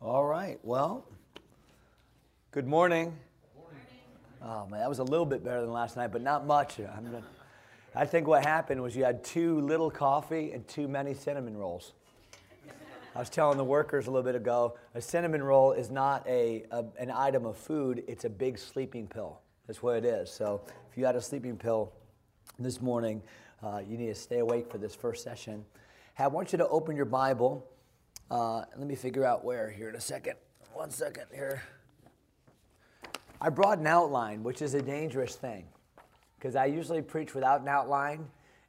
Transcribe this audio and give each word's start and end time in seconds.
All 0.00 0.24
right. 0.24 0.60
Well, 0.62 1.04
good 2.52 2.68
morning. 2.68 3.16
Oh 4.40 4.64
man, 4.68 4.78
that 4.78 4.88
was 4.88 5.00
a 5.00 5.04
little 5.04 5.26
bit 5.26 5.42
better 5.42 5.60
than 5.60 5.72
last 5.72 5.96
night, 5.96 6.12
but 6.12 6.22
not 6.22 6.46
much. 6.46 6.78
I 7.96 8.06
think 8.06 8.28
what 8.28 8.44
happened 8.44 8.80
was 8.80 8.94
you 8.94 9.02
had 9.02 9.24
too 9.24 9.60
little 9.60 9.90
coffee 9.90 10.52
and 10.52 10.66
too 10.68 10.86
many 10.86 11.14
cinnamon 11.14 11.56
rolls. 11.56 11.94
I 13.16 13.18
was 13.18 13.28
telling 13.28 13.58
the 13.58 13.64
workers 13.64 14.06
a 14.06 14.12
little 14.12 14.22
bit 14.22 14.36
ago, 14.36 14.78
a 14.94 15.00
cinnamon 15.00 15.42
roll 15.42 15.72
is 15.72 15.90
not 15.90 16.24
a, 16.28 16.62
a 16.70 16.84
an 17.00 17.10
item 17.10 17.44
of 17.44 17.56
food; 17.56 18.04
it's 18.06 18.24
a 18.24 18.30
big 18.30 18.56
sleeping 18.56 19.08
pill. 19.08 19.40
That's 19.66 19.82
what 19.82 19.96
it 19.96 20.04
is. 20.04 20.30
So 20.30 20.60
if 20.88 20.96
you 20.96 21.06
had 21.06 21.16
a 21.16 21.20
sleeping 21.20 21.56
pill 21.56 21.92
this 22.60 22.80
morning, 22.80 23.20
uh, 23.64 23.80
you 23.84 23.98
need 23.98 24.06
to 24.06 24.14
stay 24.14 24.38
awake 24.38 24.70
for 24.70 24.78
this 24.78 24.94
first 24.94 25.24
session. 25.24 25.64
Hey, 26.14 26.22
I 26.22 26.28
want 26.28 26.52
you 26.52 26.58
to 26.58 26.68
open 26.68 26.94
your 26.94 27.04
Bible. 27.04 27.66
Uh, 28.30 28.64
let 28.76 28.86
me 28.86 28.94
figure 28.94 29.24
out 29.24 29.44
where 29.44 29.70
here 29.70 29.88
in 29.88 29.94
a 29.94 30.00
second. 30.00 30.34
One 30.74 30.90
second 30.90 31.24
here. 31.34 31.62
I 33.40 33.48
brought 33.48 33.78
an 33.78 33.86
outline, 33.86 34.42
which 34.42 34.60
is 34.60 34.74
a 34.74 34.82
dangerous 34.82 35.34
thing 35.36 35.64
because 36.38 36.54
I 36.54 36.66
usually 36.66 37.02
preach 37.02 37.34
without 37.34 37.62
an 37.62 37.68
outline. 37.68 38.28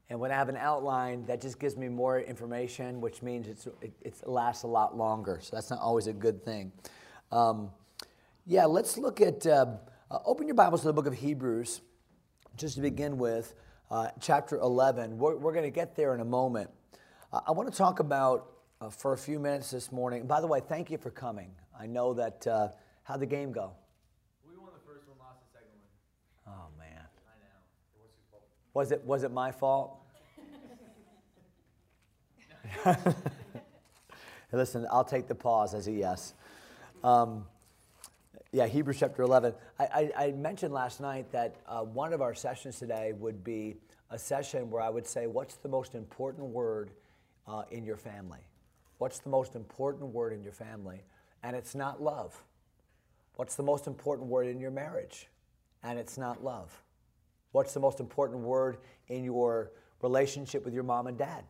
And 0.10 0.20
when 0.20 0.32
I 0.32 0.36
have 0.36 0.50
an 0.50 0.58
outline, 0.58 1.26
that 1.26 1.42
just 1.42 1.60
gives 1.60 1.76
me 1.76 1.88
more 1.88 2.20
information, 2.20 3.02
which 3.02 3.22
means 3.22 3.48
it's, 3.48 3.68
it, 3.82 3.94
it 4.02 4.16
lasts 4.28 4.64
a 4.64 4.68
lot 4.68 4.98
longer. 4.98 5.40
So 5.42 5.56
that's 5.56 5.70
not 5.70 5.80
always 5.80 6.08
a 6.08 6.14
good 6.14 6.44
thing. 6.44 6.72
Um, 7.32 7.70
yeah, 8.46 8.66
let's 8.66 8.98
look 8.98 9.22
at, 9.22 9.46
uh, 9.46 9.66
uh, 10.10 10.20
open 10.26 10.48
your 10.48 10.56
Bibles 10.56 10.82
to 10.82 10.88
the 10.88 10.94
book 10.94 11.06
of 11.06 11.14
Hebrews, 11.14 11.82
just 12.58 12.76
to 12.76 12.82
begin 12.82 13.20
with, 13.20 13.54
uh, 13.92 14.08
chapter 14.20 14.58
11. 14.58 15.18
We're, 15.20 15.36
we're 15.36 15.54
going 15.54 15.66
to 15.66 15.70
get 15.70 15.96
there 15.96 16.16
in 16.16 16.22
a 16.22 16.26
moment. 16.26 16.72
Uh, 17.32 17.42
I 17.48 17.52
want 17.52 17.72
to 17.72 17.78
talk 17.78 18.00
about, 18.00 18.48
uh, 18.82 18.90
for 18.90 19.14
a 19.14 19.18
few 19.18 19.40
minutes 19.40 19.72
this 19.72 19.92
morning, 19.92 20.26
by 20.26 20.40
the 20.42 20.48
way, 20.48 20.62
thank 20.62 20.90
you 20.90 20.98
for 20.98 21.12
coming. 21.12 21.52
I 21.78 21.86
know 21.86 22.14
that, 22.14 22.48
uh, 22.48 22.70
how'd 23.04 23.20
the 23.20 23.26
game 23.26 23.52
go? 23.52 23.72
We 24.48 24.56
won 24.58 24.70
the 24.74 24.80
first 24.86 25.08
one, 25.08 25.18
lost 25.20 25.40
the 25.42 25.60
second 25.60 25.70
one. 26.46 26.56
Oh, 26.56 26.68
man. 26.78 26.88
I 26.88 27.36
know. 27.44 27.60
It 27.94 28.02
was 28.02 28.12
fault. 28.32 28.44
Was 28.74 28.92
it, 28.92 29.04
was 29.06 29.24
it 29.24 29.32
my 29.32 29.52
fault? 29.52 29.98
Listen, 34.52 34.88
I'll 34.90 35.04
take 35.04 35.28
the 35.28 35.36
pause 35.36 35.74
as 35.74 35.88
a 35.88 35.92
yes. 35.92 36.34
Um, 37.04 37.46
yeah, 38.52 38.66
Hebrews 38.66 38.98
chapter 39.00 39.22
11. 39.22 39.54
I, 39.78 39.84
I, 39.84 40.12
I 40.26 40.32
mentioned 40.32 40.74
last 40.74 41.02
night 41.02 41.32
that 41.34 41.58
uh, 41.68 41.82
one 41.82 42.14
of 42.14 42.22
our 42.22 42.34
sessions 42.34 42.80
today 42.80 43.14
would 43.14 43.44
be 43.44 43.76
a 44.10 44.18
session 44.18 44.72
where 44.72 44.82
I 44.82 44.90
would 44.90 45.06
say, 45.06 45.28
What's 45.28 45.56
the 45.56 45.70
most 45.70 45.94
important 45.94 46.48
word 46.48 46.90
uh, 47.48 47.64
in 47.70 47.86
your 47.86 47.98
family? 47.98 48.40
What's 49.00 49.20
the 49.20 49.30
most 49.30 49.56
important 49.56 50.14
word 50.14 50.34
in 50.34 50.44
your 50.44 50.54
family? 50.54 51.02
And 51.42 51.56
it's 51.56 51.74
not 51.74 52.02
love. 52.02 52.44
What's 53.36 53.56
the 53.56 53.64
most 53.64 53.88
important 53.88 54.28
word 54.28 54.48
in 54.48 54.60
your 54.60 54.72
marriage? 54.72 55.28
And 55.84 55.98
it's 55.98 56.18
not 56.18 56.44
love. 56.44 56.84
What's 57.54 57.74
the 57.74 57.80
most 57.80 58.00
important 58.00 58.42
word 58.42 58.78
in 59.08 59.24
your 59.24 59.72
relationship 60.02 60.66
with 60.66 60.74
your 60.74 60.84
mom 60.84 61.08
and 61.08 61.18
dad? 61.18 61.46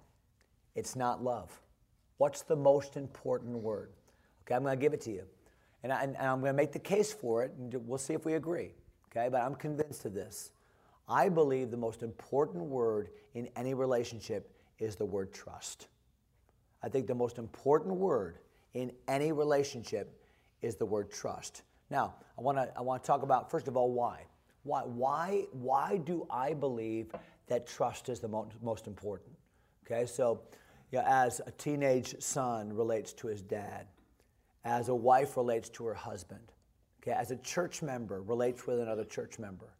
It's 0.76 0.96
not 0.96 1.24
love. 1.24 1.60
What's 2.18 2.44
the 2.44 2.56
most 2.56 2.96
important 2.96 3.58
word? 3.58 3.92
Okay, 4.44 4.56
I'm 4.56 4.64
going 4.64 4.78
to 4.78 4.82
give 4.82 4.94
it 4.94 5.02
to 5.02 5.12
you. 5.12 5.24
And, 5.84 5.92
I, 5.92 6.04
I'm 6.20 6.42
going 6.42 6.52
to 6.52 6.54
make 6.54 6.72
the 6.72 6.80
case 6.80 7.12
for 7.12 7.44
it, 7.44 7.52
and 7.58 7.74
we'll 7.88 7.98
see 7.98 8.14
if 8.14 8.26
we 8.26 8.34
agree. 8.34 8.74
Okay, 9.12 9.28
but 9.32 9.42
I'm 9.42 9.56
convinced 9.56 10.06
of 10.06 10.14
this. 10.14 10.52
I 11.08 11.30
believe 11.30 11.72
the 11.72 11.78
most 11.78 12.04
important 12.04 12.66
word 12.66 13.10
in 13.34 13.50
any 13.56 13.74
relationship 13.74 14.52
is 14.78 14.96
the 14.96 15.06
word 15.06 15.34
trust. 15.34 15.88
I 16.82 16.90
think 16.90 17.08
the 17.08 17.16
most 17.16 17.38
important 17.38 17.96
word 17.96 18.40
in 18.74 18.92
any 19.08 19.32
relationship 19.32 20.22
is 20.62 20.76
the 20.76 20.86
word 20.86 21.12
trust. 21.12 21.64
Now, 21.90 22.16
I 22.38 22.42
want 22.42 22.58
to 22.58 22.72
I 22.78 22.82
want 22.82 23.04
to 23.04 23.08
talk 23.08 23.24
about 23.24 23.50
first 23.50 23.68
of 23.68 23.76
all 23.76 23.92
why. 23.92 24.26
Why 24.64 24.82
why 24.82 25.46
why 25.52 25.98
do 25.98 26.28
I 26.30 26.54
believe 26.54 27.12
that 27.48 27.68
trust 27.68 28.10
is 28.10 28.20
the 28.20 28.28
most, 28.28 28.52
most 28.62 28.88
important? 28.88 29.32
Okay, 29.86 30.06
so 30.06 30.42
yeah, 30.92 31.04
as 31.06 31.42
a 31.46 31.52
teenage 31.52 32.16
son 32.20 32.74
relates 32.74 33.14
to 33.14 33.28
his 33.28 33.42
dad, 33.42 33.88
as 34.64 34.90
a 34.90 34.96
wife 34.96 35.38
relates 35.38 35.70
to 35.70 35.86
her 35.86 35.94
husband, 35.94 36.52
okay, 37.02 37.12
as 37.12 37.32
a 37.32 37.38
church 37.38 37.82
member 37.82 38.22
relates 38.22 38.68
with 38.68 38.80
another 38.80 39.04
church 39.04 39.40
member, 39.40 39.74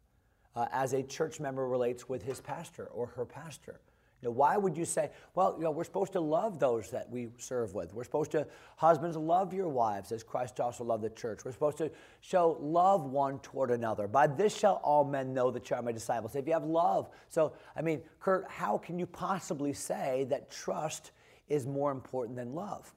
uh, 0.56 0.66
as 0.72 0.92
a 0.92 1.02
church 1.02 1.40
member 1.40 1.68
relates 1.68 2.08
with 2.08 2.22
his 2.22 2.40
pastor 2.40 2.86
or 2.86 3.06
her 3.06 3.24
pastor. 3.24 3.80
You 4.22 4.28
know, 4.28 4.32
why 4.32 4.58
would 4.58 4.76
you 4.76 4.84
say, 4.84 5.10
well, 5.34 5.54
you 5.56 5.64
know, 5.64 5.70
we're 5.70 5.84
supposed 5.84 6.12
to 6.12 6.20
love 6.20 6.58
those 6.58 6.90
that 6.90 7.08
we 7.08 7.28
serve 7.38 7.74
with. 7.74 7.94
We're 7.94 8.04
supposed 8.04 8.30
to, 8.32 8.46
husbands, 8.76 9.16
love 9.16 9.54
your 9.54 9.68
wives 9.68 10.12
as 10.12 10.22
Christ 10.22 10.60
also 10.60 10.84
loved 10.84 11.02
the 11.02 11.10
church. 11.10 11.44
We're 11.44 11.52
supposed 11.52 11.78
to 11.78 11.90
show 12.20 12.58
love 12.60 13.04
one 13.04 13.38
toward 13.38 13.70
another. 13.70 14.06
By 14.06 14.26
this 14.26 14.54
shall 14.54 14.74
all 14.84 15.04
men 15.04 15.32
know 15.32 15.50
that 15.50 15.70
you 15.70 15.76
are 15.76 15.82
my 15.82 15.92
disciples. 15.92 16.36
If 16.36 16.46
you 16.46 16.52
have 16.52 16.64
love. 16.64 17.08
So, 17.30 17.54
I 17.74 17.80
mean, 17.80 18.02
Kurt, 18.18 18.44
how 18.50 18.76
can 18.76 18.98
you 18.98 19.06
possibly 19.06 19.72
say 19.72 20.26
that 20.28 20.50
trust 20.50 21.12
is 21.48 21.66
more 21.66 21.90
important 21.90 22.36
than 22.36 22.54
love? 22.54 22.92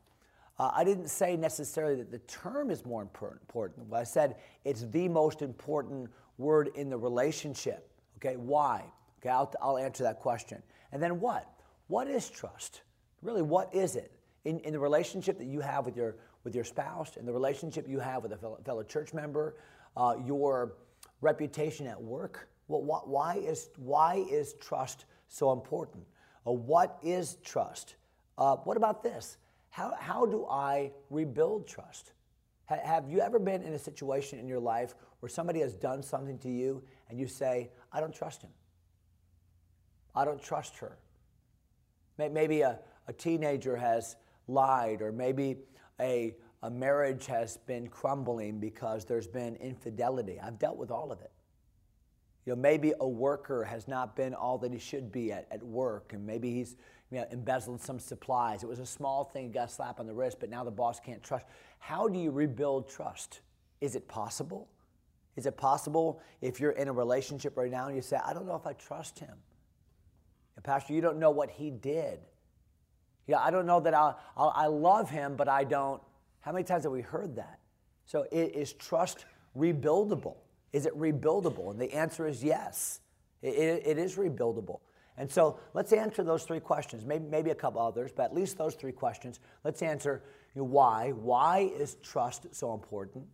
Uh, 0.60 0.72
I 0.74 0.84
didn't 0.84 1.08
say 1.08 1.36
necessarily 1.36 1.96
that 1.96 2.12
the 2.12 2.20
term 2.20 2.70
is 2.70 2.86
more 2.86 3.02
important. 3.02 3.90
But 3.90 3.96
I 3.96 4.04
said 4.04 4.36
it's 4.66 4.86
the 4.92 5.08
most 5.08 5.42
important 5.42 6.10
word 6.38 6.70
in 6.76 6.90
the 6.90 6.98
relationship. 6.98 7.90
Okay, 8.18 8.36
why? 8.36 8.84
Okay, 9.20 9.30
I'll, 9.30 9.52
I'll 9.62 9.78
answer 9.78 10.04
that 10.04 10.20
question. 10.20 10.62
And 10.94 11.02
then 11.02 11.20
what? 11.20 11.52
What 11.88 12.08
is 12.08 12.30
trust? 12.30 12.84
Really, 13.22 13.42
what 13.42 13.74
is 13.74 13.96
it? 13.96 14.12
In, 14.46 14.60
in 14.60 14.74
the 14.74 14.80
relationship 14.80 15.38
that 15.40 15.48
you 15.48 15.60
have 15.60 15.86
with 15.86 15.98
your, 15.98 16.16
with 16.44 16.54
your 16.54 16.64
spouse, 16.64 17.18
in 17.18 17.26
the 17.26 17.34
relationship 17.34 17.88
you 17.90 18.00
have 18.00 18.24
with 18.24 18.32
a 18.32 18.38
fellow, 18.38 18.60
fellow 18.64 18.84
church 18.84 19.14
member, 19.14 19.56
uh, 19.98 20.16
your 20.24 20.76
reputation 21.22 21.88
at 21.88 22.02
work, 22.02 22.48
well, 22.68 22.82
wh- 22.82 23.08
why, 23.08 23.36
is, 23.36 23.70
why 23.78 24.24
is 24.30 24.54
trust 24.62 25.06
so 25.30 25.52
important? 25.52 26.04
Uh, 26.46 26.52
what 26.52 27.00
is 27.02 27.38
trust? 27.44 27.96
Uh, 28.38 28.58
what 28.58 28.78
about 28.78 29.02
this? 29.02 29.38
How, 29.70 29.94
how 30.00 30.26
do 30.26 30.46
I 30.46 30.92
rebuild 31.10 31.68
trust? 31.68 32.12
Ha- 32.66 32.80
have 32.84 33.10
you 33.10 33.20
ever 33.20 33.40
been 33.40 33.64
in 33.64 33.74
a 33.74 33.80
situation 33.80 34.38
in 34.38 34.48
your 34.48 34.60
life 34.60 34.94
where 35.22 35.30
somebody 35.30 35.62
has 35.62 35.74
done 35.74 36.04
something 36.04 36.38
to 36.40 36.50
you 36.50 36.84
and 37.10 37.20
you 37.20 37.28
say, 37.28 37.72
I 37.92 38.00
don't 38.00 38.14
trust 38.14 38.44
him? 38.44 38.52
I 40.16 40.26
don't 40.26 40.42
trust 40.42 40.78
her. 40.78 40.98
Maybe 42.18 42.62
a, 42.62 42.80
a 43.08 43.14
teenager 43.14 43.76
has 43.76 44.16
lied, 44.48 45.02
or 45.02 45.12
maybe 45.12 45.58
a, 46.00 46.36
a 46.62 46.70
marriage 46.70 47.26
has 47.26 47.58
been 47.58 47.88
crumbling 47.88 48.60
because 48.60 49.06
there's 49.06 49.28
been 49.28 49.56
infidelity. 49.56 50.40
I've 50.40 50.60
dealt 50.60 50.78
with 50.78 50.92
all 50.92 51.12
of 51.12 51.22
it. 51.22 51.32
You 52.46 52.54
know, 52.54 52.62
maybe 52.62 52.94
a 53.00 53.08
worker 53.08 53.64
has 53.64 53.88
not 53.88 54.16
been 54.16 54.34
all 54.34 54.58
that 54.60 54.74
he 54.74 54.80
should 54.80 55.12
be 55.12 55.32
at, 55.32 55.48
at 55.50 55.64
work, 55.64 56.14
and 56.14 56.26
maybe 56.26 56.54
he's 56.54 56.76
you 57.10 57.20
know, 57.20 57.26
embezzled 57.32 57.82
some 57.82 58.00
supplies. 58.00 58.64
It 58.64 58.70
was 58.70 58.80
a 58.80 58.86
small 58.86 59.24
thing, 59.24 59.52
got 59.52 59.70
a 59.70 59.72
slap 59.72 60.00
on 60.00 60.08
the 60.08 60.14
wrist, 60.14 60.38
but 60.40 60.50
now 60.50 60.64
the 60.64 60.72
boss 60.72 61.00
can't 61.00 61.24
trust. 61.24 61.46
How 61.80 62.08
do 62.08 62.20
you 62.20 62.32
rebuild 62.32 62.90
trust? 62.90 63.40
Is 63.82 63.96
it 63.96 64.08
possible? 64.08 64.68
Is 65.36 65.46
it 65.46 65.58
possible 65.58 66.22
if 66.42 66.60
you're 66.60 66.72
in 66.72 66.88
a 66.88 66.94
relationship 66.94 67.58
right 67.58 67.72
now 67.72 67.88
and 67.88 67.96
you 67.96 68.02
say, 68.02 68.18
I 68.24 68.34
don't 68.34 68.46
know 68.46 68.56
if 68.56 68.68
I 68.68 68.74
trust 68.74 69.20
him? 69.20 69.36
Pastor, 70.64 70.94
you 70.94 71.02
don't 71.02 71.20
know 71.20 71.32
what 71.32 71.50
he 71.50 71.70
did. 71.70 72.20
Yeah, 73.28 73.40
I 73.40 73.52
don't 73.52 73.66
know 73.66 73.80
that 73.80 73.94
I, 73.94 74.14
I, 74.38 74.68
love 74.68 75.10
him, 75.10 75.36
but 75.36 75.48
I 75.48 75.64
don't. 75.64 76.02
How 76.42 76.52
many 76.52 76.64
times 76.64 76.84
have 76.84 76.92
we 76.92 77.02
heard 77.02 77.38
that? 77.38 77.60
So, 78.06 78.26
it, 78.32 78.54
is 78.56 78.74
trust 78.74 79.26
rebuildable? 79.58 80.36
Is 80.74 80.86
it 80.86 80.98
rebuildable? 80.98 81.72
And 81.72 81.80
the 81.80 81.94
answer 81.94 82.28
is 82.28 82.44
yes. 82.44 83.00
It, 83.42 83.56
it, 83.56 83.84
it 83.86 83.98
is 83.98 84.16
rebuildable. 84.16 84.80
And 85.18 85.32
so 85.32 85.60
let's 85.74 85.94
answer 85.94 86.24
those 86.24 86.44
three 86.44 86.60
questions, 86.60 87.06
maybe, 87.06 87.26
maybe 87.26 87.52
a 87.52 87.56
couple 87.56 87.82
others, 87.82 88.12
but 88.16 88.24
at 88.24 88.34
least 88.34 88.58
those 88.58 88.74
three 88.74 88.92
questions. 88.92 89.40
Let's 89.64 89.82
answer 89.84 90.24
you 90.56 90.62
know, 90.62 90.68
why. 90.68 91.12
Why 91.12 91.72
is 91.78 91.96
trust 92.02 92.48
so 92.52 92.74
important? 92.74 93.26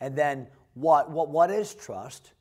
And 0.00 0.16
then 0.16 0.46
what, 0.74 1.10
what, 1.10 1.28
what 1.28 1.50
is 1.50 1.74
trust? 1.74 2.32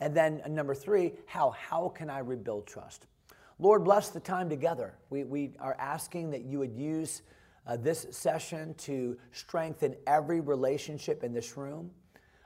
And 0.00 0.16
then 0.16 0.40
number 0.48 0.74
three, 0.74 1.12
how? 1.26 1.50
How 1.50 1.88
can 1.90 2.08
I 2.08 2.20
rebuild 2.20 2.66
trust? 2.66 3.06
Lord, 3.60 3.84
bless 3.84 4.08
the 4.08 4.20
time 4.20 4.48
together. 4.48 4.94
We, 5.10 5.24
we 5.24 5.50
are 5.60 5.76
asking 5.78 6.30
that 6.30 6.44
you 6.44 6.58
would 6.60 6.74
use 6.74 7.20
uh, 7.66 7.76
this 7.76 8.06
session 8.10 8.72
to 8.78 9.18
strengthen 9.32 9.96
every 10.06 10.40
relationship 10.40 11.22
in 11.22 11.34
this 11.34 11.58
room. 11.58 11.90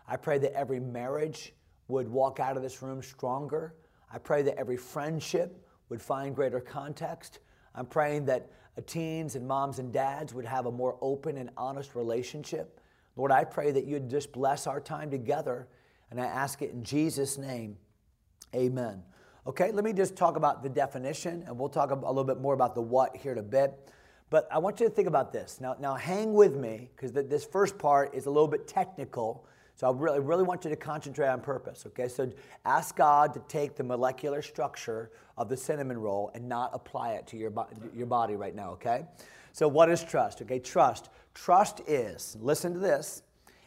I 0.08 0.16
pray 0.16 0.38
that 0.38 0.52
every 0.54 0.80
marriage 0.80 1.52
would 1.86 2.08
walk 2.08 2.40
out 2.40 2.56
of 2.56 2.64
this 2.64 2.82
room 2.82 3.00
stronger. 3.00 3.76
I 4.12 4.18
pray 4.18 4.42
that 4.42 4.58
every 4.58 4.76
friendship 4.76 5.64
would 5.88 6.02
find 6.02 6.34
greater 6.34 6.58
context. 6.58 7.38
I'm 7.76 7.86
praying 7.86 8.24
that 8.24 8.50
uh, 8.76 8.80
teens 8.84 9.36
and 9.36 9.46
moms 9.46 9.78
and 9.78 9.92
dads 9.92 10.34
would 10.34 10.44
have 10.44 10.66
a 10.66 10.72
more 10.72 10.98
open 11.00 11.36
and 11.36 11.48
honest 11.56 11.94
relationship. 11.94 12.80
Lord, 13.14 13.30
I 13.30 13.44
pray 13.44 13.70
that 13.70 13.84
you'd 13.84 14.10
just 14.10 14.32
bless 14.32 14.66
our 14.66 14.80
time 14.80 15.12
together, 15.12 15.68
and 16.10 16.20
I 16.20 16.26
ask 16.26 16.60
it 16.60 16.72
in 16.72 16.82
Jesus' 16.82 17.38
name. 17.38 17.76
Amen. 18.52 19.04
Okay, 19.46 19.72
let 19.72 19.84
me 19.84 19.92
just 19.92 20.16
talk 20.16 20.36
about 20.36 20.62
the 20.62 20.70
definition, 20.70 21.44
and 21.46 21.58
we'll 21.58 21.68
talk 21.68 21.90
a 21.90 21.94
little 21.94 22.24
bit 22.24 22.40
more 22.40 22.54
about 22.54 22.74
the 22.74 22.80
what 22.80 23.14
here 23.14 23.32
in 23.32 23.38
a 23.38 23.42
bit. 23.42 23.90
But 24.30 24.48
I 24.50 24.56
want 24.56 24.80
you 24.80 24.88
to 24.88 24.94
think 24.94 25.06
about 25.06 25.34
this. 25.34 25.60
Now, 25.60 25.76
now 25.78 25.96
hang 25.96 26.32
with 26.32 26.56
me, 26.56 26.88
because 26.96 27.12
this 27.12 27.44
first 27.44 27.76
part 27.76 28.14
is 28.14 28.24
a 28.24 28.30
little 28.30 28.48
bit 28.48 28.66
technical. 28.66 29.44
So 29.74 29.86
I 29.86 29.92
really, 29.92 30.20
really 30.20 30.44
want 30.44 30.64
you 30.64 30.70
to 30.70 30.76
concentrate 30.76 31.28
on 31.28 31.42
purpose, 31.42 31.84
okay? 31.88 32.08
So 32.08 32.32
ask 32.64 32.96
God 32.96 33.34
to 33.34 33.40
take 33.40 33.76
the 33.76 33.84
molecular 33.84 34.40
structure 34.40 35.10
of 35.36 35.50
the 35.50 35.58
cinnamon 35.58 35.98
roll 35.98 36.30
and 36.34 36.48
not 36.48 36.70
apply 36.72 37.12
it 37.12 37.26
to 37.26 37.36
your, 37.36 37.52
your 37.94 38.06
body 38.06 38.36
right 38.36 38.54
now, 38.54 38.70
okay? 38.70 39.04
So 39.52 39.68
what 39.68 39.90
is 39.90 40.02
trust? 40.02 40.40
Okay, 40.40 40.58
trust. 40.58 41.10
Trust 41.34 41.82
is, 41.86 42.34
listen 42.40 42.72
to 42.72 42.78
this, 42.78 43.24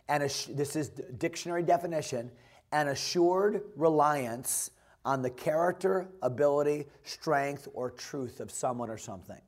and 0.09 0.23
this 0.23 0.75
is 0.75 0.89
dictionary 0.89 1.61
definition, 1.61 2.31
an 2.71 2.87
assured 2.87 3.61
reliance 3.75 4.71
on 5.07 5.21
the 5.21 5.29
character, 5.29 6.09
ability, 6.21 6.85
strength, 7.03 7.65
or 7.73 7.89
truth 7.89 8.41
of 8.41 8.51
someone 8.51 8.89
or 8.89 8.97
something. 8.97 9.39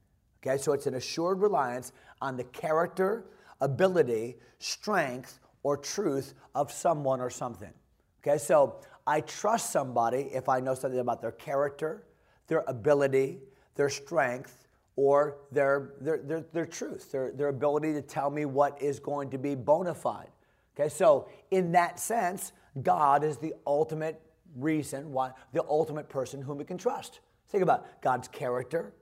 Okay, 0.41 0.57
so 0.57 0.71
it's 0.71 0.87
an 0.87 0.93
assured 0.93 1.41
reliance 1.41 1.91
on 2.21 2.37
the 2.37 2.45
character, 2.45 3.25
ability, 3.59 4.37
strength, 4.59 5.39
or 5.63 5.75
truth 5.75 6.33
of 6.55 6.71
someone 6.71 7.19
or 7.19 7.29
something. 7.29 7.73
Okay, 8.21 8.37
so 8.37 8.79
I 9.05 9.19
trust 9.19 9.73
somebody 9.73 10.29
if 10.31 10.47
I 10.47 10.61
know 10.61 10.75
something 10.75 11.01
about 11.01 11.21
their 11.21 11.33
character, 11.33 12.05
their 12.47 12.63
ability, 12.67 13.39
their 13.75 13.89
strength, 13.89 14.65
or 14.95 15.39
their, 15.51 15.91
their, 15.99 16.19
their, 16.19 16.45
their 16.53 16.65
truth, 16.65 17.11
their, 17.11 17.33
their 17.33 17.49
ability 17.49 17.91
to 17.91 18.01
tell 18.01 18.29
me 18.29 18.45
what 18.45 18.81
is 18.81 18.97
going 18.97 19.29
to 19.31 19.37
be 19.37 19.55
bona 19.55 19.93
fide. 19.93 20.31
Okay, 20.79 20.87
so 20.87 21.27
in 21.51 21.73
that 21.73 21.99
sense, 21.99 22.53
God 22.81 23.25
is 23.25 23.35
the 23.35 23.53
ultimate 23.67 24.21
reason 24.55 25.11
why, 25.11 25.31
the 25.53 25.63
ultimate 25.67 26.09
person 26.09 26.41
whom 26.41 26.57
we 26.57 26.65
can 26.65 26.77
trust. 26.77 27.19
Think 27.49 27.63
about 27.63 28.01
God's 28.01 28.27
character, 28.27 28.93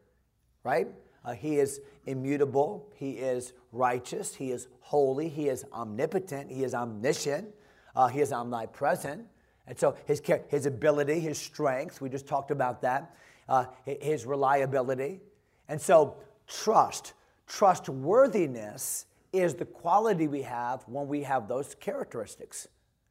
right? 0.64 0.88
Uh, 1.26 1.34
he 1.34 1.58
is 1.58 1.82
immutable. 2.06 2.88
He 2.96 3.12
is 3.12 3.54
righteous. 3.72 4.34
He 4.34 4.52
is 4.52 4.68
holy. 4.80 5.28
He 5.28 5.50
is 5.50 5.66
omnipotent. 5.74 6.50
He 6.50 6.64
is 6.64 6.74
omniscient. 6.74 7.50
Uh, 7.96 8.08
he 8.08 8.22
is 8.22 8.32
omnipresent. 8.32 9.26
And 9.68 9.78
so 9.78 9.98
his, 10.06 10.22
his 10.48 10.66
ability, 10.66 11.20
his 11.20 11.38
strength, 11.38 12.00
we 12.00 12.10
just 12.10 12.28
talked 12.28 12.52
about 12.52 12.82
that, 12.84 13.14
uh, 13.50 13.66
his 13.86 14.26
reliability. 14.26 15.20
And 15.68 15.82
so 15.82 16.16
trust, 16.48 17.14
trustworthiness 17.46 19.08
is 19.34 19.56
the 19.56 19.66
quality 19.66 20.30
we 20.30 20.44
have 20.44 20.84
when 20.88 21.08
we 21.10 21.24
have 21.24 21.50
those 21.50 21.76
characteristics. 21.76 22.68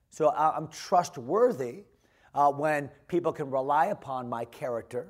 So 0.08 0.30
I'm 0.30 0.68
trustworthy 0.68 1.84
uh, 2.36 2.52
when 2.52 2.88
people 3.08 3.32
can 3.32 3.50
rely 3.50 3.86
upon 3.86 4.28
my 4.28 4.44
character 4.44 5.08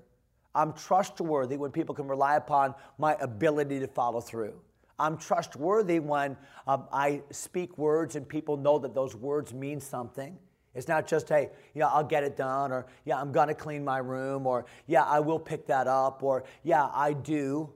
I'm 0.56 0.72
trustworthy 0.72 1.58
when 1.58 1.70
people 1.70 1.94
can 1.94 2.08
rely 2.08 2.36
upon 2.36 2.74
my 2.96 3.14
ability 3.20 3.78
to 3.80 3.86
follow 3.86 4.20
through. 4.20 4.54
I'm 4.98 5.18
trustworthy 5.18 6.00
when 6.00 6.38
um, 6.66 6.86
I 6.90 7.20
speak 7.30 7.76
words 7.76 8.16
and 8.16 8.26
people 8.26 8.56
know 8.56 8.78
that 8.78 8.94
those 8.94 9.14
words 9.14 9.52
mean 9.52 9.78
something. 9.78 10.36
It's 10.74 10.88
not 10.88 11.06
just, 11.06 11.28
hey, 11.28 11.50
yeah, 11.74 11.88
I'll 11.88 12.04
get 12.04 12.24
it 12.24 12.36
done, 12.36 12.72
or 12.72 12.86
yeah, 13.04 13.20
I'm 13.20 13.32
gonna 13.32 13.54
clean 13.54 13.84
my 13.84 13.98
room, 13.98 14.46
or 14.46 14.66
yeah, 14.86 15.04
I 15.04 15.20
will 15.20 15.38
pick 15.38 15.66
that 15.66 15.86
up, 15.86 16.22
or 16.22 16.44
yeah, 16.64 16.88
I 16.92 17.12
do, 17.12 17.70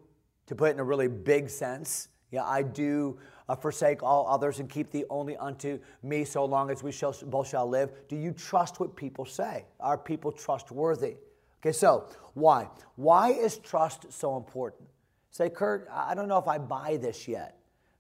to 0.47 0.55
put 0.55 0.71
it 0.71 0.75
in 0.75 0.81
a 0.81 0.85
really 0.85 1.09
big 1.09 1.49
sense. 1.49 2.09
Yeah, 2.31 2.45
I 2.45 2.63
do 2.63 3.19
uh, 3.51 3.57
forsake 3.57 4.01
all 4.01 4.29
others 4.29 4.61
and 4.61 4.71
keep 4.71 4.93
thee 4.93 5.05
only 5.11 5.37
unto 5.37 5.81
me 6.05 6.25
so 6.25 6.45
long 6.45 6.71
as 6.71 6.85
we 6.85 6.93
shall, 6.93 7.13
both 7.27 7.49
shall 7.49 7.69
live. 7.69 7.91
Do 8.09 8.15
you 8.15 8.33
trust 8.33 8.79
what 8.79 8.95
people 8.95 9.25
say? 9.25 9.65
Are 9.81 9.99
people 9.99 10.31
trustworthy? 10.31 11.17
Okay, 11.61 11.73
so 11.73 12.09
why? 12.35 12.69
Why 12.95 13.31
is 13.31 13.59
trust 13.59 14.13
so 14.13 14.37
important? 14.37 14.89
Say, 15.31 15.51
Kurt, 15.51 15.89
I 15.93 16.15
don't 16.15 16.29
know 16.29 16.39
if 16.39 16.47
I 16.47 16.59
buy 16.59 16.97
this 17.03 17.27
yet. 17.27 17.57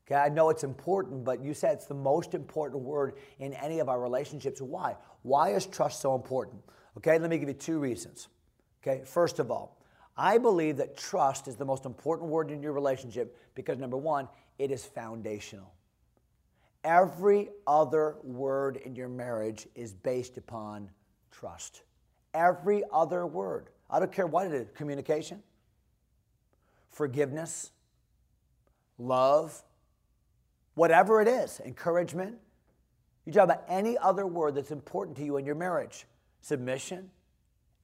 Okay, 0.06 0.14
I 0.14 0.28
know 0.28 0.50
it's 0.50 0.62
important, 0.62 1.24
but 1.24 1.42
you 1.42 1.52
said 1.52 1.72
it's 1.72 1.86
the 1.86 1.94
most 1.94 2.34
important 2.34 2.82
word 2.82 3.14
in 3.40 3.52
any 3.54 3.80
of 3.80 3.88
our 3.88 4.00
relationships. 4.00 4.60
Why? 4.60 4.94
Why 5.22 5.50
is 5.50 5.66
trust 5.66 6.00
so 6.00 6.14
important? 6.14 6.62
Okay, 6.96 7.18
let 7.18 7.28
me 7.28 7.38
give 7.38 7.48
you 7.48 7.54
two 7.54 7.80
reasons. 7.80 8.28
Okay, 8.82 9.02
first 9.04 9.40
of 9.40 9.50
all, 9.50 9.80
I 10.16 10.38
believe 10.38 10.76
that 10.76 10.96
trust 10.96 11.48
is 11.48 11.56
the 11.56 11.64
most 11.64 11.86
important 11.86 12.30
word 12.30 12.50
in 12.52 12.62
your 12.62 12.72
relationship 12.72 13.36
because 13.54 13.78
number 13.78 13.96
one, 13.96 14.28
it 14.60 14.70
is 14.70 14.84
foundational. 14.84 15.72
Every 16.84 17.50
other 17.66 18.16
word 18.22 18.76
in 18.76 18.94
your 18.94 19.08
marriage 19.08 19.66
is 19.74 19.92
based 19.92 20.38
upon 20.38 20.90
trust 21.30 21.82
every 22.34 22.82
other 22.92 23.26
word. 23.26 23.68
I 23.88 23.98
don't 23.98 24.12
care 24.12 24.26
what 24.26 24.46
it 24.46 24.52
is 24.52 24.68
communication, 24.74 25.42
forgiveness, 26.90 27.70
love, 28.98 29.62
whatever 30.74 31.20
it 31.20 31.28
is, 31.28 31.60
encouragement. 31.64 32.36
You 33.26 33.32
talk 33.32 33.44
about 33.44 33.64
any 33.68 33.98
other 33.98 34.26
word 34.26 34.54
that's 34.54 34.70
important 34.70 35.16
to 35.18 35.24
you 35.24 35.36
in 35.36 35.44
your 35.44 35.54
marriage, 35.54 36.06
submission, 36.40 37.10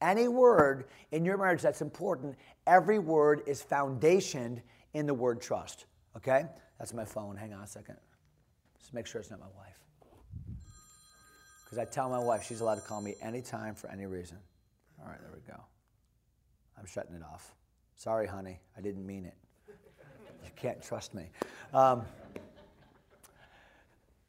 any 0.01 0.29
word 0.29 0.87
in 1.11 1.25
your 1.25 1.39
marriage 1.39 1.63
that's 1.63 1.83
important, 1.83 2.37
every 2.67 2.99
word 2.99 3.43
is 3.47 3.63
foundationed 3.63 4.61
in 4.95 5.07
the 5.07 5.15
word 5.15 5.41
trust. 5.41 5.87
Okay? 6.17 6.45
That's 6.79 6.93
my 6.93 7.05
phone. 7.05 7.37
Hang 7.37 7.53
on 7.53 7.63
a 7.63 7.67
second. 7.67 7.97
Just 8.79 8.93
make 8.93 9.07
sure 9.07 9.21
it's 9.21 9.31
not 9.31 9.41
my 9.41 9.47
wife. 9.57 9.79
Because 11.65 11.79
I 11.79 11.85
tell 11.85 12.09
my 12.09 12.19
wife 12.19 12.45
she's 12.45 12.61
allowed 12.61 12.77
to 12.77 12.81
call 12.83 13.01
me 13.01 13.15
anytime 13.21 13.75
for 13.75 13.91
any 13.91 14.07
reason. 14.07 14.39
All 15.01 15.09
right, 15.09 15.21
there 15.21 15.31
we 15.33 15.41
go. 15.41 15.61
I'm 16.79 16.87
shutting 16.87 17.15
it 17.15 17.23
off. 17.23 17.53
Sorry, 17.97 18.27
honey, 18.27 18.61
I 18.77 18.81
didn't 18.81 19.05
mean 19.07 19.25
it. 19.25 19.35
You 20.45 20.51
can't 20.55 20.83
trust 20.83 21.15
me. 21.15 21.25
Um, 21.73 22.03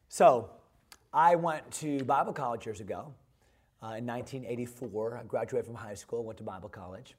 so, 0.09 0.49
I 1.13 1.35
went 1.35 1.69
to 1.73 2.03
Bible 2.05 2.33
college 2.33 2.65
years 2.65 2.79
ago. 2.79 3.13
Uh, 3.83 3.97
in 3.97 4.07
1984, 4.07 5.17
I 5.17 5.23
graduated 5.25 5.65
from 5.65 5.75
high 5.75 5.93
school, 5.93 6.23
went 6.23 6.37
to 6.37 6.43
Bible 6.43 6.69
college. 6.69 7.15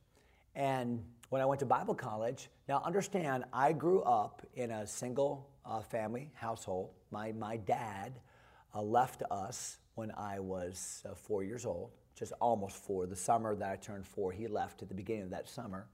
And 0.56 1.04
when 1.30 1.42
I 1.42 1.44
went 1.44 1.60
to 1.60 1.66
Bible 1.66 1.94
college, 1.94 2.48
now 2.68 2.82
understand, 2.84 3.44
I 3.52 3.72
grew 3.72 4.02
up 4.02 4.42
in 4.54 4.70
a 4.70 4.86
single 4.86 5.48
uh, 5.64 5.82
family 5.82 6.30
household. 6.34 6.90
My, 7.10 7.32
my 7.32 7.58
dad 7.58 8.18
uh, 8.74 8.82
left 8.82 9.22
us 9.30 9.78
when 9.94 10.10
I 10.16 10.40
was 10.40 11.02
uh, 11.08 11.14
four 11.14 11.42
years 11.42 11.66
old, 11.66 11.90
just 12.14 12.32
almost 12.40 12.76
four. 12.76 13.06
The 13.06 13.16
summer 13.16 13.54
that 13.56 13.70
I 13.70 13.76
turned 13.76 14.06
four, 14.06 14.32
he 14.32 14.46
left 14.46 14.80
at 14.82 14.88
the 14.88 14.94
beginning 14.94 15.24
of 15.24 15.30
that 15.30 15.48
summer. 15.48 15.86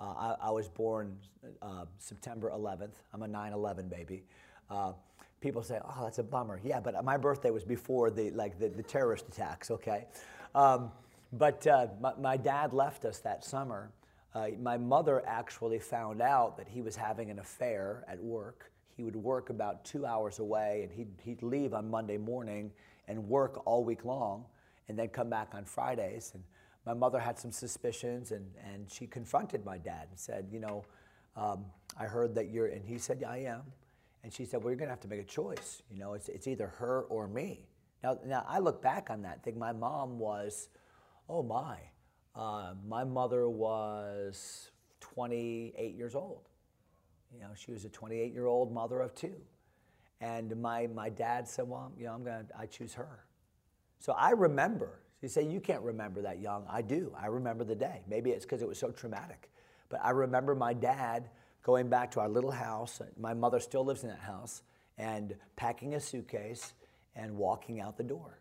Uh, 0.00 0.04
I, 0.04 0.36
I, 0.48 0.50
was 0.50 0.68
born 0.68 1.16
uh, 1.60 1.84
September 1.98 2.50
11th. 2.54 2.94
I'm 3.12 3.22
a 3.22 3.28
9 3.28 3.52
11 3.52 3.88
baby. 3.88 4.24
Uh, 4.70 4.92
people 5.40 5.62
say, 5.62 5.80
oh, 5.84 6.04
that's 6.04 6.18
a 6.18 6.22
bummer. 6.22 6.60
Yeah, 6.62 6.80
but 6.80 7.04
my 7.04 7.16
birthday 7.16 7.50
was 7.50 7.64
before 7.64 8.10
the, 8.10 8.30
like 8.30 8.58
the, 8.58 8.68
the 8.68 8.82
terrorist 8.82 9.26
attacks, 9.28 9.70
okay? 9.70 10.06
Um, 10.54 10.92
but 11.32 11.66
my, 12.00 12.12
my, 12.18 12.36
dad 12.36 12.72
left 12.72 13.04
us 13.04 13.18
that 13.18 13.44
summer. 13.44 13.92
Uh, 14.34 14.48
my 14.60 14.76
mother 14.76 15.22
actually 15.26 15.78
found 15.78 16.22
out 16.22 16.56
that 16.56 16.68
he 16.68 16.82
was 16.82 16.94
having 16.94 17.30
an 17.30 17.38
affair 17.38 18.04
at 18.08 18.20
work. 18.20 18.70
He 18.96 19.02
would 19.02 19.16
work 19.16 19.50
about 19.50 19.84
two 19.84 20.06
hours 20.06 20.38
away 20.38 20.82
and 20.82 20.92
he'd, 20.92 21.08
he'd 21.24 21.42
leave 21.42 21.74
on 21.74 21.90
Monday 21.90 22.16
morning 22.16 22.70
and 23.08 23.28
work 23.28 23.62
all 23.66 23.84
week 23.84 24.04
long 24.04 24.44
and 24.88 24.98
then 24.98 25.08
come 25.08 25.28
back 25.28 25.48
on 25.54 25.64
Fridays. 25.64 26.30
And 26.34 26.44
my 26.86 26.94
mother 26.94 27.18
had 27.18 27.38
some 27.38 27.50
suspicions 27.50 28.30
and, 28.30 28.46
and 28.64 28.90
she 28.90 29.06
confronted 29.06 29.64
my 29.64 29.78
dad 29.78 30.08
and 30.10 30.18
said, 30.18 30.48
You 30.50 30.60
know, 30.60 30.84
um, 31.36 31.64
I 31.98 32.04
heard 32.04 32.34
that 32.36 32.50
you're, 32.50 32.66
and 32.66 32.84
he 32.84 32.98
said, 32.98 33.18
Yeah, 33.20 33.30
I 33.30 33.38
am. 33.38 33.62
And 34.22 34.32
she 34.32 34.44
said, 34.44 34.62
Well, 34.62 34.70
you're 34.70 34.78
going 34.78 34.88
to 34.88 34.92
have 34.92 35.00
to 35.00 35.08
make 35.08 35.20
a 35.20 35.24
choice. 35.24 35.82
You 35.90 35.98
know, 35.98 36.14
it's, 36.14 36.28
it's 36.28 36.46
either 36.46 36.68
her 36.78 37.02
or 37.08 37.26
me. 37.26 37.66
Now, 38.02 38.18
now, 38.24 38.44
I 38.48 38.58
look 38.60 38.82
back 38.82 39.10
on 39.10 39.22
that, 39.22 39.42
think 39.42 39.56
my 39.56 39.72
mom 39.72 40.18
was, 40.18 40.68
oh 41.28 41.42
my, 41.42 41.76
uh, 42.34 42.74
my 42.86 43.04
mother 43.04 43.48
was 43.48 44.70
28 45.00 45.94
years 45.94 46.14
old. 46.14 46.48
You 47.32 47.40
know, 47.40 47.50
she 47.54 47.72
was 47.72 47.84
a 47.84 47.88
28 47.88 48.32
year 48.32 48.46
old 48.46 48.72
mother 48.72 49.00
of 49.00 49.14
two. 49.14 49.34
And 50.20 50.60
my, 50.60 50.86
my 50.88 51.08
dad 51.08 51.48
said, 51.48 51.68
Well, 51.68 51.92
you 51.98 52.06
know, 52.06 52.12
I'm 52.12 52.24
going 52.24 52.46
to, 52.46 52.58
I 52.58 52.66
choose 52.66 52.94
her. 52.94 53.24
So 53.98 54.12
I 54.12 54.30
remember. 54.30 55.00
You 55.22 55.28
say, 55.28 55.42
You 55.46 55.60
can't 55.60 55.82
remember 55.82 56.22
that 56.22 56.40
young. 56.40 56.64
I 56.68 56.82
do. 56.82 57.12
I 57.20 57.26
remember 57.26 57.64
the 57.64 57.74
day. 57.74 58.02
Maybe 58.08 58.30
it's 58.30 58.44
because 58.44 58.62
it 58.62 58.68
was 58.68 58.78
so 58.78 58.90
traumatic. 58.90 59.50
But 59.88 60.00
I 60.04 60.10
remember 60.10 60.54
my 60.54 60.72
dad 60.72 61.30
going 61.62 61.88
back 61.88 62.10
to 62.12 62.20
our 62.20 62.28
little 62.28 62.50
house. 62.50 63.00
My 63.18 63.34
mother 63.34 63.60
still 63.60 63.84
lives 63.84 64.02
in 64.02 64.08
that 64.10 64.20
house, 64.20 64.62
and 64.98 65.34
packing 65.56 65.94
a 65.94 66.00
suitcase 66.00 66.74
and 67.16 67.36
walking 67.36 67.80
out 67.80 67.96
the 67.96 68.02
door. 68.04 68.39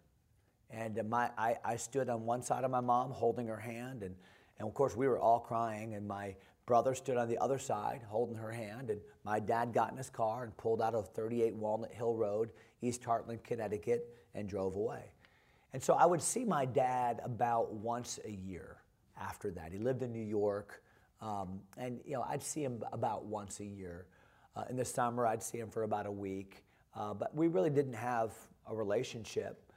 And 0.72 1.10
my, 1.10 1.32
I, 1.38 1.58
I 1.64 1.76
stood 1.78 2.10
on 2.10 2.26
one 2.26 2.44
side 2.44 2.64
of 2.64 2.72
my 2.72 2.82
mom 2.82 3.12
holding 3.12 3.48
her 3.48 3.58
hand, 3.58 4.04
and, 4.04 4.16
and 4.60 4.68
of 4.68 4.74
course, 4.74 4.96
we 4.96 5.08
were 5.08 5.20
all 5.20 5.40
crying, 5.40 5.96
and 5.96 6.08
my 6.08 6.36
brother 6.66 6.94
stood 6.94 7.18
on 7.18 7.28
the 7.28 7.38
other 7.40 7.58
side 7.58 8.02
holding 8.08 8.36
her 8.36 8.52
hand, 8.52 8.92
and 8.92 9.02
my 9.24 9.40
dad 9.40 9.74
got 9.74 9.92
in 9.92 9.98
his 9.98 10.10
car 10.10 10.44
and 10.44 10.56
pulled 10.58 10.82
out 10.82 10.94
of 10.94 11.08
38 11.10 11.56
Walnut 11.56 11.92
Hill 11.92 12.14
Road, 12.16 12.52
East 12.82 13.02
Hartland, 13.02 13.44
Connecticut, 13.44 14.16
and 14.36 14.48
drove 14.48 14.76
away. 14.76 15.12
And 15.74 15.82
so 15.82 15.94
I 15.94 16.06
would 16.06 16.22
see 16.22 16.46
my 16.46 16.66
dad 16.66 17.22
about 17.24 17.74
once 17.74 18.20
a 18.26 18.32
year 18.32 18.78
after 19.20 19.52
that. 19.52 19.72
He 19.72 19.78
lived 19.78 20.02
in 20.02 20.12
New 20.12 20.24
York. 20.24 20.82
Um, 21.22 21.60
and 21.78 22.00
you 22.06 22.14
know, 22.14 22.26
I'd 22.28 22.44
see 22.44 22.64
him 22.64 22.82
about 22.92 23.26
once 23.26 23.60
a 23.60 23.66
year. 23.66 24.06
Uh, 24.56 24.64
in 24.70 24.78
the 24.78 24.86
summer, 24.86 25.26
I'd 25.26 25.44
see 25.44 25.60
him 25.60 25.70
for 25.70 25.84
about 25.84 26.06
a 26.06 26.12
week. 26.12 26.64
Uh, 26.96 27.14
but 27.14 27.36
we 27.36 27.48
really 27.48 27.70
didn't 27.70 27.94
have 27.94 28.34
a 28.68 28.76
relationship. 28.76 29.69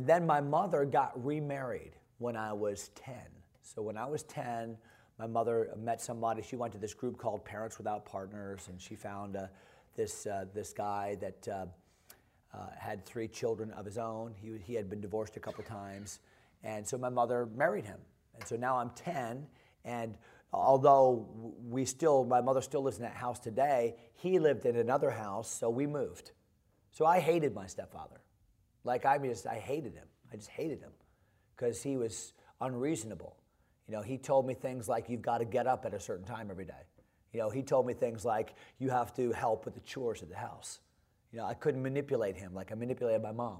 And 0.00 0.08
then 0.08 0.26
my 0.26 0.40
mother 0.40 0.86
got 0.86 1.12
remarried 1.22 1.92
when 2.16 2.34
I 2.34 2.54
was 2.54 2.88
10. 2.94 3.14
So 3.60 3.82
when 3.82 3.98
I 3.98 4.06
was 4.06 4.22
10, 4.22 4.78
my 5.18 5.26
mother 5.26 5.68
met 5.76 6.00
somebody. 6.00 6.40
She 6.40 6.56
went 6.56 6.72
to 6.72 6.78
this 6.78 6.94
group 6.94 7.18
called 7.18 7.44
Parents 7.44 7.76
Without 7.76 8.06
Partners, 8.06 8.68
and 8.70 8.80
she 8.80 8.94
found 8.94 9.36
uh, 9.36 9.48
this, 9.96 10.26
uh, 10.26 10.46
this 10.54 10.72
guy 10.72 11.18
that 11.20 11.46
uh, 11.48 11.66
uh, 12.54 12.68
had 12.78 13.04
three 13.04 13.28
children 13.28 13.72
of 13.72 13.84
his 13.84 13.98
own. 13.98 14.32
He, 14.40 14.56
he 14.64 14.72
had 14.72 14.88
been 14.88 15.02
divorced 15.02 15.36
a 15.36 15.40
couple 15.40 15.64
times. 15.64 16.20
And 16.64 16.88
so 16.88 16.96
my 16.96 17.10
mother 17.10 17.46
married 17.54 17.84
him. 17.84 18.00
And 18.38 18.48
so 18.48 18.56
now 18.56 18.78
I'm 18.78 18.92
10, 18.92 19.46
and 19.84 20.16
although 20.50 21.28
we 21.68 21.84
still, 21.84 22.24
my 22.24 22.40
mother 22.40 22.62
still 22.62 22.84
lives 22.84 22.96
in 22.96 23.02
that 23.02 23.16
house 23.16 23.38
today, 23.38 23.96
he 24.14 24.38
lived 24.38 24.64
in 24.64 24.76
another 24.76 25.10
house, 25.10 25.50
so 25.50 25.68
we 25.68 25.86
moved. 25.86 26.30
So 26.90 27.04
I 27.04 27.20
hated 27.20 27.54
my 27.54 27.66
stepfather. 27.66 28.16
Like 28.84 29.04
I 29.04 29.18
just, 29.18 29.46
I 29.46 29.56
hated 29.56 29.94
him. 29.94 30.06
I 30.32 30.36
just 30.36 30.48
hated 30.48 30.80
him 30.80 30.92
because 31.56 31.82
he 31.82 31.96
was 31.96 32.32
unreasonable. 32.60 33.36
You 33.88 33.96
know, 33.96 34.02
he 34.02 34.18
told 34.18 34.46
me 34.46 34.54
things 34.54 34.88
like, 34.88 35.08
you've 35.08 35.22
got 35.22 35.38
to 35.38 35.44
get 35.44 35.66
up 35.66 35.84
at 35.84 35.94
a 35.94 36.00
certain 36.00 36.24
time 36.24 36.48
every 36.50 36.64
day. 36.64 36.86
You 37.32 37.40
know, 37.40 37.50
he 37.50 37.62
told 37.62 37.86
me 37.86 37.94
things 37.94 38.24
like, 38.24 38.54
you 38.78 38.90
have 38.90 39.14
to 39.16 39.32
help 39.32 39.64
with 39.64 39.74
the 39.74 39.80
chores 39.80 40.22
of 40.22 40.28
the 40.28 40.36
house. 40.36 40.80
You 41.32 41.38
know, 41.38 41.46
I 41.46 41.54
couldn't 41.54 41.82
manipulate 41.82 42.36
him 42.36 42.54
like 42.54 42.72
I 42.72 42.74
manipulated 42.74 43.22
my 43.22 43.32
mom. 43.32 43.58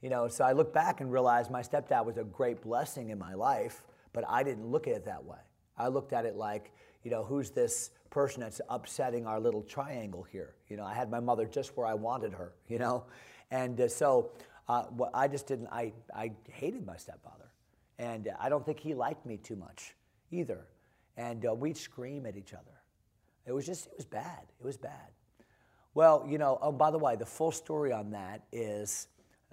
You 0.00 0.10
know, 0.10 0.28
so 0.28 0.44
I 0.44 0.52
look 0.52 0.72
back 0.72 1.00
and 1.00 1.12
realize 1.12 1.48
my 1.48 1.62
stepdad 1.62 2.04
was 2.04 2.16
a 2.16 2.24
great 2.24 2.62
blessing 2.62 3.10
in 3.10 3.18
my 3.18 3.34
life, 3.34 3.84
but 4.12 4.24
I 4.28 4.42
didn't 4.42 4.66
look 4.66 4.88
at 4.88 4.94
it 4.94 5.04
that 5.04 5.24
way. 5.24 5.38
I 5.78 5.88
looked 5.88 6.12
at 6.12 6.26
it 6.26 6.36
like, 6.36 6.72
you 7.04 7.10
know, 7.10 7.22
who's 7.22 7.50
this 7.50 7.90
person 8.10 8.40
that's 8.40 8.60
upsetting 8.68 9.26
our 9.26 9.40
little 9.40 9.62
triangle 9.62 10.22
here? 10.22 10.54
You 10.68 10.76
know, 10.76 10.84
I 10.84 10.94
had 10.94 11.10
my 11.10 11.20
mother 11.20 11.46
just 11.46 11.76
where 11.76 11.86
I 11.86 11.94
wanted 11.94 12.32
her, 12.32 12.52
you 12.68 12.78
know? 12.78 13.04
And 13.50 13.80
uh, 13.80 13.88
so 13.88 14.30
uh, 14.68 14.84
I 15.12 15.28
just 15.28 15.46
didn't, 15.46 15.68
I, 15.68 15.92
I 16.14 16.32
hated 16.50 16.86
my 16.86 16.96
stepfather. 16.96 17.50
And 17.98 18.30
I 18.40 18.48
don't 18.48 18.64
think 18.64 18.80
he 18.80 18.94
liked 18.94 19.26
me 19.26 19.36
too 19.36 19.56
much 19.56 19.94
either. 20.30 20.66
And 21.16 21.46
uh, 21.46 21.54
we'd 21.54 21.76
scream 21.76 22.26
at 22.26 22.36
each 22.36 22.52
other. 22.52 22.80
It 23.46 23.52
was 23.52 23.66
just, 23.66 23.86
it 23.86 23.94
was 23.96 24.06
bad. 24.06 24.44
It 24.60 24.64
was 24.64 24.76
bad. 24.76 25.10
Well, 25.94 26.24
you 26.28 26.38
know, 26.38 26.58
oh, 26.62 26.72
by 26.72 26.90
the 26.90 26.98
way, 26.98 27.16
the 27.16 27.26
full 27.26 27.52
story 27.52 27.92
on 27.92 28.10
that 28.12 28.42
is 28.50 29.08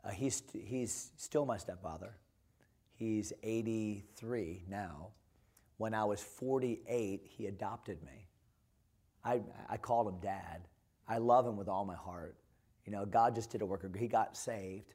uh, 0.05 0.09
he's, 0.09 0.43
he's 0.53 1.11
still 1.17 1.45
my 1.45 1.57
stepfather. 1.57 2.15
He's 2.95 3.33
83 3.43 4.63
now. 4.69 5.09
When 5.77 5.93
I 5.93 6.05
was 6.05 6.21
48, 6.21 7.21
he 7.25 7.47
adopted 7.47 8.01
me. 8.03 8.27
I, 9.23 9.41
I 9.69 9.77
called 9.77 10.07
him 10.07 10.19
dad. 10.21 10.61
I 11.07 11.17
love 11.17 11.45
him 11.45 11.57
with 11.57 11.67
all 11.67 11.85
my 11.85 11.95
heart. 11.95 12.35
You 12.85 12.91
know, 12.91 13.05
God 13.05 13.35
just 13.35 13.49
did 13.49 13.61
a 13.61 13.65
work. 13.65 13.83
He 13.95 14.07
got 14.07 14.35
saved. 14.35 14.93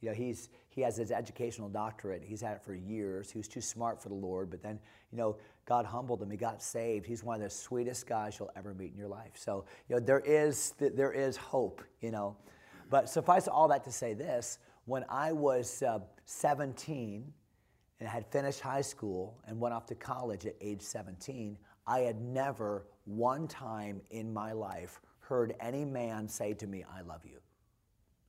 You 0.00 0.08
know, 0.08 0.14
he's, 0.14 0.48
he 0.68 0.80
has 0.80 0.96
his 0.96 1.10
educational 1.10 1.68
doctorate. 1.68 2.22
He's 2.24 2.40
had 2.40 2.56
it 2.56 2.62
for 2.62 2.74
years. 2.74 3.30
He 3.30 3.38
was 3.38 3.48
too 3.48 3.60
smart 3.60 4.02
for 4.02 4.08
the 4.08 4.14
Lord, 4.14 4.50
but 4.50 4.62
then, 4.62 4.78
you 5.12 5.18
know, 5.18 5.36
God 5.66 5.84
humbled 5.84 6.22
him. 6.22 6.30
He 6.30 6.36
got 6.36 6.62
saved. 6.62 7.06
He's 7.06 7.22
one 7.22 7.36
of 7.36 7.42
the 7.42 7.50
sweetest 7.50 8.06
guys 8.06 8.38
you'll 8.38 8.50
ever 8.56 8.74
meet 8.74 8.92
in 8.92 8.98
your 8.98 9.08
life. 9.08 9.32
So, 9.34 9.64
you 9.88 9.96
know, 9.96 10.00
there 10.00 10.20
is, 10.20 10.74
there 10.78 11.12
is 11.12 11.36
hope, 11.36 11.82
you 12.00 12.10
know. 12.10 12.36
But 12.88 13.08
suffice 13.08 13.46
all 13.46 13.68
that 13.68 13.84
to 13.84 13.92
say 13.92 14.14
this 14.14 14.58
when 14.86 15.04
I 15.08 15.32
was 15.32 15.82
uh, 15.82 16.00
17 16.24 17.32
and 18.00 18.08
had 18.08 18.26
finished 18.26 18.60
high 18.60 18.80
school 18.80 19.38
and 19.46 19.60
went 19.60 19.74
off 19.74 19.86
to 19.86 19.94
college 19.94 20.46
at 20.46 20.54
age 20.60 20.82
17, 20.82 21.56
I 21.86 22.00
had 22.00 22.20
never 22.20 22.86
one 23.04 23.46
time 23.46 24.00
in 24.10 24.32
my 24.32 24.52
life 24.52 25.00
heard 25.20 25.54
any 25.60 25.84
man 25.84 26.28
say 26.28 26.54
to 26.54 26.66
me, 26.66 26.84
I 26.92 27.02
love 27.02 27.24
you. 27.24 27.38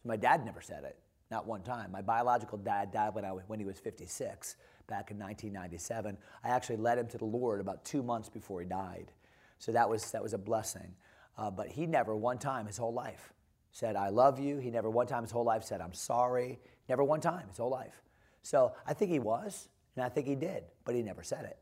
My 0.04 0.18
dad 0.18 0.46
never 0.46 0.62
said 0.62 0.84
it. 0.84 0.98
Not 1.32 1.48
one 1.48 1.62
time. 1.62 1.92
My 1.92 2.02
biological 2.02 2.58
dad 2.58 2.92
died 2.92 3.16
when, 3.16 3.24
I, 3.24 3.30
when 3.30 3.58
he 3.58 3.66
was 3.66 3.80
56 3.80 4.58
back 4.88 5.12
in 5.12 5.18
1997. 5.18 6.18
I 6.44 6.50
actually 6.50 6.76
led 6.76 6.98
him 6.98 7.08
to 7.08 7.18
the 7.18 7.26
Lord 7.26 7.62
about 7.62 7.86
two 7.86 8.04
months 8.04 8.28
before 8.28 8.60
he 8.60 8.68
died. 8.68 9.14
So 9.58 9.72
that 9.72 9.90
was, 9.90 10.12
that 10.12 10.22
was 10.22 10.34
a 10.34 10.38
blessing. 10.38 10.94
Uh, 11.38 11.50
but 11.50 11.70
he 11.70 11.86
never 11.86 12.16
one 12.16 12.38
time 12.38 12.68
his 12.68 12.78
whole 12.78 12.94
life 12.94 13.34
said, 13.72 13.96
I 13.96 14.10
love 14.10 14.40
you. 14.40 14.58
He 14.58 14.70
never 14.70 14.90
one 14.90 15.08
time 15.08 15.24
his 15.24 15.32
whole 15.32 15.46
life 15.46 15.64
said, 15.64 15.80
I'm 15.80 15.94
sorry. 15.94 16.60
Never 16.90 17.04
one 17.04 17.22
time 17.22 17.48
his 17.48 17.58
whole 17.58 17.70
life. 17.70 18.02
So 18.42 18.74
I 18.86 18.94
think 18.94 19.10
he 19.10 19.20
was, 19.20 19.70
and 19.96 20.04
I 20.04 20.10
think 20.10 20.28
he 20.28 20.36
did, 20.36 20.66
but 20.84 20.96
he 20.96 21.02
never 21.02 21.24
said 21.24 21.46
it. 21.46 21.58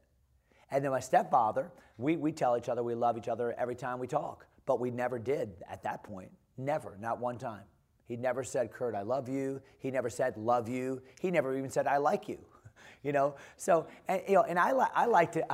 And 0.72 0.84
then 0.84 0.92
my 0.92 1.00
stepfather, 1.00 1.72
we, 1.98 2.18
we 2.18 2.32
tell 2.32 2.58
each 2.58 2.70
other 2.70 2.82
we 2.82 2.96
love 2.96 3.18
each 3.18 3.28
other 3.28 3.54
every 3.58 3.76
time 3.76 4.00
we 4.00 4.08
talk, 4.08 4.48
but 4.66 4.80
we 4.80 4.90
never 4.90 5.20
did 5.20 5.52
at 5.70 5.84
that 5.84 6.04
point. 6.04 6.32
Never, 6.58 6.98
not 7.00 7.20
one 7.20 7.38
time. 7.38 7.64
He 8.10 8.18
never 8.18 8.44
said, 8.44 8.72
Kurt, 8.72 8.96
I 8.96 9.04
love 9.04 9.30
you. 9.30 9.62
He 9.78 9.92
never 9.92 10.10
said, 10.10 10.36
love 10.36 10.68
you. 10.68 11.00
He 11.22 11.30
never 11.30 11.56
even 11.56 11.70
said, 11.70 11.86
I 11.86 11.98
like 11.98 12.28
you. 12.28 12.40
you 13.04 13.12
know, 13.12 13.36
so, 13.56 13.86
and, 14.08 14.24
you 14.28 14.34
know, 14.34 14.42
and 14.42 14.58
I, 14.58 14.72
li- 14.72 14.92
I 14.96 15.06
liked 15.06 15.36
it, 15.36 15.46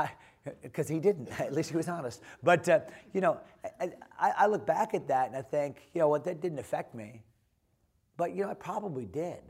because 0.64 0.88
he 0.88 1.02
didn't, 1.02 1.28
at 1.40 1.54
least 1.54 1.70
he 1.70 1.76
was 1.76 1.90
honest. 1.90 2.22
But, 2.42 2.70
uh, 2.70 2.80
you 3.12 3.20
know, 3.20 3.42
I, 3.82 3.92
I 4.18 4.48
look 4.48 4.66
back 4.66 4.94
at 4.94 5.10
that 5.10 5.28
and 5.28 5.36
I 5.36 5.42
think, 5.42 5.90
you 5.94 6.00
know 6.00 6.08
what, 6.08 6.24
that 6.24 6.40
didn't 6.40 6.60
affect 6.60 6.96
me. 6.96 7.24
But, 8.16 8.34
you 8.34 8.46
know, 8.46 8.52
it 8.52 8.60
probably 8.62 9.06
did. 9.06 9.42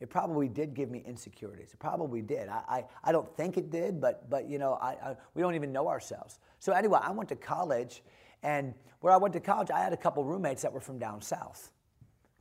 It 0.00 0.08
probably 0.08 0.48
did 0.48 0.72
give 0.72 0.90
me 0.90 1.04
insecurities. 1.06 1.74
It 1.74 1.78
probably 1.78 2.22
did. 2.22 2.48
I, 2.48 2.62
I, 2.66 2.84
I 3.04 3.12
don't 3.12 3.30
think 3.36 3.58
it 3.58 3.70
did, 3.70 4.00
but, 4.00 4.30
but 4.30 4.48
you 4.48 4.58
know, 4.58 4.78
I, 4.80 4.92
I, 4.92 5.16
we 5.34 5.42
don't 5.42 5.54
even 5.54 5.70
know 5.70 5.88
ourselves. 5.88 6.38
So 6.60 6.72
anyway, 6.72 7.00
I 7.02 7.10
went 7.10 7.28
to 7.28 7.36
college, 7.36 8.02
and 8.42 8.72
where 9.00 9.12
I 9.12 9.18
went 9.18 9.34
to 9.34 9.40
college, 9.40 9.70
I 9.70 9.80
had 9.80 9.92
a 9.92 9.98
couple 9.98 10.24
roommates 10.24 10.62
that 10.62 10.72
were 10.72 10.80
from 10.80 10.98
down 10.98 11.20
south 11.20 11.72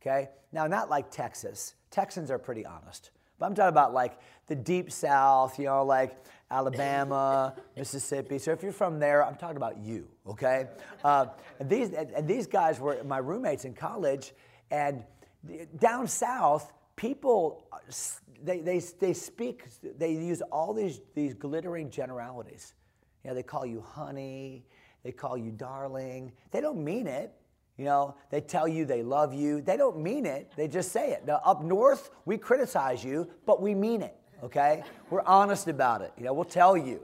okay? 0.05 0.29
Now, 0.51 0.67
not 0.67 0.89
like 0.89 1.09
Texas. 1.11 1.75
Texans 1.91 2.29
are 2.29 2.37
pretty 2.37 2.65
honest. 2.65 3.11
But 3.39 3.47
I'm 3.47 3.55
talking 3.55 3.69
about 3.69 3.93
like 3.93 4.19
the 4.47 4.55
deep 4.55 4.91
south, 4.91 5.59
you 5.59 5.65
know, 5.65 5.83
like 5.83 6.17
Alabama, 6.49 7.55
Mississippi. 7.77 8.37
So 8.37 8.51
if 8.51 8.63
you're 8.63 8.71
from 8.71 8.99
there, 8.99 9.25
I'm 9.25 9.35
talking 9.35 9.57
about 9.57 9.77
you, 9.77 10.07
okay? 10.27 10.67
Uh, 11.03 11.27
and, 11.59 11.69
these, 11.69 11.91
and 11.91 12.27
these 12.27 12.47
guys 12.47 12.79
were 12.79 13.03
my 13.03 13.17
roommates 13.17 13.65
in 13.65 13.73
college. 13.73 14.33
And 14.71 15.03
down 15.79 16.07
south, 16.07 16.71
people, 16.95 17.67
they, 18.43 18.59
they, 18.59 18.79
they 18.79 19.13
speak, 19.13 19.65
they 19.97 20.11
use 20.11 20.41
all 20.51 20.73
these, 20.73 21.01
these 21.13 21.33
glittering 21.33 21.89
generalities. 21.89 22.73
You 23.23 23.31
know, 23.31 23.35
they 23.35 23.43
call 23.43 23.65
you 23.65 23.81
honey, 23.81 24.65
they 25.03 25.11
call 25.11 25.37
you 25.37 25.51
darling. 25.51 26.31
They 26.51 26.61
don't 26.61 26.83
mean 26.83 27.07
it. 27.07 27.33
You 27.77 27.85
know, 27.85 28.15
they 28.29 28.41
tell 28.41 28.67
you 28.67 28.85
they 28.85 29.03
love 29.03 29.33
you. 29.33 29.61
They 29.61 29.75
don't 29.75 29.99
mean 29.99 30.25
it, 30.25 30.51
they 30.55 30.67
just 30.67 30.91
say 30.91 31.11
it. 31.11 31.25
Now, 31.25 31.41
up 31.43 31.63
north, 31.63 32.09
we 32.25 32.37
criticize 32.37 33.03
you, 33.03 33.29
but 33.45 33.61
we 33.61 33.75
mean 33.75 34.01
it, 34.01 34.15
okay? 34.43 34.83
We're 35.09 35.23
honest 35.23 35.67
about 35.67 36.01
it. 36.01 36.13
You 36.17 36.23
know, 36.23 36.33
we'll 36.33 36.45
tell 36.45 36.77
you, 36.77 37.01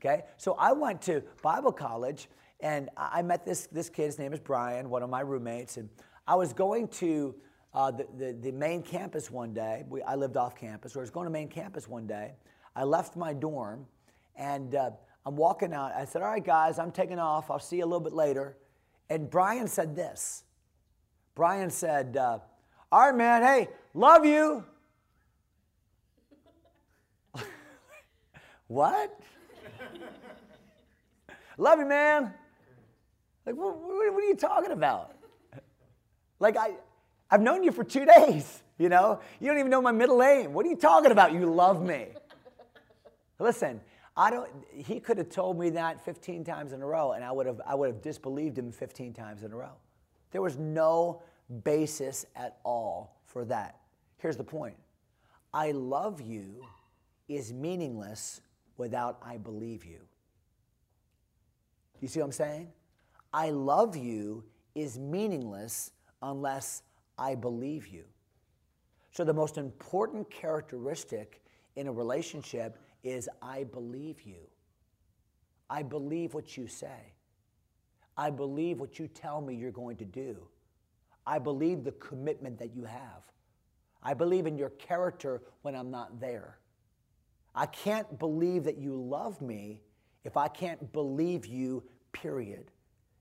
okay? 0.00 0.24
So 0.36 0.54
I 0.58 0.72
went 0.72 1.02
to 1.02 1.22
Bible 1.42 1.72
college 1.72 2.28
and 2.60 2.88
I 2.96 3.22
met 3.22 3.44
this, 3.44 3.68
this 3.68 3.88
kid, 3.88 4.06
his 4.06 4.18
name 4.18 4.32
is 4.32 4.40
Brian, 4.40 4.90
one 4.90 5.04
of 5.04 5.10
my 5.10 5.20
roommates, 5.20 5.76
and 5.76 5.88
I 6.26 6.34
was 6.34 6.52
going 6.52 6.88
to 6.88 7.36
uh, 7.72 7.92
the, 7.92 8.06
the, 8.18 8.32
the, 8.40 8.50
main 8.50 8.82
campus 8.82 9.30
one 9.30 9.52
day. 9.52 9.84
We, 9.88 10.02
I 10.02 10.16
lived 10.16 10.36
off 10.36 10.56
campus, 10.56 10.94
so 10.94 11.00
I 11.00 11.02
was 11.02 11.10
going 11.10 11.26
to 11.26 11.30
main 11.30 11.48
campus 11.48 11.86
one 11.86 12.06
day. 12.06 12.32
I 12.74 12.82
left 12.84 13.14
my 13.14 13.32
dorm 13.32 13.86
and 14.34 14.74
uh, 14.74 14.90
I'm 15.24 15.36
walking 15.36 15.72
out. 15.72 15.92
I 15.94 16.04
said, 16.04 16.22
All 16.22 16.28
right, 16.28 16.44
guys, 16.44 16.78
I'm 16.78 16.90
taking 16.90 17.18
off. 17.18 17.50
I'll 17.50 17.58
see 17.58 17.76
you 17.76 17.84
a 17.84 17.86
little 17.86 18.00
bit 18.00 18.14
later. 18.14 18.56
And 19.10 19.30
Brian 19.30 19.68
said 19.68 19.96
this 19.96 20.44
Brian 21.34 21.70
said, 21.70 22.16
uh, 22.16 22.38
All 22.90 23.06
right, 23.06 23.16
man, 23.16 23.42
hey, 23.42 23.68
love 23.94 24.24
you. 24.24 24.64
what? 28.66 29.20
love 31.58 31.78
you, 31.78 31.86
man. 31.86 32.34
Like, 33.46 33.56
what, 33.56 33.78
what, 33.78 34.12
what 34.12 34.24
are 34.24 34.26
you 34.26 34.34
talking 34.34 34.72
about? 34.72 35.14
Like, 36.40 36.56
I, 36.56 36.72
I've 37.30 37.40
known 37.40 37.62
you 37.62 37.72
for 37.72 37.84
two 37.84 38.04
days, 38.04 38.62
you 38.76 38.88
know? 38.88 39.20
You 39.40 39.46
don't 39.48 39.58
even 39.58 39.70
know 39.70 39.80
my 39.80 39.92
middle 39.92 40.18
name. 40.18 40.52
What 40.52 40.66
are 40.66 40.68
you 40.68 40.76
talking 40.76 41.12
about? 41.12 41.32
You 41.32 41.46
love 41.46 41.82
me. 41.82 42.08
Listen, 43.38 43.80
I 44.18 44.30
don't, 44.30 44.50
he 44.74 44.98
could 44.98 45.16
have 45.18 45.28
told 45.28 45.60
me 45.60 45.70
that 45.70 46.04
15 46.04 46.42
times 46.42 46.72
in 46.72 46.82
a 46.82 46.86
row, 46.86 47.12
and 47.12 47.22
I 47.24 47.30
would 47.30 47.46
have, 47.46 47.60
I 47.64 47.76
would 47.76 47.86
have 47.86 48.02
disbelieved 48.02 48.58
him 48.58 48.72
15 48.72 49.12
times 49.14 49.44
in 49.44 49.52
a 49.52 49.56
row. 49.56 49.74
There 50.32 50.42
was 50.42 50.58
no 50.58 51.22
basis 51.62 52.26
at 52.34 52.58
all 52.64 53.20
for 53.26 53.44
that. 53.44 53.78
Here's 54.16 54.36
the 54.36 54.44
point 54.44 54.74
I 55.54 55.70
love 55.70 56.20
you 56.20 56.66
is 57.28 57.52
meaningless 57.52 58.40
without 58.76 59.18
I 59.24 59.36
believe 59.36 59.84
you. 59.84 60.00
You 62.00 62.08
see 62.08 62.18
what 62.18 62.26
I'm 62.26 62.32
saying? 62.32 62.68
I 63.32 63.50
love 63.50 63.96
you 63.96 64.42
is 64.74 64.98
meaningless 64.98 65.92
unless 66.22 66.82
I 67.16 67.36
believe 67.36 67.86
you. 67.86 68.04
So, 69.12 69.22
the 69.22 69.32
most 69.32 69.58
important 69.58 70.28
characteristic 70.28 71.40
in 71.76 71.86
a 71.86 71.92
relationship 71.92 72.78
is 73.02 73.28
I 73.40 73.64
believe 73.64 74.22
you. 74.22 74.48
I 75.70 75.82
believe 75.82 76.34
what 76.34 76.56
you 76.56 76.66
say. 76.66 77.12
I 78.16 78.30
believe 78.30 78.80
what 78.80 78.98
you 78.98 79.06
tell 79.06 79.40
me 79.40 79.54
you're 79.54 79.70
going 79.70 79.96
to 79.98 80.04
do. 80.04 80.36
I 81.26 81.38
believe 81.38 81.84
the 81.84 81.92
commitment 81.92 82.58
that 82.58 82.74
you 82.74 82.84
have. 82.84 83.22
I 84.02 84.14
believe 84.14 84.46
in 84.46 84.56
your 84.56 84.70
character 84.70 85.42
when 85.62 85.74
I'm 85.74 85.90
not 85.90 86.20
there. 86.20 86.58
I 87.54 87.66
can't 87.66 88.18
believe 88.18 88.64
that 88.64 88.78
you 88.78 88.94
love 88.94 89.40
me 89.42 89.82
if 90.24 90.36
I 90.36 90.48
can't 90.48 90.92
believe 90.92 91.46
you, 91.46 91.82
period. 92.12 92.70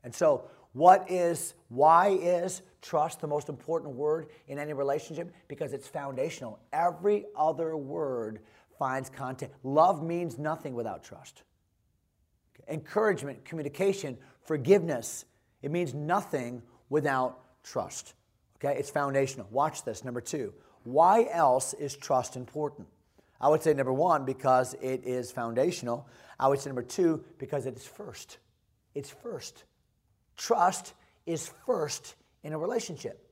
And 0.03 0.13
so, 0.13 0.49
what 0.73 1.09
is, 1.09 1.55
why 1.69 2.09
is 2.09 2.61
trust 2.81 3.19
the 3.19 3.27
most 3.27 3.49
important 3.49 3.95
word 3.95 4.27
in 4.47 4.59
any 4.59 4.73
relationship? 4.73 5.33
Because 5.47 5.73
it's 5.73 5.87
foundational. 5.87 6.59
Every 6.71 7.25
other 7.35 7.75
word 7.75 8.41
finds 8.77 9.09
content. 9.09 9.51
Love 9.63 10.03
means 10.03 10.37
nothing 10.37 10.73
without 10.73 11.03
trust. 11.03 11.43
Encouragement, 12.67 13.45
communication, 13.45 14.17
forgiveness, 14.41 15.25
it 15.61 15.71
means 15.71 15.93
nothing 15.93 16.61
without 16.89 17.39
trust. 17.63 18.13
Okay, 18.57 18.77
it's 18.77 18.89
foundational. 18.89 19.47
Watch 19.51 19.83
this. 19.83 20.03
Number 20.03 20.21
two, 20.21 20.53
why 20.83 21.27
else 21.31 21.73
is 21.73 21.95
trust 21.95 22.35
important? 22.35 22.87
I 23.39 23.49
would 23.49 23.61
say 23.61 23.73
number 23.73 23.93
one, 23.93 24.25
because 24.25 24.73
it 24.81 25.03
is 25.05 25.31
foundational. 25.31 26.07
I 26.39 26.47
would 26.47 26.59
say 26.59 26.69
number 26.69 26.81
two, 26.81 27.23
because 27.37 27.65
it 27.65 27.75
is 27.75 27.85
first. 27.85 28.37
It's 28.95 29.09
first. 29.09 29.63
Trust 30.35 30.93
is 31.25 31.51
first 31.65 32.15
in 32.43 32.53
a 32.53 32.57
relationship. 32.57 33.29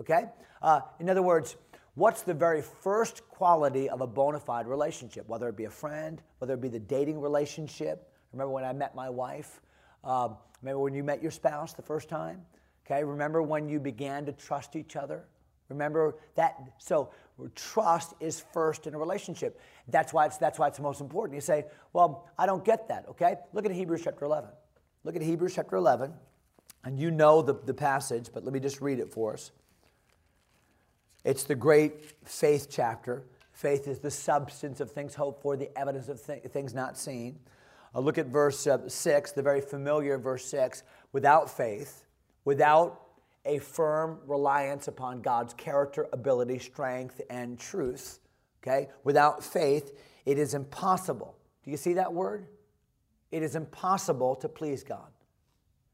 Okay? 0.00 0.24
Uh, 0.60 0.80
in 1.00 1.08
other 1.08 1.22
words, 1.22 1.56
what's 1.94 2.22
the 2.22 2.34
very 2.34 2.62
first 2.62 3.26
quality 3.28 3.88
of 3.88 4.00
a 4.00 4.06
bona 4.06 4.40
fide 4.40 4.66
relationship? 4.66 5.28
Whether 5.28 5.48
it 5.48 5.56
be 5.56 5.64
a 5.64 5.70
friend, 5.70 6.22
whether 6.38 6.54
it 6.54 6.60
be 6.60 6.68
the 6.68 6.78
dating 6.78 7.20
relationship. 7.20 8.10
Remember 8.32 8.52
when 8.52 8.64
I 8.64 8.72
met 8.72 8.94
my 8.94 9.10
wife? 9.10 9.60
Um, 10.04 10.36
remember 10.62 10.80
when 10.80 10.94
you 10.94 11.04
met 11.04 11.22
your 11.22 11.30
spouse 11.30 11.74
the 11.74 11.82
first 11.82 12.08
time? 12.08 12.42
Okay, 12.86 13.04
remember 13.04 13.42
when 13.42 13.68
you 13.68 13.78
began 13.78 14.26
to 14.26 14.32
trust 14.32 14.74
each 14.74 14.96
other? 14.96 15.24
Remember 15.68 16.16
that? 16.34 16.56
So 16.78 17.10
trust 17.54 18.14
is 18.20 18.44
first 18.52 18.86
in 18.86 18.94
a 18.94 18.98
relationship. 18.98 19.60
That's 19.88 20.12
why 20.12 20.26
it's 20.26 20.36
that's 20.36 20.58
why 20.58 20.68
it's 20.68 20.80
most 20.80 21.00
important. 21.00 21.34
You 21.34 21.40
say, 21.40 21.66
"Well, 21.92 22.28
I 22.38 22.46
don't 22.46 22.64
get 22.64 22.88
that." 22.88 23.08
Okay, 23.08 23.36
look 23.52 23.64
at 23.64 23.72
Hebrews 23.72 24.02
chapter 24.04 24.24
11. 24.24 24.50
Look 25.04 25.16
at 25.16 25.22
Hebrews 25.22 25.54
chapter 25.54 25.76
11, 25.76 26.12
and 26.84 26.98
you 26.98 27.10
know 27.10 27.42
the, 27.42 27.54
the 27.54 27.74
passage, 27.74 28.28
but 28.32 28.44
let 28.44 28.52
me 28.52 28.60
just 28.60 28.80
read 28.80 28.98
it 28.98 29.10
for 29.10 29.32
us. 29.32 29.50
It's 31.24 31.44
the 31.44 31.54
great 31.54 32.12
faith 32.24 32.68
chapter. 32.70 33.24
Faith 33.52 33.86
is 33.86 34.00
the 34.00 34.10
substance 34.10 34.80
of 34.80 34.90
things 34.90 35.14
hoped 35.14 35.42
for, 35.42 35.56
the 35.56 35.76
evidence 35.78 36.08
of 36.08 36.24
th- 36.24 36.42
things 36.44 36.74
not 36.74 36.98
seen. 36.98 37.38
Uh, 37.94 38.00
look 38.00 38.18
at 38.18 38.26
verse 38.26 38.66
uh, 38.66 38.88
6, 38.88 39.32
the 39.32 39.42
very 39.42 39.60
familiar 39.60 40.18
verse 40.18 40.44
6. 40.46 40.82
Without 41.12 41.50
faith, 41.50 42.04
without 42.44 43.02
a 43.44 43.58
firm 43.58 44.18
reliance 44.26 44.88
upon 44.88 45.20
God's 45.20 45.54
character, 45.54 46.08
ability, 46.12 46.58
strength, 46.58 47.20
and 47.28 47.58
truth, 47.58 48.18
okay, 48.62 48.88
without 49.04 49.44
faith, 49.44 49.92
it 50.24 50.38
is 50.38 50.54
impossible. 50.54 51.36
Do 51.64 51.70
you 51.70 51.76
see 51.76 51.94
that 51.94 52.12
word? 52.12 52.46
It 53.30 53.42
is 53.42 53.54
impossible 53.54 54.36
to 54.36 54.48
please 54.48 54.84
God. 54.84 55.10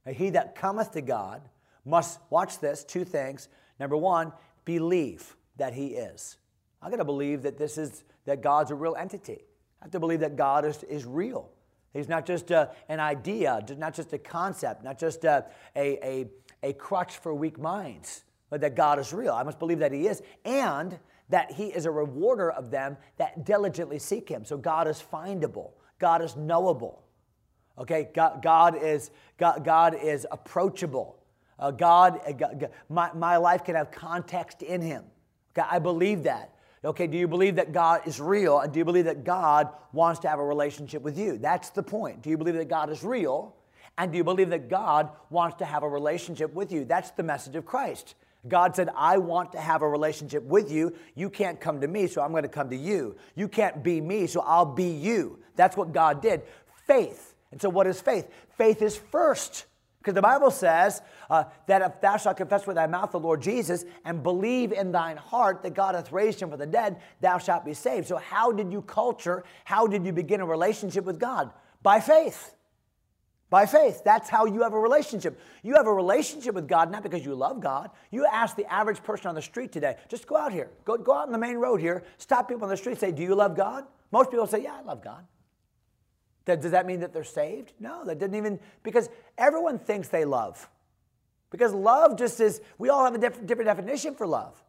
Now, 0.07 0.13
he 0.13 0.31
that 0.31 0.55
cometh 0.55 0.93
to 0.93 1.01
God 1.01 1.43
must, 1.85 2.19
watch 2.31 2.59
this, 2.61 2.85
two 2.85 3.05
things. 3.05 3.49
Number 3.79 3.97
one, 3.97 4.33
believe 4.69 5.35
that 5.57 5.73
he 5.73 5.87
is. 5.95 6.37
I 6.83 6.91
gotta 6.91 7.05
believe 7.05 7.43
that 7.43 7.57
this 7.57 7.79
is, 7.79 8.05
that 8.27 8.43
God's 8.43 8.71
a 8.71 8.75
real 8.75 8.95
entity. 8.97 9.39
I 9.81 9.87
have 9.87 9.93
to 9.93 9.99
believe 9.99 10.21
that 10.21 10.37
God 10.37 10.67
is, 10.67 10.83
is 10.85 11.07
real. 11.07 11.49
He's 11.95 12.09
not 12.09 12.27
just 12.27 12.53
uh, 12.53 12.67
an 12.91 13.01
idea, 13.01 13.65
not 13.79 13.95
just 13.95 14.13
a 14.13 14.19
concept, 14.19 14.85
not 14.85 14.99
just 14.99 15.25
uh, 15.25 15.41
a, 15.75 16.07
a, 16.07 16.27
a 16.63 16.73
crutch 16.75 17.17
for 17.17 17.33
weak 17.33 17.59
minds, 17.59 18.25
but 18.51 18.61
that 18.61 18.77
God 18.77 18.99
is 18.99 19.11
real. 19.15 19.33
I 19.33 19.43
must 19.43 19.59
believe 19.59 19.79
that 19.79 19.91
He 19.91 20.07
is, 20.07 20.23
and 20.45 20.99
that 21.31 21.51
He 21.53 21.69
is 21.69 21.87
a 21.87 21.91
rewarder 21.91 22.51
of 22.51 22.71
them 22.71 22.99
that 23.17 23.47
diligently 23.47 23.99
seek 23.99 24.29
Him. 24.29 24.45
So 24.45 24.59
God 24.59 24.87
is 24.87 25.03
findable, 25.03 25.71
God 25.99 26.23
is 26.23 26.37
knowable. 26.37 27.05
Okay, 27.79 28.09
God, 28.13 28.43
God 28.43 28.77
is, 28.77 29.11
God, 29.39 29.65
God 29.65 29.95
is 29.95 30.27
approachable. 30.31 31.18
Uh, 31.59 31.71
God, 31.71 32.21
uh, 32.27 32.33
God, 32.33 32.71
my, 32.89 33.11
my 33.15 33.37
life 33.37 33.65
can 33.65 33.75
have 33.75 33.91
context 33.91 34.63
in 34.63 34.81
Him. 34.81 35.05
Okay, 35.57 35.67
I 35.69 35.79
believe 35.79 36.25
that. 36.25 36.55
Okay, 36.85 37.09
do 37.09 37.19
you 37.19 37.27
believe 37.27 37.57
that 37.57 37.73
God 37.73 38.07
is 38.07 38.21
real? 38.21 38.61
And 38.61 38.73
do 38.73 38.79
you 38.79 38.85
believe 38.85 39.07
that 39.07 39.25
God 39.25 39.69
wants 39.93 40.21
to 40.21 40.29
have 40.29 40.39
a 40.39 40.45
relationship 40.45 41.03
with 41.03 41.19
you? 41.19 41.37
That's 41.39 41.71
the 41.71 41.83
point. 41.83 42.23
Do 42.23 42.31
you 42.31 42.39
believe 42.39 42.55
that 42.55 42.69
God 42.69 42.91
is 42.91 43.03
real? 43.03 43.57
And 43.97 44.13
do 44.13 44.19
you 44.19 44.25
believe 44.25 44.51
that 44.51 44.69
God 44.69 45.11
wants 45.29 45.57
to 45.57 45.65
have 45.65 45.83
a 45.83 45.89
relationship 45.89 46.55
with 46.55 46.71
you? 46.71 46.85
That's 46.85 47.11
the 47.11 47.25
message 47.25 47.57
of 47.57 47.67
Christ. 47.67 48.15
God 48.47 48.77
said, 48.77 48.91
I 48.95 49.19
want 49.19 49.53
to 49.53 49.61
have 49.61 49.83
a 49.83 49.89
relationship 49.89 50.45
with 50.45 50.71
you. 50.71 50.95
You 51.17 51.29
can't 51.29 51.61
come 51.61 51.81
to 51.81 51.89
me, 51.89 52.07
so 52.07 52.23
I'm 52.23 52.31
going 52.31 52.45
to 52.45 52.49
come 52.49 52.71
to 52.71 52.77
you. 52.77 53.17
You 53.35 53.49
can't 53.49 53.83
be 53.83 54.01
me, 54.01 54.29
so 54.29 54.41
I'll 54.41 54.65
be 54.65 54.91
you. 54.91 55.41
That's 55.57 55.77
what 55.77 55.93
God 55.93 56.23
did. 56.23 56.43
Faith. 56.87 57.35
And 57.51 57.61
so, 57.61 57.69
what 57.69 57.89
is 57.89 58.01
faith? 58.01 58.29
Faith 58.57 58.83
is 58.83 58.97
first. 58.97 59.67
Because 59.99 60.15
the 60.15 60.23
Bible 60.23 60.51
says 60.51 61.03
uh, 61.29 61.45
that 61.67 61.83
if 61.83 62.01
thou 62.01 62.17
shalt 62.17 62.37
confess 62.37 62.67
with 62.67 62.77
thy 62.77 62.87
mouth 62.87 63.11
the 63.11 63.19
Lord 63.19 63.43
Jesus 63.43 63.85
and 64.05 64.23
believe 64.23 64.73
in 64.73 64.93
thine 64.93 65.17
heart 65.17 65.63
that 65.63 65.75
God 65.75 65.95
hath 65.95 66.13
raised 66.13 66.41
him 66.41 66.51
from 66.51 66.59
the 66.59 66.67
dead, 66.67 67.01
thou 67.21 67.39
shalt 67.39 67.65
be 67.65 67.75
saved. 67.75 68.07
So, 68.07 68.17
how 68.17 68.53
did 68.53 68.73
you 68.73 68.83
culture, 68.83 69.45
how 69.65 69.87
did 69.87 70.07
you 70.07 70.13
begin 70.13 70.41
a 70.41 70.47
relationship 70.47 71.05
with 71.05 71.19
God? 71.19 71.51
By 71.83 72.01
faith. 72.01 72.55
By 73.51 73.67
faith. 73.67 74.03
That's 74.05 74.29
how 74.29 74.45
you 74.45 74.63
have 74.63 74.75
a 74.75 74.79
relationship. 74.79 75.41
You 75.63 75.75
have 75.75 75.87
a 75.87 75.93
relationship 75.93 76.55
with 76.55 76.69
God 76.69 76.91
not 76.91 77.03
because 77.03 77.25
you 77.25 77.35
love 77.35 77.61
God. 77.61 77.91
You 78.11 78.27
ask 78.27 78.57
the 78.57 78.71
average 78.73 79.03
person 79.03 79.27
on 79.27 79.35
the 79.35 79.43
street 79.43 79.73
today, 79.73 79.97
just 80.09 80.27
go 80.27 80.37
out 80.37 80.53
here, 80.53 80.71
go, 80.85 80.97
go 80.97 81.15
out 81.15 81.27
on 81.27 81.33
the 81.33 81.39
main 81.39 81.57
road 81.57 81.81
here, 81.81 82.05
stop 82.19 82.49
people 82.49 82.65
on 82.65 82.71
the 82.71 82.77
street, 82.77 82.99
say, 82.99 83.11
Do 83.11 83.23
you 83.23 83.35
love 83.35 83.57
God? 83.57 83.85
Most 84.13 84.31
people 84.31 84.47
say, 84.47 84.63
Yeah, 84.63 84.75
I 84.75 84.83
love 84.83 85.03
God. 85.03 85.25
Does 86.57 86.73
that 86.73 86.87
mean 86.87 87.01
that 87.01 87.13
they're 87.13 87.25
saved? 87.25 87.73
No, 87.79 88.05
that 88.05 88.19
didn't 88.19 88.37
even, 88.37 88.59
because 88.83 89.09
everyone 89.37 89.79
thinks 89.79 90.09
they 90.09 90.25
love. 90.25 90.69
Because 91.51 91.73
love 91.73 92.17
just 92.19 92.41
is, 92.41 92.61
we 92.79 92.89
all 92.89 93.05
have 93.05 93.15
a 93.15 93.19
different, 93.19 93.47
different 93.47 93.69
definition 93.69 94.15
for 94.15 94.27
love. 94.27 94.63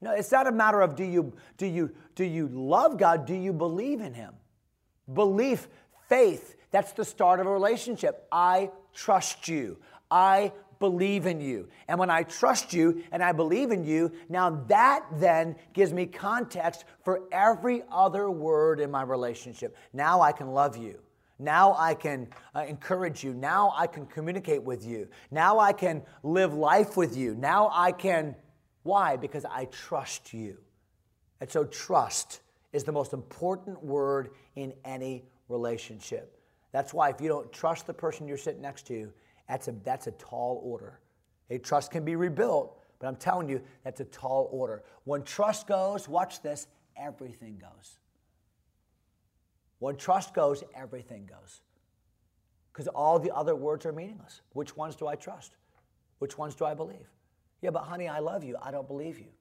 No, 0.00 0.12
it's 0.12 0.32
not 0.32 0.46
a 0.46 0.52
matter 0.52 0.80
of 0.80 0.96
do 0.96 1.04
you, 1.04 1.32
do, 1.56 1.66
you, 1.66 1.90
do 2.14 2.24
you 2.24 2.48
love 2.48 2.98
God? 2.98 3.26
Do 3.26 3.34
you 3.34 3.52
believe 3.52 4.00
in 4.00 4.14
Him? 4.14 4.34
Belief, 5.12 5.68
faith, 6.08 6.56
that's 6.70 6.92
the 6.92 7.04
start 7.04 7.38
of 7.40 7.46
a 7.46 7.50
relationship. 7.50 8.26
I 8.32 8.70
trust 8.92 9.48
you. 9.48 9.78
I 10.10 10.52
believe 10.80 11.26
in 11.26 11.40
you. 11.40 11.68
And 11.86 11.98
when 11.98 12.10
I 12.10 12.24
trust 12.24 12.72
you 12.72 13.04
and 13.12 13.22
I 13.22 13.30
believe 13.30 13.70
in 13.70 13.84
you, 13.84 14.10
now 14.28 14.50
that 14.66 15.06
then 15.12 15.54
gives 15.72 15.92
me 15.92 16.06
context 16.06 16.84
for 17.04 17.22
every 17.30 17.84
other 17.90 18.28
word 18.28 18.80
in 18.80 18.90
my 18.90 19.02
relationship. 19.02 19.76
Now 19.92 20.20
I 20.20 20.32
can 20.32 20.48
love 20.48 20.76
you. 20.76 20.98
Now 21.42 21.74
I 21.76 21.94
can 21.94 22.28
uh, 22.54 22.64
encourage 22.68 23.24
you. 23.24 23.34
Now 23.34 23.74
I 23.76 23.86
can 23.86 24.06
communicate 24.06 24.62
with 24.62 24.86
you. 24.86 25.08
Now 25.30 25.58
I 25.58 25.72
can 25.72 26.02
live 26.22 26.54
life 26.54 26.96
with 26.96 27.16
you. 27.16 27.34
Now 27.34 27.70
I 27.72 27.92
can. 27.92 28.36
Why? 28.84 29.16
Because 29.16 29.44
I 29.44 29.66
trust 29.66 30.32
you. 30.32 30.58
And 31.40 31.50
so, 31.50 31.64
trust 31.64 32.40
is 32.72 32.84
the 32.84 32.92
most 32.92 33.12
important 33.12 33.82
word 33.82 34.30
in 34.54 34.72
any 34.84 35.24
relationship. 35.48 36.38
That's 36.70 36.94
why 36.94 37.10
if 37.10 37.20
you 37.20 37.28
don't 37.28 37.52
trust 37.52 37.86
the 37.86 37.94
person 37.94 38.28
you're 38.28 38.38
sitting 38.38 38.62
next 38.62 38.86
to, 38.86 39.12
that's 39.48 39.68
a, 39.68 39.72
that's 39.84 40.06
a 40.06 40.12
tall 40.12 40.60
order. 40.64 41.00
A 41.50 41.58
trust 41.58 41.90
can 41.90 42.04
be 42.04 42.16
rebuilt, 42.16 42.78
but 42.98 43.08
I'm 43.08 43.16
telling 43.16 43.48
you, 43.48 43.60
that's 43.84 44.00
a 44.00 44.04
tall 44.06 44.48
order. 44.52 44.84
When 45.04 45.22
trust 45.22 45.66
goes, 45.66 46.08
watch 46.08 46.40
this, 46.40 46.68
everything 46.96 47.58
goes. 47.58 47.98
When 49.82 49.96
trust 49.96 50.32
goes, 50.32 50.62
everything 50.76 51.26
goes. 51.26 51.60
Because 52.72 52.86
all 52.86 53.18
the 53.18 53.34
other 53.34 53.56
words 53.56 53.84
are 53.84 53.92
meaningless. 53.92 54.40
Which 54.52 54.76
ones 54.76 54.94
do 54.94 55.08
I 55.08 55.16
trust? 55.16 55.56
Which 56.20 56.38
ones 56.38 56.54
do 56.54 56.64
I 56.64 56.72
believe? 56.72 57.08
Yeah, 57.62 57.70
but 57.70 57.82
honey, 57.82 58.06
I 58.06 58.20
love 58.20 58.44
you. 58.44 58.56
I 58.62 58.70
don't 58.70 58.86
believe 58.86 59.18
you. 59.18 59.32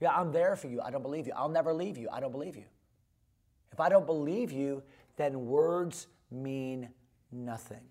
Yeah, 0.00 0.10
I'm 0.10 0.32
there 0.32 0.56
for 0.56 0.66
you. 0.66 0.80
I 0.80 0.90
don't 0.90 1.02
believe 1.02 1.28
you. 1.28 1.32
I'll 1.36 1.48
never 1.48 1.72
leave 1.72 1.96
you. 1.96 2.08
I 2.12 2.18
don't 2.18 2.32
believe 2.32 2.56
you. 2.56 2.64
If 3.70 3.78
I 3.78 3.88
don't 3.88 4.04
believe 4.04 4.50
you, 4.50 4.82
then 5.14 5.46
words 5.46 6.08
mean 6.32 6.88
nothing. 7.30 7.84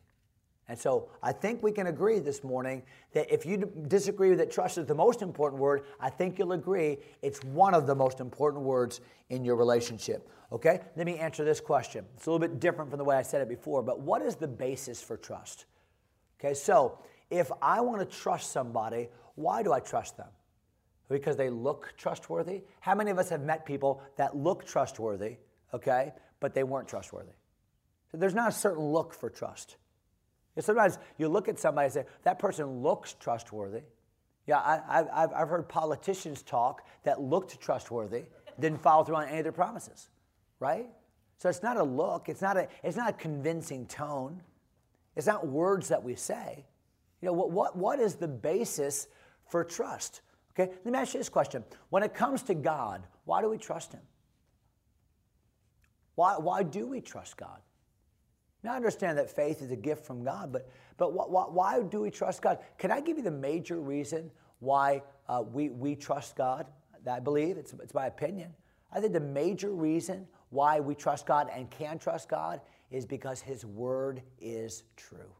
And 0.67 0.77
so 0.77 1.09
I 1.21 1.31
think 1.31 1.61
we 1.61 1.71
can 1.71 1.87
agree 1.87 2.19
this 2.19 2.43
morning 2.43 2.83
that 3.13 3.31
if 3.31 3.45
you 3.45 3.71
disagree 3.87 4.33
that 4.33 4.51
trust 4.51 4.77
is 4.77 4.87
the 4.87 4.95
most 4.95 5.21
important 5.21 5.61
word, 5.61 5.83
I 5.99 6.09
think 6.09 6.39
you'll 6.39 6.53
agree 6.53 6.97
it's 7.21 7.43
one 7.43 7.75
of 7.75 7.85
the 7.85 7.93
most 7.93 8.19
important 8.19 8.63
words 8.63 9.01
in 9.29 9.45
your 9.45 9.55
relationship. 9.55 10.27
Okay? 10.51 10.79
Let 10.95 11.05
me 11.05 11.17
answer 11.17 11.45
this 11.45 11.59
question. 11.59 12.05
It's 12.15 12.25
a 12.25 12.31
little 12.31 12.47
bit 12.47 12.59
different 12.59 12.89
from 12.89 12.97
the 12.97 13.03
way 13.03 13.15
I 13.15 13.21
said 13.21 13.41
it 13.41 13.49
before, 13.49 13.83
but 13.83 13.99
what 13.99 14.23
is 14.23 14.35
the 14.35 14.47
basis 14.47 15.01
for 15.01 15.17
trust? 15.17 15.65
Okay, 16.39 16.53
so 16.53 16.99
if 17.29 17.51
I 17.61 17.81
want 17.81 17.99
to 17.99 18.17
trust 18.17 18.51
somebody, 18.51 19.09
why 19.35 19.63
do 19.63 19.71
I 19.71 19.79
trust 19.79 20.17
them? 20.17 20.27
Because 21.09 21.37
they 21.37 21.49
look 21.49 21.93
trustworthy? 21.97 22.63
How 22.79 22.95
many 22.95 23.11
of 23.11 23.19
us 23.19 23.29
have 23.29 23.41
met 23.41 23.65
people 23.65 24.01
that 24.17 24.35
look 24.35 24.65
trustworthy, 24.65 25.37
okay, 25.73 26.13
but 26.39 26.53
they 26.53 26.63
weren't 26.63 26.87
trustworthy? 26.87 27.33
So 28.11 28.17
There's 28.17 28.33
not 28.33 28.49
a 28.49 28.51
certain 28.51 28.83
look 28.83 29.13
for 29.13 29.29
trust. 29.29 29.77
Sometimes 30.59 30.99
you 31.17 31.27
look 31.27 31.47
at 31.47 31.59
somebody 31.59 31.85
and 31.85 31.93
say, 31.93 32.05
that 32.23 32.39
person 32.39 32.81
looks 32.81 33.13
trustworthy. 33.19 33.81
Yeah, 34.47 34.59
I, 34.59 34.97
have 35.17 35.33
I've 35.33 35.49
heard 35.49 35.67
politicians 35.67 36.41
talk 36.43 36.85
that 37.03 37.19
looked 37.19 37.59
trustworthy, 37.59 38.23
didn't 38.59 38.81
follow 38.81 39.03
through 39.03 39.15
on 39.15 39.27
any 39.27 39.39
of 39.39 39.43
their 39.43 39.51
promises, 39.51 40.09
right? 40.59 40.87
So 41.37 41.49
it's 41.49 41.63
not 41.63 41.77
a 41.77 41.83
look, 41.83 42.29
it's 42.29 42.41
not 42.41 42.55
a, 42.55 42.67
it's 42.83 42.95
not 42.95 43.09
a 43.09 43.13
convincing 43.13 43.85
tone, 43.87 44.41
it's 45.15 45.27
not 45.27 45.47
words 45.47 45.89
that 45.89 46.03
we 46.03 46.15
say. 46.15 46.65
You 47.21 47.27
know, 47.27 47.33
what, 47.33 47.51
what, 47.51 47.75
what 47.75 47.99
is 47.99 48.15
the 48.15 48.27
basis 48.27 49.07
for 49.49 49.63
trust? 49.63 50.21
Okay, 50.57 50.71
let 50.85 50.93
me 50.93 50.97
ask 50.97 51.13
you 51.13 51.19
this 51.19 51.29
question. 51.29 51.63
When 51.89 52.03
it 52.03 52.13
comes 52.13 52.43
to 52.43 52.53
God, 52.53 53.03
why 53.25 53.41
do 53.41 53.49
we 53.49 53.57
trust 53.57 53.93
Him? 53.93 54.01
Why, 56.15 56.37
why 56.37 56.63
do 56.63 56.87
we 56.87 57.01
trust 57.01 57.35
God? 57.35 57.59
Now, 58.65 58.73
I 58.73 58.77
understand 58.77 59.19
that 59.19 59.29
faith 59.29 59.61
is 59.61 59.69
a 59.69 59.75
gift 59.75 60.03
from 60.03 60.23
God, 60.23 60.51
but, 60.51 60.67
but 60.97 61.13
why, 61.13 61.43
why 61.43 61.83
do 61.83 62.01
we 62.01 62.09
trust 62.09 62.41
God? 62.41 62.57
Can 62.79 62.89
I 62.89 62.99
give 62.99 63.15
you 63.15 63.23
the 63.23 63.29
major 63.29 63.79
reason 63.79 64.31
why 64.57 65.03
uh, 65.29 65.43
we, 65.53 65.69
we 65.69 65.95
trust 65.95 66.35
God? 66.35 66.65
I 67.09 67.19
believe, 67.19 67.57
it's, 67.57 67.73
it's 67.73 67.93
my 67.93 68.07
opinion. 68.07 68.51
I 68.91 68.99
think 68.99 69.13
the 69.13 69.19
major 69.19 69.69
reason 69.69 70.27
why 70.49 70.79
we 70.79 70.95
trust 70.95 71.27
God 71.27 71.47
and 71.53 71.69
can 71.69 71.99
trust 71.99 72.27
God 72.27 72.59
is 72.89 73.05
because 73.05 73.39
His 73.39 73.67
Word 73.67 74.23
is 74.41 74.81
true. 74.95 75.31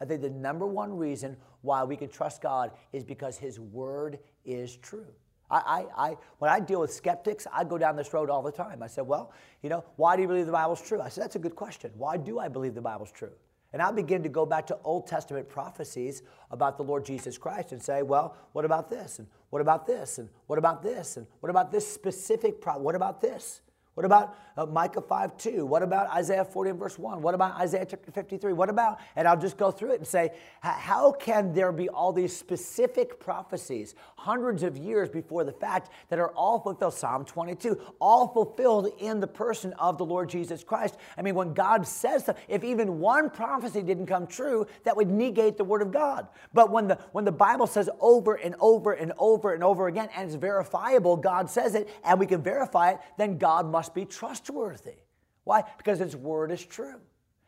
I 0.00 0.04
think 0.04 0.22
the 0.22 0.30
number 0.30 0.66
one 0.66 0.96
reason 0.96 1.36
why 1.62 1.82
we 1.82 1.96
can 1.96 2.08
trust 2.08 2.40
God 2.40 2.70
is 2.92 3.02
because 3.02 3.36
His 3.36 3.58
Word 3.58 4.20
is 4.44 4.76
true. 4.76 5.12
I, 5.50 5.56
I, 5.96 6.08
I, 6.10 6.16
when 6.38 6.50
I 6.50 6.60
deal 6.60 6.80
with 6.80 6.92
skeptics, 6.92 7.46
I 7.52 7.64
go 7.64 7.78
down 7.78 7.96
this 7.96 8.12
road 8.12 8.30
all 8.30 8.42
the 8.42 8.52
time. 8.52 8.82
I 8.82 8.86
said, 8.86 9.06
Well, 9.06 9.32
you 9.62 9.70
know, 9.70 9.84
why 9.96 10.16
do 10.16 10.22
you 10.22 10.28
believe 10.28 10.46
the 10.46 10.52
Bible's 10.52 10.82
true? 10.82 11.00
I 11.00 11.08
said, 11.08 11.24
That's 11.24 11.36
a 11.36 11.40
good 11.40 11.56
question. 11.56 11.90
Why 11.96 12.16
do 12.16 12.38
I 12.38 12.48
believe 12.48 12.74
the 12.74 12.80
Bible's 12.80 13.12
true? 13.12 13.32
And 13.72 13.82
I'll 13.82 13.92
begin 13.92 14.22
to 14.22 14.28
go 14.28 14.46
back 14.46 14.66
to 14.68 14.78
Old 14.82 15.06
Testament 15.06 15.48
prophecies 15.48 16.22
about 16.50 16.78
the 16.78 16.84
Lord 16.84 17.04
Jesus 17.04 17.36
Christ 17.36 17.72
and 17.72 17.82
say, 17.82 18.02
Well, 18.02 18.36
what 18.52 18.64
about 18.64 18.90
this? 18.90 19.18
And 19.18 19.28
what 19.50 19.62
about 19.62 19.86
this? 19.86 20.18
And 20.18 20.28
what 20.46 20.58
about 20.58 20.82
this? 20.82 21.16
And 21.16 21.26
what 21.40 21.50
about 21.50 21.70
this 21.70 21.86
specific 21.86 22.60
problem? 22.60 22.84
What 22.84 22.94
about 22.94 23.20
this? 23.20 23.60
What 23.98 24.04
about 24.04 24.36
uh, 24.56 24.64
Micah 24.64 25.00
5 25.00 25.36
2? 25.36 25.66
What 25.66 25.82
about 25.82 26.08
Isaiah 26.10 26.44
40 26.44 26.70
and 26.70 26.78
verse 26.78 26.96
1? 26.96 27.20
What 27.20 27.34
about 27.34 27.56
Isaiah 27.58 27.84
chapter 27.84 28.12
53? 28.12 28.52
What 28.52 28.68
about, 28.68 29.00
and 29.16 29.26
I'll 29.26 29.36
just 29.36 29.56
go 29.56 29.72
through 29.72 29.94
it 29.94 29.98
and 29.98 30.06
say, 30.06 30.30
how 30.60 31.10
can 31.10 31.52
there 31.52 31.72
be 31.72 31.88
all 31.88 32.12
these 32.12 32.36
specific 32.36 33.18
prophecies 33.18 33.96
hundreds 34.14 34.62
of 34.62 34.76
years 34.76 35.08
before 35.08 35.42
the 35.42 35.50
fact 35.50 35.90
that 36.10 36.20
are 36.20 36.30
all 36.30 36.60
fulfilled? 36.60 36.94
Psalm 36.94 37.24
22, 37.24 37.76
all 38.00 38.28
fulfilled 38.28 38.92
in 39.00 39.18
the 39.18 39.26
person 39.26 39.72
of 39.80 39.98
the 39.98 40.04
Lord 40.04 40.28
Jesus 40.28 40.62
Christ. 40.62 40.96
I 41.16 41.22
mean, 41.22 41.34
when 41.34 41.52
God 41.52 41.84
says 41.84 42.22
that, 42.26 42.38
if 42.46 42.62
even 42.62 43.00
one 43.00 43.30
prophecy 43.30 43.82
didn't 43.82 44.06
come 44.06 44.28
true, 44.28 44.68
that 44.84 44.96
would 44.96 45.10
negate 45.10 45.56
the 45.56 45.64
word 45.64 45.82
of 45.82 45.90
God. 45.90 46.28
But 46.54 46.70
when 46.70 46.86
the, 46.86 46.98
when 47.10 47.24
the 47.24 47.32
Bible 47.32 47.66
says 47.66 47.90
over 47.98 48.36
and 48.36 48.54
over 48.60 48.92
and 48.92 49.12
over 49.18 49.54
and 49.54 49.64
over 49.64 49.88
again, 49.88 50.08
and 50.14 50.28
it's 50.28 50.36
verifiable, 50.36 51.16
God 51.16 51.50
says 51.50 51.74
it, 51.74 51.88
and 52.04 52.20
we 52.20 52.26
can 52.26 52.42
verify 52.42 52.92
it, 52.92 53.00
then 53.16 53.38
God 53.38 53.66
must 53.66 53.87
must 53.88 53.94
be 53.94 54.04
trustworthy. 54.04 54.96
Why? 55.44 55.64
Because 55.78 55.98
His 55.98 56.14
word 56.14 56.50
is 56.50 56.62
true. 56.62 57.00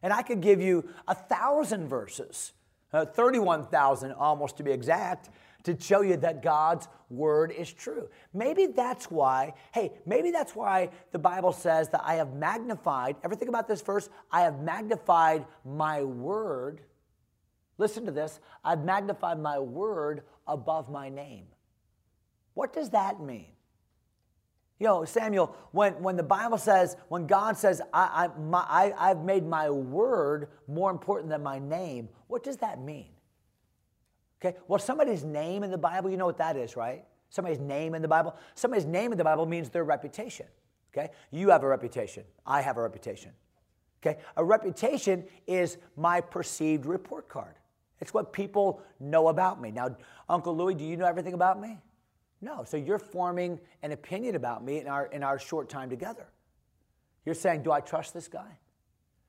And 0.02 0.10
I 0.10 0.22
could 0.22 0.40
give 0.40 0.62
you 0.62 0.88
a 1.06 1.14
thousand 1.14 1.88
verses, 1.88 2.52
uh, 2.94 3.04
31,000 3.04 4.12
almost 4.12 4.56
to 4.56 4.62
be 4.62 4.70
exact, 4.70 5.28
to 5.64 5.78
show 5.78 6.00
you 6.00 6.16
that 6.16 6.42
God's 6.42 6.88
word 7.10 7.52
is 7.52 7.70
true. 7.70 8.08
Maybe 8.32 8.68
that's 8.68 9.10
why, 9.10 9.52
hey, 9.72 9.92
maybe 10.06 10.30
that's 10.30 10.56
why 10.56 10.88
the 11.12 11.18
Bible 11.18 11.52
says 11.52 11.90
that 11.90 12.00
I 12.02 12.14
have 12.14 12.32
magnified, 12.32 13.16
everything 13.22 13.48
about 13.48 13.68
this 13.68 13.82
verse, 13.82 14.08
I 14.32 14.40
have 14.40 14.60
magnified 14.60 15.44
my 15.66 16.02
word. 16.02 16.80
Listen 17.76 18.06
to 18.06 18.12
this 18.12 18.40
I've 18.64 18.82
magnified 18.82 19.38
my 19.38 19.58
word 19.58 20.22
above 20.46 20.88
my 20.88 21.10
name. 21.10 21.44
What 22.54 22.72
does 22.72 22.88
that 22.90 23.20
mean? 23.20 23.52
You 24.80 24.86
know, 24.86 25.04
Samuel, 25.04 25.54
when, 25.72 25.92
when 26.02 26.16
the 26.16 26.22
Bible 26.22 26.56
says, 26.56 26.96
when 27.08 27.26
God 27.26 27.56
says, 27.56 27.82
I, 27.92 28.24
I, 28.24 28.40
my, 28.40 28.64
I, 28.66 29.10
I've 29.10 29.22
made 29.22 29.46
my 29.46 29.68
word 29.68 30.48
more 30.66 30.90
important 30.90 31.28
than 31.28 31.42
my 31.42 31.58
name, 31.58 32.08
what 32.28 32.42
does 32.42 32.56
that 32.56 32.80
mean? 32.80 33.10
Okay, 34.42 34.56
well, 34.66 34.78
somebody's 34.78 35.22
name 35.22 35.62
in 35.64 35.70
the 35.70 35.78
Bible, 35.78 36.10
you 36.10 36.16
know 36.16 36.24
what 36.24 36.38
that 36.38 36.56
is, 36.56 36.76
right? 36.76 37.04
Somebody's 37.28 37.60
name 37.60 37.94
in 37.94 38.00
the 38.00 38.08
Bible. 38.08 38.34
Somebody's 38.54 38.86
name 38.86 39.12
in 39.12 39.18
the 39.18 39.24
Bible 39.24 39.44
means 39.44 39.68
their 39.68 39.84
reputation. 39.84 40.46
Okay, 40.92 41.10
you 41.30 41.50
have 41.50 41.62
a 41.62 41.68
reputation. 41.68 42.24
I 42.46 42.62
have 42.62 42.78
a 42.78 42.82
reputation. 42.82 43.32
Okay, 44.02 44.18
a 44.36 44.44
reputation 44.44 45.24
is 45.46 45.76
my 45.94 46.22
perceived 46.22 46.86
report 46.86 47.28
card. 47.28 47.54
It's 48.00 48.14
what 48.14 48.32
people 48.32 48.82
know 48.98 49.28
about 49.28 49.60
me. 49.60 49.70
Now, 49.70 49.94
Uncle 50.28 50.56
Louis, 50.56 50.74
do 50.74 50.84
you 50.84 50.96
know 50.96 51.04
everything 51.04 51.34
about 51.34 51.60
me? 51.60 51.78
No. 52.40 52.64
So 52.64 52.76
you're 52.76 52.98
forming 52.98 53.60
an 53.82 53.92
opinion 53.92 54.34
about 54.34 54.64
me 54.64 54.78
in 54.78 54.86
our, 54.86 55.06
in 55.06 55.22
our 55.22 55.38
short 55.38 55.68
time 55.68 55.90
together. 55.90 56.26
You're 57.24 57.34
saying, 57.34 57.62
Do 57.62 57.72
I 57.72 57.80
trust 57.80 58.14
this 58.14 58.28
guy? 58.28 58.58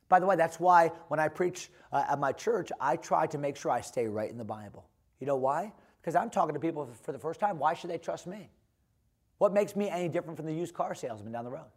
By 0.09 0.19
the 0.19 0.25
way, 0.25 0.35
that's 0.35 0.59
why 0.59 0.89
when 1.07 1.19
I 1.19 1.29
preach 1.29 1.69
uh, 1.91 2.03
at 2.09 2.19
my 2.19 2.33
church, 2.33 2.69
I 2.81 2.97
try 2.97 3.27
to 3.27 3.37
make 3.37 3.55
sure 3.55 3.71
I 3.71 3.81
stay 3.81 4.07
right 4.07 4.29
in 4.29 4.37
the 4.37 4.43
Bible. 4.43 4.89
You 5.19 5.27
know 5.27 5.37
why? 5.37 5.71
Because 6.01 6.15
I'm 6.15 6.29
talking 6.29 6.53
to 6.53 6.59
people 6.59 6.89
for 7.03 7.11
the 7.11 7.19
first 7.19 7.39
time. 7.39 7.59
Why 7.59 7.73
should 7.73 7.89
they 7.89 7.97
trust 7.97 8.27
me? 8.27 8.49
What 9.37 9.53
makes 9.53 9.75
me 9.75 9.89
any 9.89 10.09
different 10.09 10.37
from 10.37 10.47
the 10.47 10.53
used 10.53 10.73
car 10.73 10.93
salesman 10.95 11.31
down 11.31 11.45
the 11.45 11.51
road? 11.51 11.71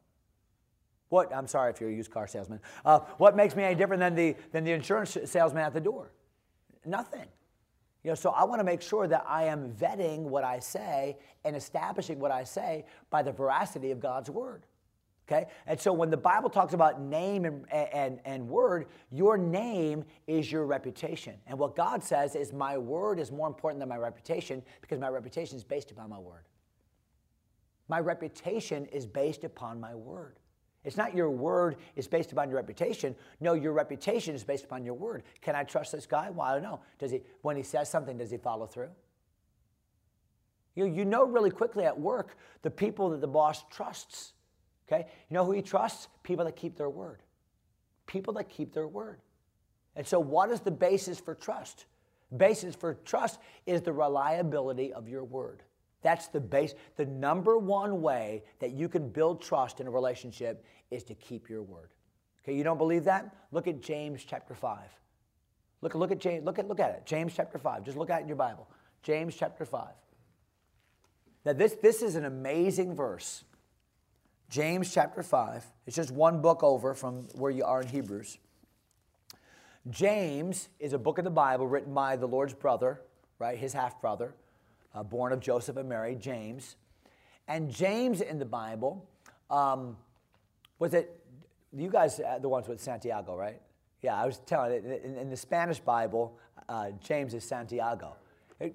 What, 1.11 1.33
I'm 1.33 1.47
sorry 1.47 1.71
if 1.71 1.81
you're 1.81 1.91
a 1.91 1.95
used 1.95 2.11
car 2.11 2.27
salesman. 2.27 2.61
Uh, 2.85 3.01
what 3.19 3.37
makes 3.37 3.55
me 3.55 3.63
any 3.63 3.77
different 3.77 4.01
than 4.01 4.15
the, 4.17 4.35
than 4.51 4.65
the 4.65 4.73
insurance 4.73 5.17
salesman 5.27 5.63
at 5.63 5.73
the 5.73 5.81
door? 5.81 6.11
Nothing. 6.85 7.29
You 8.05 8.11
know, 8.11 8.15
so 8.15 8.31
I 8.31 8.45
want 8.45 8.61
to 8.61 8.65
make 8.65 8.83
sure 8.83 9.09
that 9.09 9.25
I 9.27 9.45
am 9.45 9.73
vetting 9.73 10.21
what 10.21 10.45
I 10.45 10.59
say 10.59 11.17
and 11.43 11.57
establishing 11.57 12.21
what 12.21 12.31
I 12.31 12.45
say 12.45 12.85
by 13.09 13.23
the 13.23 13.33
veracity 13.33 13.91
of 13.91 13.99
God's 13.99 14.29
word. 14.29 14.67
Okay? 15.27 15.47
And 15.67 15.81
so 15.81 15.91
when 15.91 16.11
the 16.11 16.17
Bible 16.19 16.51
talks 16.51 16.75
about 16.75 17.01
name 17.01 17.47
and, 17.47 17.65
and, 17.73 18.21
and 18.27 18.47
word, 18.47 18.89
your 19.11 19.39
name 19.39 20.05
is 20.27 20.53
your 20.53 20.67
reputation. 20.67 21.37
And 21.47 21.59
what 21.59 21.75
God 21.75 22.05
says 22.05 22.37
is, 22.37 22.53
my 22.53 22.77
word 22.77 23.19
is 23.19 23.33
more 23.33 23.47
important 23.47 23.81
than 23.81 23.89
my 23.89 23.97
reputation 23.97 24.63
because 24.83 25.01
my 25.01 25.09
reputation 25.09 25.57
is 25.57 25.65
based 25.65 25.91
upon 25.91 26.11
my 26.11 26.19
word. 26.19 26.45
My 27.89 28.01
reputation 28.01 28.85
is 28.87 29.07
based 29.07 29.45
upon 29.45 29.81
my 29.81 29.95
word. 29.95 30.39
It's 30.85 30.97
not 30.97 31.17
your 31.17 31.31
word 31.31 31.77
is 31.97 32.07
based 32.07 32.31
upon 32.33 32.51
your 32.51 32.57
reputation. 32.57 33.17
No, 33.41 33.55
your 33.55 33.73
reputation 33.73 34.35
is 34.35 34.45
based 34.45 34.65
upon 34.65 34.85
your 34.85 34.95
word. 34.95 35.23
Can 35.41 35.57
I 35.57 35.65
trust 35.65 35.93
this 35.93 36.07
guy? 36.07 36.31
Well, 36.31 36.47
I 36.47 36.55
don't 36.55 36.63
know. 36.63 36.81
Does 36.99 37.11
he 37.11 37.23
when 37.41 37.57
he 37.57 37.63
says 37.63 37.91
something, 37.91 38.19
does 38.19 38.31
he 38.31 38.37
follow 38.37 38.67
through? 38.67 38.91
You, 40.75 40.87
you 40.87 41.05
know 41.05 41.25
really 41.25 41.51
quickly 41.51 41.85
at 41.85 41.99
work 41.99 42.37
the 42.63 42.71
people 42.71 43.11
that 43.11 43.21
the 43.21 43.29
boss 43.29 43.65
trusts. 43.71 44.33
Okay? 44.87 45.07
You 45.31 45.35
know 45.35 45.45
who 45.45 45.53
he 45.53 45.63
trusts? 45.63 46.09
People 46.23 46.45
that 46.45 46.57
keep 46.57 46.77
their 46.77 46.91
word. 46.91 47.23
People 48.07 48.35
that 48.35 48.49
keep 48.49 48.75
their 48.75 48.89
word. 48.89 49.21
And 49.97 50.07
so 50.07 50.19
what 50.21 50.51
is 50.51 50.61
the 50.61 50.71
basis 50.71 51.21
for 51.21 51.35
trust? 51.35 51.87
Basis 52.37 52.75
for 52.75 52.95
trust 53.05 53.39
is 53.65 53.83
the 53.83 53.93
reliability 53.93 54.93
of 54.93 55.09
your 55.09 55.25
word. 55.25 55.63
That's 56.05 56.29
the 56.29 56.39
base. 56.39 56.75
The 56.97 57.07
number 57.07 57.59
one 57.59 58.03
way 58.03 58.45
that 58.61 58.73
you 58.73 58.91
can 58.91 59.09
build 59.09 59.43
trust 59.43 59.81
in 59.81 59.87
a 59.87 59.91
relationship 59.91 60.65
is 60.91 61.03
to 61.05 61.15
keep 61.15 61.49
your 61.49 61.63
word. 61.63 61.89
Okay, 62.45 62.55
you 62.55 62.63
don't 62.63 62.77
believe 62.77 63.05
that? 63.05 63.35
Look 63.53 63.67
at 63.67 63.81
James 63.81 64.23
chapter 64.23 64.55
5. 64.55 64.79
Look, 65.81 65.95
look 65.95 66.13
at 66.13 66.19
James, 66.19 66.45
look 66.45 66.59
at 66.59 66.69
look 66.69 66.79
at 66.79 66.91
it. 66.91 67.07
James 67.07 67.33
chapter 67.35 67.59
5. 67.59 67.85
Just 67.85 67.97
look 67.97 68.11
at 68.11 68.21
it 68.21 68.23
in 68.23 68.29
your 68.29 68.37
Bible. 68.37 68.69
James 69.03 69.35
chapter 69.35 69.65
5. 69.65 69.89
Now 71.47 71.55
this, 71.55 71.75
this 71.83 72.03
is 72.03 72.17
an 72.17 72.27
amazing 72.27 72.95
verse. 72.95 73.43
James 74.51 74.93
chapter 74.93 75.23
5. 75.23 75.65
It's 75.87 75.97
just 75.97 76.11
one 76.11 76.43
book 76.43 76.63
over 76.63 76.93
from 76.93 77.23
where 77.35 77.51
you 77.51 77.65
are 77.65 77.81
in 77.81 77.89
Hebrews. 77.89 78.37
James 79.89 80.69
is 80.79 80.93
a 80.93 80.99
book 80.99 81.17
of 81.17 81.25
the 81.25 81.31
Bible 81.31 81.67
written 81.67 81.95
by 81.95 82.17
the 82.17 82.29
Lord's 82.29 82.53
brother, 82.53 83.01
right? 83.39 83.57
His 83.59 83.73
half 83.73 84.03
brother 84.03 84.35
uh, 84.95 85.03
born 85.03 85.33
of 85.33 85.41
Joseph 85.41 85.77
and 85.77 85.89
Mary, 85.89 86.15
James. 86.15 86.77
And 87.49 87.71
James 87.71 88.21
in 88.21 88.39
the 88.39 88.45
Bible, 88.45 89.07
um, 89.51 89.97
was 90.79 90.95
it, 90.95 91.21
you 91.77 91.91
guys 91.91 92.21
the 92.41 92.49
ones 92.49 92.69
with 92.69 92.81
Santiago, 92.81 93.37
right? 93.37 93.61
Yeah, 94.03 94.21
I 94.21 94.27
was 94.27 94.39
telling 94.47 94.73
it, 94.73 95.03
in, 95.05 95.17
in 95.17 95.31
the 95.31 95.37
Spanish 95.37 95.81
Bible, 95.81 96.39
uh, 96.69 96.91
James 97.03 97.35
is 97.35 97.45
Santiago, 97.45 98.17
it, 98.61 98.75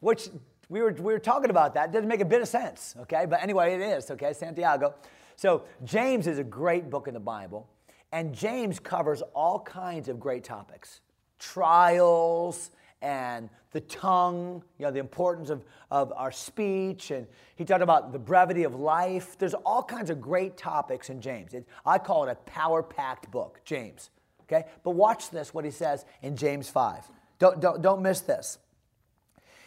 which 0.00 0.28
we 0.68 0.80
were, 0.80 0.92
we 0.92 1.12
were 1.12 1.18
talking 1.18 1.50
about 1.50 1.74
that. 1.74 1.90
It 1.90 1.92
doesn't 1.92 2.08
make 2.08 2.20
a 2.20 2.26
bit 2.26 2.42
of 2.42 2.48
sense, 2.48 2.94
okay? 3.00 3.26
But 3.28 3.42
anyway, 3.42 3.74
it 3.74 3.80
is, 3.80 4.10
okay? 4.10 4.32
Santiago. 4.32 4.94
So 5.36 5.64
James 5.84 6.26
is 6.26 6.38
a 6.38 6.44
great 6.44 6.90
book 6.90 7.08
in 7.08 7.14
the 7.14 7.20
Bible, 7.20 7.68
and 8.12 8.34
James 8.34 8.78
covers 8.78 9.22
all 9.34 9.60
kinds 9.60 10.08
of 10.08 10.18
great 10.18 10.44
topics 10.44 11.00
trials 11.38 12.72
and 13.00 13.48
the 13.72 13.80
tongue, 13.80 14.62
you 14.78 14.84
know, 14.84 14.90
the 14.90 14.98
importance 14.98 15.50
of, 15.50 15.64
of 15.90 16.12
our 16.16 16.32
speech, 16.32 17.10
and 17.10 17.26
he 17.56 17.64
talked 17.64 17.82
about 17.82 18.12
the 18.12 18.18
brevity 18.18 18.64
of 18.64 18.74
life. 18.74 19.38
There's 19.38 19.54
all 19.54 19.82
kinds 19.82 20.10
of 20.10 20.20
great 20.20 20.56
topics 20.56 21.10
in 21.10 21.20
James. 21.20 21.54
It, 21.54 21.66
I 21.84 21.98
call 21.98 22.26
it 22.26 22.30
a 22.30 22.34
power 22.50 22.82
packed 22.82 23.30
book, 23.30 23.60
James. 23.64 24.10
Okay? 24.44 24.66
But 24.82 24.92
watch 24.92 25.30
this, 25.30 25.52
what 25.52 25.64
he 25.64 25.70
says 25.70 26.04
in 26.22 26.36
James 26.36 26.68
5. 26.68 27.10
Don't, 27.38 27.60
don't, 27.60 27.82
don't 27.82 28.02
miss 28.02 28.20
this. 28.20 28.58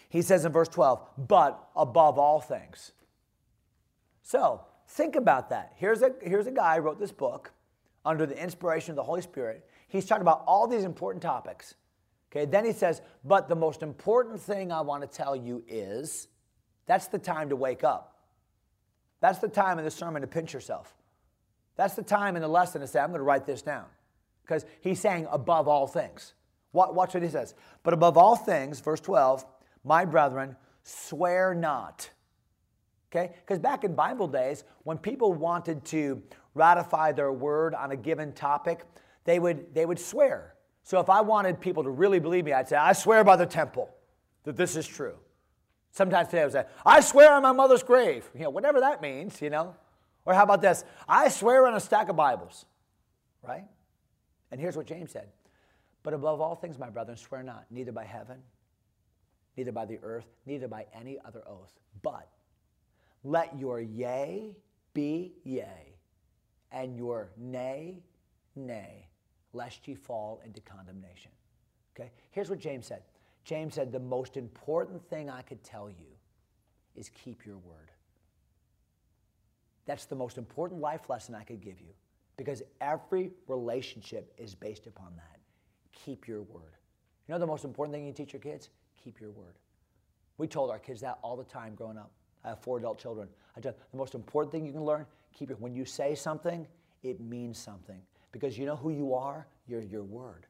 He 0.10 0.22
says 0.22 0.44
in 0.44 0.52
verse 0.52 0.68
12, 0.68 1.02
but 1.18 1.70
above 1.76 2.20
all 2.20 2.42
things. 2.42 2.92
So 4.24 4.66
think 4.88 5.16
about 5.16 5.50
that. 5.52 5.74
Here's 5.78 6.02
a, 6.02 6.12
here's 6.22 6.48
a 6.48 6.52
guy 6.52 6.76
who 6.76 6.82
wrote 6.82 7.00
this 7.00 7.14
book 7.14 7.54
under 8.04 8.26
the 8.26 8.42
inspiration 8.42 8.92
of 8.92 8.96
the 8.98 9.04
Holy 9.04 9.22
Spirit. 9.22 9.66
He's 9.88 10.06
talking 10.06 10.22
about 10.22 10.44
all 10.48 10.68
these 10.68 10.84
important 10.84 11.22
topics. 11.22 11.76
Okay, 12.32 12.46
then 12.46 12.64
he 12.64 12.72
says, 12.72 13.02
but 13.26 13.50
the 13.50 13.56
most 13.56 13.84
important 13.84 14.40
thing 14.40 14.72
I 14.72 14.82
want 14.82 15.02
to 15.02 15.08
tell 15.08 15.36
you 15.36 15.64
is 15.68 16.30
that's 16.86 17.08
the 17.08 17.20
time 17.20 17.50
to 17.50 17.56
wake 17.56 17.84
up. 17.84 18.16
That's 19.20 19.40
the 19.40 19.50
time 19.50 19.78
in 19.80 19.86
the 19.86 19.92
sermon 19.92 20.22
to 20.22 20.28
pinch 20.28 20.54
yourself. 20.54 20.96
That's 21.76 21.96
the 21.96 22.04
time 22.04 22.36
in 22.36 22.42
the 22.42 22.48
lesson 22.48 22.82
to 22.82 22.88
say, 22.88 23.00
I'm 23.00 23.10
going 23.10 23.20
to 23.20 23.24
write 23.24 23.46
this 23.46 23.62
down. 23.62 23.86
Because 24.44 24.66
he's 24.82 25.00
saying 25.00 25.28
above 25.32 25.68
all 25.68 25.88
things. 25.88 26.34
Watch 26.74 27.14
what 27.14 27.22
he 27.22 27.30
says. 27.30 27.54
But 27.84 27.94
above 27.94 28.18
all 28.18 28.36
things, 28.36 28.80
verse 28.80 29.02
12, 29.02 29.46
my 29.84 30.06
brethren, 30.06 30.56
swear 30.84 31.54
not. 31.54 32.10
Okay? 33.12 33.34
Because 33.42 33.60
back 33.60 33.84
in 33.84 33.94
Bible 33.94 34.28
days, 34.28 34.64
when 34.84 34.98
people 34.98 35.34
wanted 35.34 35.84
to 35.86 36.22
ratify 36.56 37.12
their 37.12 37.32
word 37.32 37.76
on 37.76 37.92
a 37.92 37.98
given 37.98 38.32
topic, 38.32 38.86
they 39.26 39.38
would, 39.38 39.74
they 39.76 39.86
would 39.86 40.00
swear. 40.00 40.56
So 40.84 41.00
if 41.00 41.10
I 41.10 41.22
wanted 41.22 41.60
people 41.60 41.84
to 41.84 41.90
really 41.90 42.20
believe 42.20 42.46
me, 42.46 42.54
I'd 42.54 42.68
say, 42.68 42.76
I 42.76 42.94
swear 42.94 43.24
by 43.24 43.36
the 43.36 43.46
temple 43.46 43.90
that 44.44 44.56
this 44.56 44.76
is 44.76 44.88
true. 44.88 45.16
Sometimes 45.92 46.30
today 46.30 46.42
I 46.42 46.46
would 46.46 46.54
say, 46.54 46.66
I 46.86 47.02
swear 47.02 47.34
on 47.34 47.44
my 47.44 47.52
mother's 47.52 47.84
grave, 47.84 48.30
you 48.34 48.42
know, 48.42 48.50
whatever 48.50 48.80
that 48.80 49.02
means, 49.02 49.42
you 49.42 49.50
know. 49.50 49.76
Or 50.26 50.34
how 50.34 50.44
about 50.44 50.62
this? 50.62 50.84
I 51.08 51.30
swear 51.30 51.68
on 51.68 51.76
a 51.76 51.80
stack 51.80 52.10
of 52.10 52.16
Bibles, 52.16 52.66
right? 53.42 53.66
And 54.52 54.60
here's 54.60 54.78
what 54.78 54.86
James 54.86 55.12
said 55.12 55.30
But 56.04 56.14
above 56.14 56.42
all 56.42 56.56
things, 56.56 56.78
my 56.80 56.90
brethren, 56.90 57.18
swear 57.18 57.44
not, 57.44 57.66
neither 57.70 57.92
by 57.92 58.06
heaven, 58.06 58.38
neither 59.58 59.72
by 59.72 59.86
the 59.86 60.00
earth, 60.02 60.28
neither 60.46 60.68
by 60.68 60.86
any 60.94 61.18
other 61.26 61.44
oath, 61.48 61.74
but 62.02 62.30
let 63.24 63.58
your 63.60 63.82
yea 63.82 64.56
be 64.94 65.34
yea, 65.44 65.96
and 66.72 66.96
your 66.96 67.32
nay, 67.38 68.04
nay 68.56 69.11
lest 69.54 69.88
ye 69.88 69.96
fall 69.96 70.42
into 70.46 70.62
condemnation. 70.62 71.32
Okay? 71.96 72.12
Here's 72.32 72.50
what 72.50 72.60
James 72.60 72.88
said 72.88 73.04
James 73.44 73.76
said, 73.76 73.92
The 73.92 74.00
most 74.00 74.38
important 74.38 75.08
thing 75.10 75.30
I 75.30 75.42
could 75.42 75.64
tell 75.64 75.90
you 75.90 76.08
is 76.96 77.10
keep 77.10 77.46
your 77.46 77.58
word. 77.58 77.92
That's 79.86 80.06
the 80.06 80.16
most 80.16 80.38
important 80.38 80.80
life 80.80 81.10
lesson 81.10 81.36
I 81.36 81.44
could 81.44 81.62
give 81.62 81.80
you 81.80 81.94
because 82.38 82.62
every 82.80 83.32
relationship 83.48 84.34
is 84.38 84.56
based 84.56 84.88
upon 84.88 85.16
that. 85.16 85.40
Keep 85.92 86.28
your 86.28 86.44
word. 86.44 86.78
You 87.28 87.34
know 87.34 87.40
the 87.40 87.48
most 87.48 87.66
important 87.66 87.94
thing 87.94 88.06
you 88.06 88.14
teach 88.14 88.34
your 88.34 88.42
kids? 88.42 88.70
Keep 89.04 89.20
your 89.20 89.32
word. 89.32 89.56
We 90.38 90.48
told 90.48 90.72
our 90.72 90.80
kids 90.80 91.02
that 91.02 91.20
all 91.22 91.36
the 91.36 91.44
time 91.44 91.76
growing 91.76 91.98
up. 91.98 92.12
I 92.44 92.50
have 92.50 92.60
four 92.60 92.78
adult 92.78 93.00
children. 93.00 93.28
I 93.56 93.60
tell 93.60 93.76
the 93.92 93.98
most 93.98 94.16
important 94.16 94.52
thing 94.52 94.66
you 94.66 94.72
can 94.72 94.84
learn, 94.84 95.06
keep 95.34 95.52
it. 95.52 95.60
When 95.60 95.76
you 95.76 95.86
say 95.86 96.16
something, 96.16 96.66
it 97.04 97.20
means 97.20 97.60
something. 97.60 98.02
Because 98.32 98.58
you 98.58 98.66
know 98.66 98.76
who 98.76 98.92
you 98.92 99.14
are? 99.14 99.48
You're 99.68 99.82
your 99.82 100.04
word. 100.04 100.46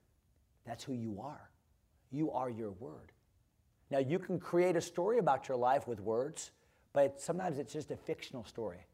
That's 0.66 0.84
who 0.84 0.94
you 0.94 1.20
are. 1.22 1.50
You 2.12 2.32
are 2.32 2.50
your 2.50 2.72
word. 2.72 3.12
Now, 3.90 4.00
you 4.00 4.20
can 4.20 4.40
create 4.40 4.76
a 4.76 4.82
story 4.82 5.18
about 5.18 5.48
your 5.48 5.58
life 5.58 5.88
with 5.88 6.00
words, 6.00 6.52
but 6.94 7.20
sometimes 7.20 7.58
it's 7.58 7.74
just 7.74 7.92
a 7.92 7.98
fictional 7.98 8.46
story. 8.46 8.86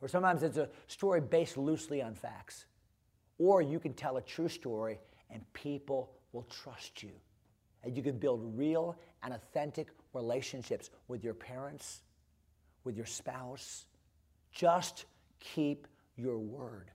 Or 0.00 0.08
sometimes 0.08 0.42
it's 0.42 0.56
a 0.56 0.68
story 0.86 1.20
based 1.20 1.56
loosely 1.56 2.02
on 2.02 2.14
facts. 2.14 2.66
Or 3.38 3.62
you 3.62 3.80
can 3.80 3.94
tell 3.94 4.16
a 4.16 4.22
true 4.22 4.48
story 4.48 5.00
and 5.30 5.42
people 5.52 6.12
will 6.32 6.44
trust 6.44 7.02
you. 7.02 7.10
And 7.82 7.96
you 7.96 8.02
can 8.02 8.18
build 8.18 8.56
real 8.56 8.96
and 9.22 9.32
authentic 9.32 9.88
relationships 10.12 10.90
with 11.08 11.24
your 11.24 11.34
parents, 11.34 12.02
with 12.84 12.96
your 12.96 13.06
spouse. 13.06 13.86
Just 14.52 15.04
keep 15.40 15.86
your 16.16 16.38
word. 16.38 16.90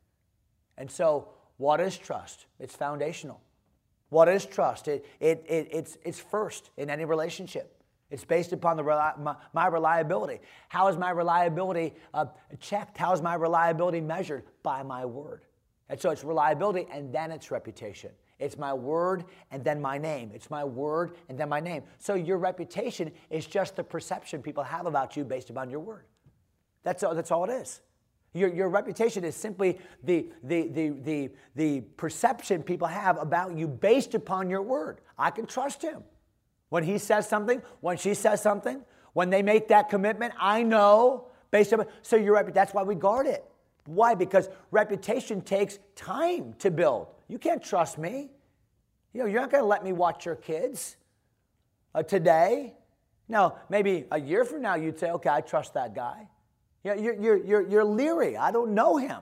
And 0.78 0.90
so, 0.90 1.30
what 1.58 1.80
is 1.80 1.98
trust? 1.98 2.46
It's 2.60 2.76
foundational. 2.76 3.42
What 4.10 4.28
is 4.28 4.46
trust? 4.46 4.88
It, 4.88 5.06
it, 5.20 5.44
it, 5.48 5.70
it's, 5.72 5.98
it's 6.04 6.20
first 6.20 6.70
in 6.78 6.90
any 6.90 7.06
relationship. 7.06 7.82
It's 8.12 8.24
based 8.24 8.54
upon 8.54 8.78
the, 8.78 8.84
my, 8.84 9.36
my 9.54 9.68
reliability. 9.68 10.40
How 10.70 10.88
is 10.88 10.98
my 10.98 11.10
reliability 11.10 11.96
uh, 12.14 12.26
checked? 12.60 12.96
How 12.96 13.14
is 13.14 13.24
my 13.24 13.34
reliability 13.34 14.02
measured? 14.02 14.44
By 14.62 14.84
my 14.84 15.04
word. 15.04 15.46
And 15.90 16.00
so 16.00 16.12
it's 16.12 16.24
reliability 16.24 16.88
and 16.92 17.12
then 17.12 17.32
it's 17.32 17.50
reputation. 17.50 18.12
It's 18.38 18.58
my 18.58 18.74
word 18.74 19.26
and 19.52 19.64
then 19.64 19.82
my 19.82 19.98
name. 19.98 20.32
It's 20.34 20.52
my 20.52 20.64
word 20.64 21.16
and 21.28 21.38
then 21.38 21.50
my 21.50 21.60
name. 21.60 21.84
So 21.98 22.14
your 22.14 22.38
reputation 22.38 23.12
is 23.30 23.48
just 23.48 23.76
the 23.76 23.84
perception 23.84 24.44
people 24.44 24.64
have 24.64 24.86
about 24.86 25.18
you 25.18 25.24
based 25.24 25.50
upon 25.50 25.70
your 25.70 25.80
word. 25.80 26.06
That's 26.84 27.02
all, 27.04 27.16
that's 27.16 27.32
all 27.32 27.46
it 27.46 27.52
is. 27.52 27.82
Your, 28.34 28.54
your 28.54 28.70
reputation 28.70 29.24
is 29.24 29.36
simply 29.36 29.80
the, 30.04 30.28
the, 30.44 30.68
the, 30.70 30.90
the, 30.90 31.30
the 31.56 31.82
perception 31.82 32.64
people 32.64 32.88
have 32.88 33.20
about 33.20 33.56
you 33.56 33.68
based 33.68 34.16
upon 34.16 34.50
your 34.50 34.62
word. 34.64 35.02
I 35.18 35.30
can 35.30 35.46
trust 35.46 35.82
him. 35.82 36.04
When 36.70 36.84
he 36.84 36.98
says 36.98 37.30
something, 37.30 37.62
when 37.82 37.98
she 37.98 38.16
says 38.16 38.42
something, 38.42 38.82
when 39.14 39.30
they 39.30 39.44
make 39.44 39.68
that 39.68 39.90
commitment, 39.90 40.34
I 40.40 40.64
know 40.64 41.28
based 41.52 41.72
on 41.74 41.86
so 42.02 42.16
your 42.16 42.44
that's 42.52 42.74
why 42.74 42.82
we 42.82 42.96
guard 42.96 43.28
it. 43.28 43.46
Why? 43.86 44.16
Because 44.16 44.50
reputation 44.72 45.42
takes 45.42 45.78
time 45.96 46.56
to 46.60 46.72
build. 46.72 47.08
You 47.28 47.38
can't 47.38 47.64
trust 47.64 48.00
me. 48.00 48.32
You 49.14 49.22
know, 49.22 49.26
you're 49.28 49.42
not 49.42 49.52
going 49.52 49.64
to 49.64 49.68
let 49.68 49.84
me 49.84 49.94
watch 49.94 50.26
your 50.26 50.36
kids 50.36 50.98
uh, 51.94 52.02
today. 52.02 52.74
No, 53.28 53.56
maybe 53.70 54.06
a 54.12 54.20
year 54.20 54.44
from 54.44 54.62
now, 54.62 54.76
you'd 54.76 54.98
say, 55.00 55.12
okay, 55.12 55.30
I 55.30 55.42
trust 55.42 55.76
that 55.76 55.94
guy. 55.94 56.28
You're, 56.84 56.96
you're, 56.96 57.38
you're, 57.38 57.68
you're 57.68 57.84
leery. 57.86 58.38
I 58.38 58.52
don't 58.52 58.74
know 58.74 58.98
him. 58.98 59.20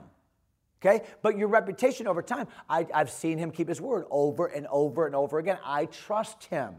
Okay? 0.80 1.04
But 1.22 1.38
your 1.38 1.48
reputation 1.48 2.06
over 2.06 2.22
time, 2.22 2.48
I, 2.68 2.86
I've 2.92 3.10
seen 3.10 3.38
him 3.38 3.52
keep 3.52 3.68
his 3.68 3.80
word 3.80 4.04
over 4.10 4.46
and 4.46 4.66
over 4.66 5.06
and 5.06 5.14
over 5.14 5.38
again. 5.38 5.58
I 5.64 5.86
trust 5.86 6.44
him. 6.44 6.74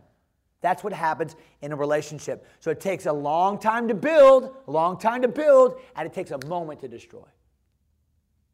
That's 0.61 0.83
what 0.83 0.93
happens 0.93 1.35
in 1.61 1.71
a 1.71 1.75
relationship. 1.75 2.47
So 2.59 2.71
it 2.71 2.79
takes 2.79 3.05
a 3.05 3.13
long 3.13 3.59
time 3.59 3.87
to 3.89 3.93
build, 3.93 4.55
a 4.67 4.71
long 4.71 4.97
time 4.97 5.21
to 5.21 5.27
build, 5.27 5.79
and 5.95 6.05
it 6.05 6.13
takes 6.13 6.31
a 6.31 6.45
moment 6.47 6.81
to 6.81 6.87
destroy. 6.87 7.25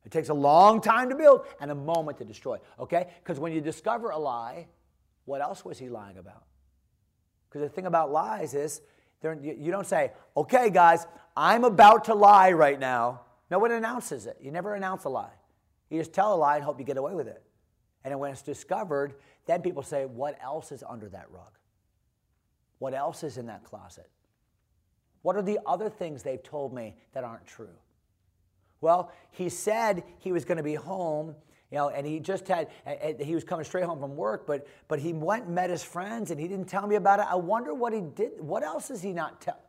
It 0.06 0.12
takes 0.12 0.30
a 0.30 0.34
long 0.34 0.82
time 0.82 1.10
to 1.10 1.16
build 1.16 1.46
and 1.60 1.70
a 1.70 1.76
moment 1.76 2.18
to 2.20 2.26
destroy. 2.26 2.58
Okay? 2.80 3.08
Because 3.24 3.40
when 3.40 3.52
you 3.52 3.62
discover 3.62 4.10
a 4.10 4.18
lie, 4.18 4.68
what 5.26 5.42
else 5.42 5.64
was 5.64 5.78
he 5.78 5.90
lying 5.90 6.18
about? 6.18 6.44
Because 7.48 7.62
the 7.62 7.70
thing 7.70 7.86
about 7.86 8.12
lies 8.12 8.54
is 8.54 8.82
you 9.24 9.72
don't 9.72 9.88
say, 9.88 10.12
okay, 10.36 10.70
guys, 10.70 11.06
I'm 11.36 11.64
about 11.64 12.06
to 12.06 12.16
lie 12.16 12.52
right 12.52 12.80
now. 12.80 13.22
No 13.52 13.60
one 13.60 13.72
announces 13.72 14.26
it. 14.26 14.38
You 14.42 14.52
never 14.52 14.76
announce 14.76 15.04
a 15.06 15.10
lie. 15.10 15.34
You 15.90 16.00
just 16.00 16.14
tell 16.14 16.34
a 16.34 16.38
lie 16.38 16.56
and 16.56 16.64
hope 16.64 16.80
you 16.80 16.86
get 16.86 16.98
away 16.98 17.14
with 17.16 17.28
it. 17.28 17.44
And 18.04 18.18
when 18.20 18.32
it's 18.32 18.42
discovered, 18.42 19.16
then 19.46 19.62
people 19.62 19.84
say, 19.84 20.06
what 20.06 20.38
else 20.42 20.72
is 20.72 20.84
under 20.88 21.10
that 21.10 21.30
rug? 21.32 21.58
What 22.78 22.94
else 22.94 23.24
is 23.24 23.38
in 23.38 23.48
that 23.48 23.64
closet? 23.64 24.10
What 25.22 25.36
are 25.36 25.42
the 25.42 25.60
other 25.66 25.90
things 25.90 26.24
they've 26.24 26.42
told 26.42 26.74
me 26.74 26.96
that 27.14 27.24
aren't 27.24 27.46
true? 27.46 27.76
Well, 28.82 29.12
he 29.32 29.50
said 29.50 30.04
he 30.20 30.32
was 30.32 30.46
going 30.46 30.58
to 30.58 30.64
be 30.64 30.76
home 30.76 31.36
you 31.72 31.78
know, 31.78 31.90
and 31.90 32.06
he 32.06 32.20
just 32.20 32.48
had, 32.48 32.68
he 33.20 33.36
was 33.36 33.44
coming 33.44 33.64
straight 33.64 33.86
home 33.86 34.00
from 34.00 34.16
work, 34.16 34.48
but, 34.48 34.68
but 34.88 35.00
he 35.00 35.14
went 35.14 35.46
and 35.46 35.56
met 35.56 35.70
his 35.70 35.84
friends 35.84 36.32
and 36.32 36.40
he 36.40 36.48
didn't 36.48 36.68
tell 36.68 36.88
me 36.88 36.96
about 36.96 37.20
it. 37.20 37.28
I 37.30 37.36
wonder 37.36 37.74
what 37.74 37.94
he 37.94 38.02
did. 38.02 38.32
What 38.40 38.64
else 38.64 38.90
is 38.90 39.02
he 39.02 39.14
not 39.14 39.40
tell? 39.42 39.60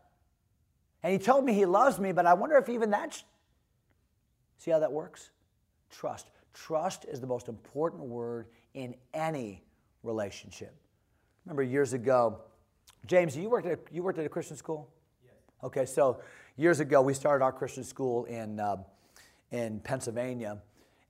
And 1.03 1.13
he 1.13 1.19
told 1.19 1.45
me 1.45 1.53
he 1.53 1.67
loves 1.67 1.99
me, 1.99 2.13
but 2.13 2.27
I 2.27 2.35
wonder 2.35 2.57
if 2.57 2.69
even 2.69 2.91
that's, 2.91 3.25
see 4.59 4.71
how 4.71 4.79
that 4.79 4.93
works? 4.93 5.31
Trust. 5.91 6.31
Trust 6.55 7.05
is 7.05 7.21
the 7.21 7.27
most 7.27 7.49
important 7.49 8.03
word 8.03 8.47
in 8.75 8.95
any 9.13 9.63
relationship. 10.03 10.75
Remember 11.45 11.63
years 11.63 11.93
ago, 11.93 12.41
James, 13.07 13.37
you 13.37 13.49
worked 13.49 13.67
at 13.67 13.73
a, 13.73 13.79
you 13.95 14.03
worked 14.03 14.19
at 14.19 14.27
a 14.27 14.29
Christian 14.29 14.57
school. 14.57 14.89
Yes. 15.25 15.35
Okay, 15.65 15.87
so 15.87 16.21
years 16.57 16.81
ago 16.81 17.01
we 17.01 17.15
started 17.15 17.45
our 17.45 17.53
Christian 17.53 17.85
school 17.85 18.25
in 18.27 18.61
uh, 18.61 18.77
in 19.51 19.81
Pennsylvania, 19.81 20.59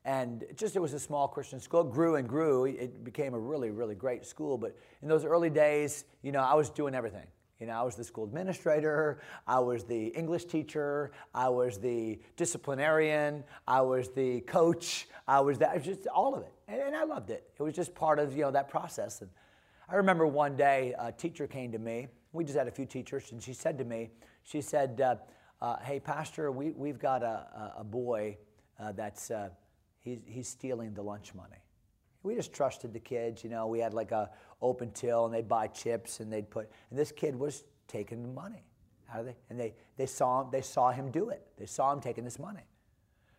and 0.05 0.45
just 0.57 0.77
it 0.77 0.81
was 0.81 0.95
a 0.95 0.99
small 0.99 1.29
Christian 1.29 1.61
school. 1.61 1.83
It 1.83 1.93
grew 1.93 2.17
and 2.17 2.29
grew. 2.29 2.65
It 2.65 3.05
became 3.05 3.35
a 3.35 3.39
really, 3.39 3.71
really 3.71 3.95
great 3.95 4.25
school. 4.25 4.57
But 4.57 4.77
in 5.03 5.09
those 5.09 5.25
early 5.25 5.51
days, 5.51 6.05
you 6.23 6.33
know, 6.33 6.41
I 6.41 6.55
was 6.55 6.71
doing 6.71 6.95
everything. 6.95 7.27
You 7.61 7.67
know, 7.67 7.75
I 7.75 7.83
was 7.83 7.95
the 7.95 8.05
school 8.05 8.25
administrator, 8.25 9.21
I 9.47 9.59
was 9.59 9.85
the 9.85 10.07
English 10.07 10.47
teacher, 10.47 11.13
I 11.35 11.51
was 11.51 11.79
the 11.79 12.19
disciplinarian, 12.35 13.45
I 13.69 13.83
was 13.83 14.09
the 14.09 14.41
coach, 14.41 15.09
I 15.29 15.41
was 15.41 15.59
that, 15.59 15.83
just 15.85 16.07
all 16.07 16.35
of 16.35 16.43
it. 16.43 16.53
And, 16.69 16.81
and, 16.81 16.97
I 16.97 17.05
loved 17.05 17.29
it. 17.29 17.51
It 17.59 17.63
was 17.63 17.75
just 17.75 17.95
part 17.95 18.19
of, 18.19 18.35
you 18.35 18.45
know, 18.45 18.51
that 18.51 18.71
process. 18.71 19.21
And 19.21 19.29
I 19.91 19.97
remember 19.97 20.27
one 20.27 20.57
day 20.57 20.95
a 20.99 21.13
teacher 21.13 21.47
came 21.47 21.71
to 21.73 21.79
me. 21.79 22.09
We 22.33 22.45
just 22.45 22.57
had 22.57 22.67
a 22.67 22.71
few 22.71 22.87
teachers, 22.87 23.31
and 23.33 23.43
she 23.43 23.53
said 23.53 23.77
to 23.77 23.85
me, 23.85 24.09
she 24.43 24.63
said, 24.63 24.99
uh, 25.03 25.17
uh, 25.61 25.77
"Hey, 25.81 26.01
pastor, 26.01 26.51
we, 26.51 26.71
we've 26.71 26.99
got 26.99 27.23
a, 27.23 27.27
a, 27.77 27.81
a 27.81 27.85
boy 27.85 28.39
uh, 28.79 28.93
that's 28.93 29.31
uh, 29.31 29.51
he's, 30.01 30.21
he's 30.27 30.49
stealing 30.49 30.95
the 30.95 31.03
lunch 31.03 31.35
money." 31.35 31.63
We 32.23 32.35
just 32.35 32.53
trusted 32.53 32.93
the 32.93 33.01
kids, 33.01 33.43
you 33.43 33.51
know. 33.51 33.67
We 33.67 33.79
had 33.79 33.95
like 33.95 34.13
a 34.13 34.31
open 34.61 34.91
till, 34.93 35.25
and 35.25 35.35
they'd 35.35 35.49
buy 35.49 35.69
chips, 35.69 36.21
and 36.21 36.33
they'd 36.33 36.51
put. 36.51 36.71
And 36.91 36.99
this 36.99 37.13
kid 37.13 37.35
was 37.35 37.65
taking 37.89 38.23
the 38.23 38.29
money 38.29 38.65
out 39.13 39.21
of 39.21 39.27
it, 39.27 39.37
and 39.49 39.59
they 39.59 39.75
they 39.97 40.07
saw 40.07 40.43
him. 40.43 40.49
They 40.51 40.63
saw 40.63 40.91
him 40.91 41.11
do 41.11 41.31
it. 41.31 41.47
They 41.57 41.67
saw 41.67 41.93
him 41.93 42.01
taking 42.01 42.25
this 42.25 42.39
money. 42.39 42.67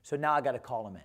So 0.01 0.15
now 0.15 0.33
I 0.33 0.41
got 0.41 0.53
to 0.53 0.59
call 0.59 0.87
him 0.87 0.95
in. 0.95 1.01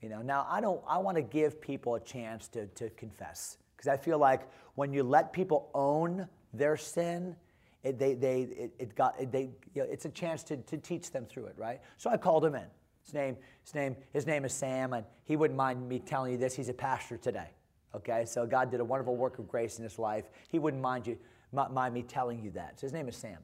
You 0.00 0.08
know, 0.08 0.22
now 0.22 0.46
I 0.48 0.60
don't. 0.60 0.80
I 0.86 0.98
want 0.98 1.16
to 1.16 1.22
give 1.22 1.60
people 1.60 1.96
a 1.96 2.00
chance 2.00 2.48
to 2.48 2.66
to 2.66 2.90
confess 2.90 3.58
because 3.76 3.88
I 3.88 3.96
feel 3.96 4.18
like 4.18 4.48
when 4.74 4.92
you 4.92 5.02
let 5.02 5.32
people 5.32 5.70
own 5.74 6.28
their 6.52 6.76
sin, 6.76 7.36
it, 7.84 7.98
they, 7.98 8.14
they, 8.14 8.42
it, 8.42 8.72
it 8.78 8.94
got, 8.94 9.14
it, 9.20 9.30
they, 9.30 9.50
you 9.74 9.82
know, 9.82 9.88
it's 9.88 10.04
a 10.04 10.08
chance 10.10 10.42
to, 10.44 10.56
to 10.56 10.76
teach 10.76 11.10
them 11.12 11.26
through 11.26 11.46
it, 11.46 11.54
right? 11.56 11.80
So 11.96 12.10
I 12.10 12.16
called 12.16 12.44
him 12.44 12.54
in. 12.54 12.66
His 13.08 13.14
name, 13.14 13.36
his 13.64 13.74
name, 13.74 13.96
his 14.12 14.26
name 14.26 14.44
is 14.44 14.52
Sam, 14.52 14.92
and 14.92 15.04
he 15.24 15.36
wouldn't 15.36 15.56
mind 15.56 15.88
me 15.88 15.98
telling 15.98 16.32
you 16.32 16.38
this. 16.38 16.54
He's 16.54 16.68
a 16.68 16.74
pastor 16.74 17.16
today. 17.16 17.48
Okay, 17.94 18.24
so 18.26 18.46
God 18.46 18.70
did 18.70 18.80
a 18.80 18.84
wonderful 18.84 19.16
work 19.16 19.38
of 19.38 19.48
grace 19.48 19.78
in 19.78 19.84
his 19.84 19.98
life. 19.98 20.24
He 20.48 20.58
wouldn't 20.58 20.82
mind 20.82 21.06
you, 21.06 21.18
mind 21.52 21.94
me 21.94 22.02
telling 22.02 22.42
you 22.42 22.50
that. 22.50 22.78
So 22.78 22.86
his 22.86 22.92
name 22.92 23.08
is 23.08 23.16
Sam. 23.16 23.38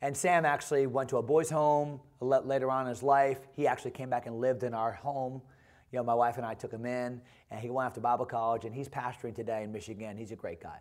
And 0.00 0.16
Sam 0.16 0.44
actually 0.44 0.88
went 0.88 1.08
to 1.10 1.18
a 1.18 1.22
boys' 1.22 1.48
home 1.48 2.00
later 2.20 2.70
on 2.70 2.86
in 2.86 2.88
his 2.88 3.04
life. 3.04 3.38
He 3.52 3.68
actually 3.68 3.92
came 3.92 4.10
back 4.10 4.26
and 4.26 4.40
lived 4.40 4.64
in 4.64 4.74
our 4.74 4.92
home 4.92 5.42
you 5.92 5.98
know, 5.98 6.04
my 6.04 6.14
wife 6.14 6.38
and 6.38 6.46
I 6.46 6.54
took 6.54 6.72
him 6.72 6.86
in, 6.86 7.20
and 7.50 7.60
he 7.60 7.70
went 7.70 7.86
off 7.86 7.92
to 7.94 8.00
Bible 8.00 8.24
college, 8.24 8.64
and 8.64 8.74
he's 8.74 8.88
pastoring 8.88 9.34
today 9.34 9.62
in 9.62 9.72
Michigan. 9.72 10.16
He's 10.16 10.32
a 10.32 10.36
great 10.36 10.60
guy. 10.60 10.78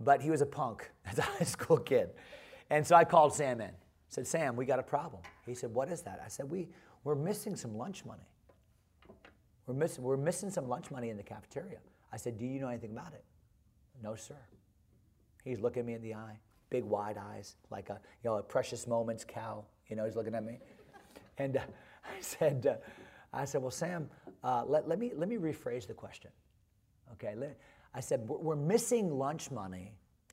But 0.00 0.20
he 0.20 0.30
was 0.30 0.42
a 0.42 0.46
punk 0.46 0.90
as 1.06 1.18
a 1.18 1.22
high 1.22 1.44
school 1.44 1.78
kid. 1.78 2.10
And 2.68 2.84
so 2.84 2.96
I 2.96 3.04
called 3.04 3.32
Sam 3.32 3.60
in. 3.60 3.68
I 3.68 4.08
said, 4.08 4.26
Sam, 4.26 4.56
we 4.56 4.66
got 4.66 4.78
a 4.78 4.84
problem. 4.84 5.22
He 5.46 5.54
said, 5.54 5.72
What 5.72 5.88
is 5.88 6.02
that? 6.02 6.20
I 6.24 6.28
said, 6.28 6.50
we, 6.50 6.68
We're 7.06 7.14
missing 7.14 7.54
some 7.54 7.78
lunch 7.78 8.04
money. 8.04 8.26
We're 9.68 9.74
missing, 9.74 10.02
we're 10.02 10.16
missing 10.16 10.50
some 10.50 10.68
lunch 10.68 10.90
money 10.90 11.10
in 11.10 11.16
the 11.16 11.22
cafeteria. 11.22 11.78
I 12.12 12.16
said, 12.16 12.36
Do 12.36 12.44
you 12.44 12.58
know 12.58 12.66
anything 12.66 12.90
about 12.90 13.12
it? 13.12 13.22
No, 14.02 14.16
sir. 14.16 14.34
He's 15.44 15.60
looking 15.60 15.86
me 15.86 15.94
in 15.94 16.02
the 16.02 16.14
eye, 16.14 16.40
big 16.68 16.82
wide 16.82 17.16
eyes, 17.16 17.54
like 17.70 17.90
a, 17.90 18.00
you 18.24 18.28
know, 18.28 18.38
a 18.38 18.42
precious 18.42 18.88
moments 18.88 19.24
cow. 19.24 19.64
You 19.88 19.94
know, 19.94 20.04
he's 20.04 20.16
looking 20.16 20.34
at 20.34 20.44
me. 20.44 20.58
And 21.38 21.58
uh, 21.58 21.60
I 22.04 22.20
said, 22.20 22.66
uh, 22.66 22.74
I 23.32 23.44
said, 23.44 23.62
Well, 23.62 23.70
Sam, 23.70 24.10
uh, 24.42 24.64
let, 24.66 24.88
let, 24.88 24.98
me, 24.98 25.12
let 25.14 25.28
me 25.28 25.36
rephrase 25.36 25.86
the 25.86 25.94
question. 25.94 26.32
Okay, 27.12 27.34
let, 27.36 27.56
I 27.94 28.00
said, 28.00 28.28
We're 28.28 28.56
missing 28.56 29.16
lunch 29.16 29.52
money, 29.52 29.92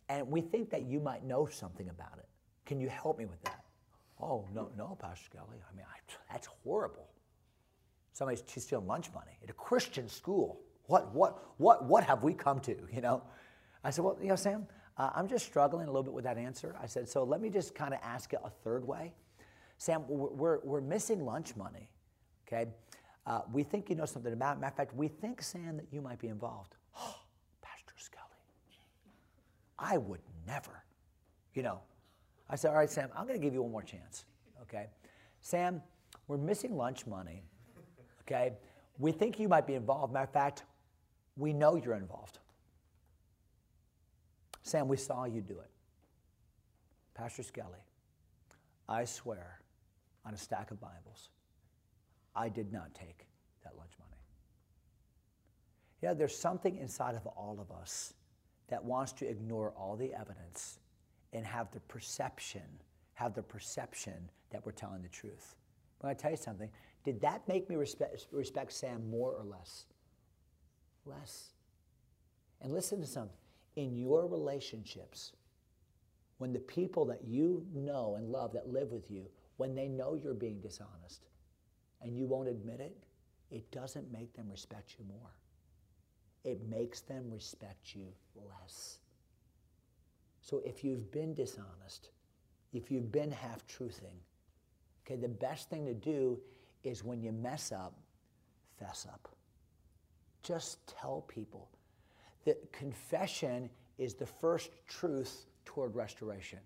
and 0.10 0.28
we 0.28 0.42
think 0.42 0.72
that 0.72 0.88
you 0.88 1.00
might 1.00 1.24
know 1.24 1.46
something 1.46 1.90
about 1.90 2.18
it. 2.18 2.26
Can 2.66 2.82
you 2.82 2.90
help 2.90 3.20
me 3.20 3.26
with 3.26 3.44
that? 3.44 3.62
Oh, 4.21 4.47
no, 4.54 4.69
no, 4.78 4.97
Pastor 4.99 5.26
Skelly. 5.26 5.58
I 5.69 5.76
mean, 5.76 5.86
I, 5.88 6.32
that's 6.32 6.47
horrible. 6.63 7.10
Somebody's 8.13 8.43
stealing 8.47 8.88
lunch 8.88 9.12
money 9.13 9.38
at 9.43 9.49
a 9.49 9.54
Christian 9.54 10.08
school. 10.08 10.62
What, 10.86 11.13
what, 11.13 11.54
what, 11.58 11.86
what 11.86 12.04
have 12.04 12.23
we 12.23 12.34
come 12.34 12.60
to, 12.62 12.76
you 12.91 13.02
know? 13.02 13.23
I 13.84 13.89
said, 13.89 14.06
well, 14.06 14.17
you 14.21 14.30
know, 14.30 14.36
Sam, 14.36 14.67
uh, 14.97 15.10
I'm 15.15 15.28
just 15.28 15.45
struggling 15.45 15.88
a 15.88 15.91
little 15.91 16.04
bit 16.04 16.13
with 16.13 16.26
that 16.26 16.38
answer. 16.38 16.76
I 16.82 16.86
said, 16.86 17.10
so 17.10 17.23
let 17.23 17.41
me 17.41 17.49
just 17.49 17.73
kind 17.73 17.93
of 17.93 17.99
ask 18.04 18.32
it 18.34 18.39
a 18.43 18.49
third 18.49 18.88
way. 18.88 19.13
Sam, 19.78 20.04
we're, 20.08 20.30
we're, 20.30 20.60
we're 20.63 20.82
missing 20.82 21.26
lunch 21.26 21.56
money, 21.56 21.89
okay? 22.47 22.69
Uh, 23.26 23.41
we 23.52 23.63
think 23.63 23.89
you 23.89 23.95
know 23.95 24.06
something 24.06 24.34
about 24.34 24.58
it. 24.58 24.60
Matter 24.60 24.71
of 24.71 24.78
fact, 24.78 24.95
we 24.95 25.08
think, 25.08 25.41
Sam, 25.41 25.78
that 25.78 25.88
you 25.91 26.02
might 26.02 26.19
be 26.19 26.28
involved. 26.28 26.76
Pastor 27.62 27.93
Skelly. 27.97 28.23
I 29.80 29.97
would 29.97 30.21
never. 30.45 30.84
You 31.54 31.63
know, 31.63 31.80
I 32.50 32.56
said, 32.56 32.70
all 32.70 32.78
right, 32.78 32.90
Sam, 32.90 33.10
I'm 33.16 33.26
going 33.26 33.40
to 33.40 33.44
give 33.44 33.54
you 33.54 33.62
one 33.62 33.72
more 33.72 33.84
chance. 33.84 34.26
Okay? 34.64 34.88
Sam, 35.42 35.82
we're 36.28 36.38
missing 36.38 36.76
lunch 36.76 37.06
money. 37.08 37.44
Okay? 38.22 38.54
We 39.00 39.12
think 39.12 39.40
you 39.40 39.48
might 39.48 39.68
be 39.68 39.74
involved. 39.76 40.14
Matter 40.14 40.26
of 40.26 40.34
fact, 40.34 40.64
we 41.36 41.54
know 41.54 41.76
you're 41.76 41.96
involved. 41.96 42.40
Sam, 44.62 44.88
we 44.88 44.98
saw 44.98 45.26
you 45.26 45.42
do 45.42 45.60
it. 45.60 45.70
Pastor 47.16 47.44
Skelly, 47.44 47.84
I 48.88 49.06
swear 49.06 49.60
on 50.26 50.34
a 50.34 50.38
stack 50.38 50.72
of 50.72 50.80
Bibles 50.80 51.30
I 52.36 52.50
did 52.50 52.72
not 52.72 52.94
take 52.94 53.28
that 53.64 53.74
lunch 53.78 53.92
money. 54.00 54.12
Yeah, 56.02 56.14
there's 56.14 56.36
something 56.36 56.78
inside 56.78 57.16
of 57.16 57.26
all 57.28 57.60
of 57.60 57.72
us 57.76 58.14
that 58.70 58.84
wants 58.84 59.12
to 59.14 59.30
ignore 59.30 59.72
all 59.78 59.96
the 59.96 60.14
evidence 60.14 60.80
and 61.34 61.46
have 61.46 61.72
the 61.72 61.80
perception, 61.82 62.62
have 63.13 63.34
the 63.34 63.43
perception 63.43 64.30
that 64.52 64.65
we're 64.65 64.72
telling 64.72 65.02
the 65.02 65.10
truth. 65.10 65.56
But 66.00 66.10
I 66.10 66.13
tell 66.13 66.32
you 66.32 66.38
something, 66.38 66.69
did 67.04 67.19
that 67.22 67.48
make 67.48 67.69
me 67.69 67.76
respect, 67.76 68.28
respect 68.32 68.72
Sam 68.72 69.10
more 69.10 69.32
or 69.32 69.43
less? 69.43 69.86
Less. 71.06 71.50
And 72.62 72.72
listen 72.72 73.02
to 73.02 73.08
something. 73.08 73.36
In 73.76 73.98
your 73.98 74.28
relationships, 74.28 75.34
when 76.38 76.54
the 76.54 76.60
people 76.60 77.06
that 77.06 77.24
you 77.26 77.65
know 77.74 78.15
and 78.17 78.30
love 78.30 78.54
that 78.54 78.72
live 78.72 78.91
with 78.91 79.10
you, 79.10 79.26
when 79.58 79.76
they 79.76 79.88
know 79.88 80.13
you're 80.13 80.34
being 80.34 80.60
dishonest, 80.62 81.28
and 82.02 82.17
you 82.17 82.26
won't 82.28 82.50
admit 82.50 82.80
it, 82.80 82.96
it 83.50 83.69
doesn't 83.72 84.12
make 84.12 84.34
them 84.34 84.50
respect 84.50 84.96
you 85.00 85.06
more. 85.06 85.32
It 86.43 86.67
makes 86.67 87.02
them 87.02 87.30
respect 87.32 87.96
you 87.96 88.08
less. 88.36 89.00
So 90.44 90.62
if 90.66 90.84
you've 90.84 91.10
been 91.10 91.34
dishonest, 91.34 92.10
if 92.74 92.92
you've 92.92 93.12
been 93.12 93.32
half 93.32 93.66
truthing, 93.66 94.20
okay, 95.06 95.16
the 95.16 95.30
best 95.30 95.70
thing 95.70 95.86
to 95.86 95.94
do 95.94 96.38
is 96.84 97.02
when 97.02 97.22
you 97.22 97.32
mess 97.32 97.72
up, 97.72 97.94
fess 98.78 99.08
up. 99.10 99.30
Just 100.44 100.86
tell 100.86 101.22
people 101.30 101.70
that 102.44 102.74
confession 102.74 103.70
is 103.98 104.16
the 104.16 104.26
first 104.26 104.72
truth 104.86 105.46
toward 105.64 105.96
restoration. 105.96 106.60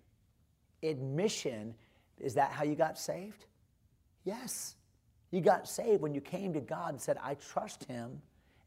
Admission, 0.82 1.72
is 2.18 2.34
that 2.34 2.50
how 2.50 2.64
you 2.64 2.74
got 2.74 2.98
saved? 2.98 3.46
Yes. 4.24 4.74
You 5.30 5.40
got 5.40 5.68
saved 5.68 6.02
when 6.02 6.14
you 6.14 6.20
came 6.20 6.52
to 6.54 6.60
God 6.60 6.90
and 6.90 7.00
said, 7.00 7.16
I 7.22 7.34
trust 7.34 7.84
Him, 7.84 8.20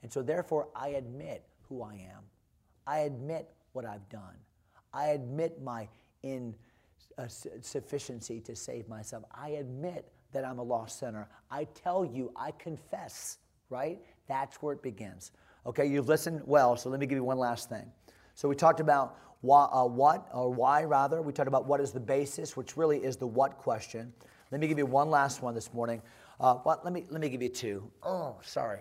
and 0.04 0.12
so 0.12 0.22
therefore 0.22 0.70
I 0.74 0.90
admit 0.90 1.44
who 1.68 1.82
I 1.82 1.96
am. 1.96 2.24
I 2.88 3.00
admit 3.00 3.50
what 3.74 3.84
I've 3.84 4.08
done. 4.08 4.38
I 4.94 5.08
admit 5.10 5.62
my 5.62 5.88
insufficiency 7.18 8.42
uh, 8.44 8.48
to 8.48 8.56
save 8.56 8.88
myself. 8.88 9.24
I 9.32 9.50
admit 9.50 10.12
that 10.32 10.46
I'm 10.46 10.60
a 10.60 10.64
lost 10.64 11.00
sinner. 11.00 11.28
I 11.50 11.66
tell 11.66 12.06
you, 12.06 12.32
I 12.36 12.52
confess, 12.52 13.38
right? 13.70 14.00
That's 14.28 14.62
where 14.62 14.74
it 14.74 14.82
begins. 14.82 15.32
Okay, 15.66 15.86
you've 15.86 16.08
listened 16.08 16.42
well, 16.46 16.76
so 16.76 16.90
let 16.90 17.00
me 17.00 17.06
give 17.06 17.18
you 17.18 17.24
one 17.24 17.38
last 17.38 17.70
thing. 17.70 17.92
So 18.34 18.50
we 18.50 18.56
talked 18.56 18.80
about 18.80 19.18
why, 19.42 19.66
uh, 19.66 19.86
what, 19.86 20.28
or 20.34 20.52
why 20.52 20.84
rather. 20.84 21.22
We 21.22 21.34
talked 21.34 21.48
about 21.48 21.66
what 21.66 21.82
is 21.82 21.92
the 21.92 22.00
basis, 22.00 22.56
which 22.56 22.78
really 22.78 22.98
is 22.98 23.18
the 23.18 23.28
what 23.28 23.58
question. 23.58 24.14
Let 24.52 24.62
me 24.62 24.68
give 24.68 24.78
you 24.78 24.86
one 24.86 25.10
last 25.10 25.42
one 25.42 25.54
this 25.54 25.74
morning. 25.74 26.02
Uh, 26.40 26.58
let 26.66 26.92
me, 26.92 27.06
let 27.10 27.22
me 27.22 27.30
give 27.30 27.42
you 27.42 27.50
two. 27.50 27.92
Oh, 28.04 28.38
sorry. 28.42 28.80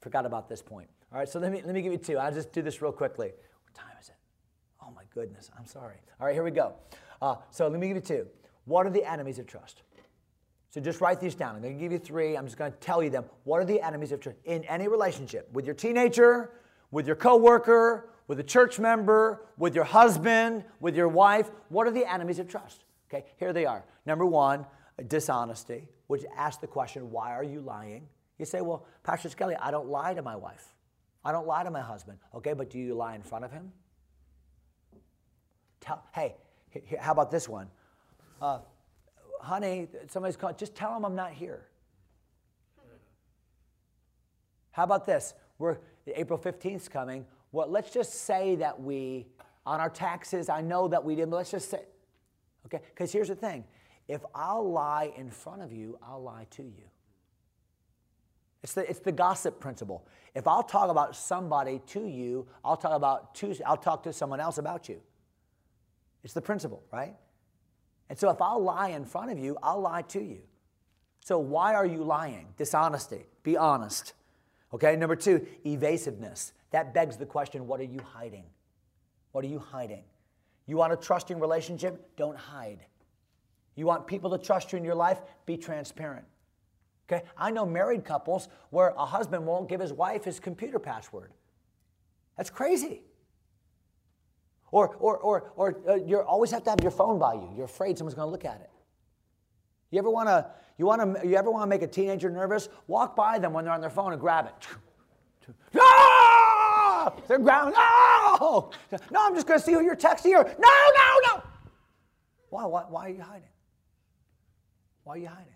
Forgot 0.00 0.26
about 0.26 0.48
this 0.48 0.62
point. 0.62 0.88
All 1.12 1.18
right, 1.18 1.28
so 1.28 1.38
let 1.38 1.52
me, 1.52 1.62
let 1.64 1.74
me 1.74 1.82
give 1.82 1.92
you 1.92 1.98
two. 1.98 2.18
I'll 2.18 2.32
just 2.32 2.52
do 2.52 2.62
this 2.62 2.80
real 2.80 2.92
quickly. 2.92 3.32
What 3.64 3.74
time 3.74 3.96
is 4.00 4.08
it? 4.08 4.14
Goodness. 5.14 5.50
I'm 5.58 5.66
sorry. 5.66 5.96
All 6.20 6.26
right, 6.26 6.34
here 6.34 6.44
we 6.44 6.50
go. 6.50 6.74
Uh, 7.20 7.36
so 7.50 7.68
let 7.68 7.78
me 7.80 7.88
give 7.88 7.96
you 7.96 8.02
two. 8.02 8.26
What 8.64 8.86
are 8.86 8.90
the 8.90 9.04
enemies 9.04 9.38
of 9.38 9.46
trust? 9.46 9.82
So 10.70 10.80
just 10.80 11.00
write 11.00 11.20
these 11.20 11.34
down. 11.34 11.56
I'm 11.56 11.62
going 11.62 11.74
to 11.74 11.80
give 11.80 11.90
you 11.90 11.98
three. 11.98 12.36
I'm 12.36 12.46
just 12.46 12.56
going 12.56 12.70
to 12.70 12.78
tell 12.78 13.02
you 13.02 13.10
them. 13.10 13.24
What 13.42 13.60
are 13.60 13.64
the 13.64 13.84
enemies 13.84 14.12
of 14.12 14.20
trust 14.20 14.38
in 14.44 14.62
any 14.64 14.86
relationship 14.86 15.52
with 15.52 15.66
your 15.66 15.74
teenager, 15.74 16.52
with 16.92 17.06
your 17.06 17.16
coworker, 17.16 18.10
with 18.28 18.38
a 18.38 18.44
church 18.44 18.78
member, 18.78 19.46
with 19.58 19.74
your 19.74 19.84
husband, 19.84 20.64
with 20.78 20.94
your 20.94 21.08
wife? 21.08 21.50
What 21.70 21.88
are 21.88 21.90
the 21.90 22.10
enemies 22.10 22.38
of 22.38 22.46
trust? 22.46 22.84
Okay, 23.12 23.24
here 23.36 23.52
they 23.52 23.66
are. 23.66 23.84
Number 24.06 24.24
one, 24.24 24.64
dishonesty, 25.08 25.88
which 26.06 26.24
asks 26.36 26.60
the 26.60 26.68
question, 26.68 27.10
why 27.10 27.32
are 27.32 27.42
you 27.42 27.60
lying? 27.60 28.06
You 28.38 28.44
say, 28.44 28.60
well, 28.60 28.86
Pastor 29.02 29.28
Skelly, 29.28 29.56
I 29.56 29.72
don't 29.72 29.88
lie 29.88 30.14
to 30.14 30.22
my 30.22 30.36
wife. 30.36 30.74
I 31.24 31.32
don't 31.32 31.48
lie 31.48 31.64
to 31.64 31.70
my 31.70 31.80
husband. 31.80 32.18
Okay, 32.36 32.52
but 32.52 32.70
do 32.70 32.78
you 32.78 32.94
lie 32.94 33.16
in 33.16 33.22
front 33.22 33.44
of 33.44 33.50
him? 33.50 33.72
Tell, 35.80 36.04
hey, 36.14 36.36
how 36.98 37.12
about 37.12 37.30
this 37.30 37.48
one? 37.48 37.68
Uh, 38.40 38.58
honey, 39.40 39.88
somebody's 40.08 40.36
calling. 40.36 40.56
Just 40.56 40.74
tell 40.74 40.94
them 40.94 41.04
I'm 41.04 41.14
not 41.14 41.32
here. 41.32 41.66
How 44.72 44.84
about 44.84 45.04
this? 45.04 45.34
We're 45.58 45.78
April 46.06 46.38
15th 46.38 46.90
coming. 46.90 47.26
Well, 47.52 47.68
let's 47.68 47.90
just 47.90 48.14
say 48.24 48.56
that 48.56 48.80
we, 48.80 49.26
on 49.66 49.80
our 49.80 49.90
taxes, 49.90 50.48
I 50.48 50.60
know 50.60 50.88
that 50.88 51.04
we 51.04 51.16
didn't, 51.16 51.30
but 51.30 51.38
let's 51.38 51.50
just 51.50 51.70
say, 51.70 51.82
okay? 52.66 52.80
Because 52.94 53.12
here's 53.12 53.28
the 53.28 53.34
thing 53.34 53.64
if 54.08 54.22
I'll 54.34 54.70
lie 54.70 55.12
in 55.16 55.30
front 55.30 55.62
of 55.62 55.72
you, 55.72 55.98
I'll 56.02 56.22
lie 56.22 56.46
to 56.52 56.62
you. 56.62 56.84
It's 58.62 58.74
the, 58.74 58.88
it's 58.88 59.00
the 59.00 59.12
gossip 59.12 59.58
principle. 59.58 60.06
If 60.34 60.46
I'll 60.46 60.62
talk 60.62 60.90
about 60.90 61.16
somebody 61.16 61.80
to 61.88 62.06
you, 62.06 62.46
I'll 62.64 62.76
talk 62.76 62.92
about 62.92 63.34
to, 63.36 63.54
I'll 63.64 63.76
talk 63.76 64.02
to 64.04 64.12
someone 64.12 64.40
else 64.40 64.58
about 64.58 64.88
you. 64.88 65.00
It's 66.22 66.34
the 66.34 66.42
principle, 66.42 66.82
right? 66.92 67.14
And 68.08 68.18
so 68.18 68.30
if 68.30 68.42
I'll 68.42 68.62
lie 68.62 68.88
in 68.88 69.04
front 69.04 69.30
of 69.30 69.38
you, 69.38 69.56
I'll 69.62 69.80
lie 69.80 70.02
to 70.02 70.20
you. 70.20 70.40
So 71.20 71.38
why 71.38 71.74
are 71.74 71.86
you 71.86 72.02
lying? 72.02 72.48
Dishonesty. 72.56 73.26
Be 73.42 73.56
honest. 73.56 74.14
Okay, 74.72 74.96
number 74.96 75.16
two, 75.16 75.46
evasiveness. 75.64 76.52
That 76.70 76.94
begs 76.94 77.16
the 77.16 77.26
question 77.26 77.66
what 77.66 77.80
are 77.80 77.84
you 77.84 78.00
hiding? 78.00 78.44
What 79.32 79.44
are 79.44 79.48
you 79.48 79.58
hiding? 79.58 80.04
You 80.66 80.76
want 80.76 80.92
a 80.92 80.96
trusting 80.96 81.38
relationship? 81.38 82.16
Don't 82.16 82.36
hide. 82.36 82.86
You 83.76 83.86
want 83.86 84.06
people 84.06 84.30
to 84.30 84.38
trust 84.38 84.72
you 84.72 84.78
in 84.78 84.84
your 84.84 84.94
life? 84.94 85.20
Be 85.46 85.56
transparent. 85.56 86.26
Okay? 87.10 87.24
I 87.36 87.50
know 87.50 87.66
married 87.66 88.04
couples 88.04 88.48
where 88.70 88.92
a 88.96 89.04
husband 89.04 89.46
won't 89.46 89.68
give 89.68 89.80
his 89.80 89.92
wife 89.92 90.24
his 90.24 90.38
computer 90.38 90.78
password. 90.78 91.32
That's 92.36 92.50
crazy. 92.50 93.02
Or, 94.72 94.96
or, 94.96 95.18
or, 95.18 95.52
or 95.56 95.76
uh, 95.88 95.94
you 95.96 96.20
always 96.20 96.50
have 96.52 96.62
to 96.64 96.70
have 96.70 96.80
your 96.80 96.92
phone 96.92 97.18
by 97.18 97.34
you. 97.34 97.48
You're 97.56 97.64
afraid 97.64 97.98
someone's 97.98 98.14
going 98.14 98.26
to 98.26 98.30
look 98.30 98.44
at 98.44 98.60
it. 98.60 98.70
You 99.90 99.98
ever 99.98 100.10
want 100.10 100.28
to 100.28 100.46
you 100.78 100.86
want 100.86 101.20
to 101.20 101.26
you 101.26 101.36
ever 101.36 101.50
want 101.50 101.64
to 101.64 101.66
make 101.66 101.82
a 101.82 101.86
teenager 101.86 102.30
nervous? 102.30 102.68
Walk 102.86 103.16
by 103.16 103.38
them 103.38 103.52
when 103.52 103.64
they're 103.64 103.74
on 103.74 103.80
their 103.80 103.90
phone 103.90 104.12
and 104.12 104.20
grab 104.20 104.46
it. 104.46 104.66
Ah! 105.78 107.12
They're 107.26 107.38
grabbing. 107.38 107.74
No, 107.74 108.70
no, 109.10 109.26
I'm 109.26 109.34
just 109.34 109.46
going 109.46 109.58
to 109.58 109.64
see 109.64 109.72
who 109.72 109.82
you're 109.82 109.96
texting 109.96 110.26
here. 110.26 110.42
No, 110.42 110.68
no, 110.68 111.20
no. 111.26 111.42
Why, 112.50 112.66
why, 112.66 112.84
why 112.88 113.06
are 113.06 113.08
you 113.08 113.22
hiding? 113.22 113.48
Why 115.04 115.14
are 115.14 115.18
you 115.18 115.28
hiding? 115.28 115.54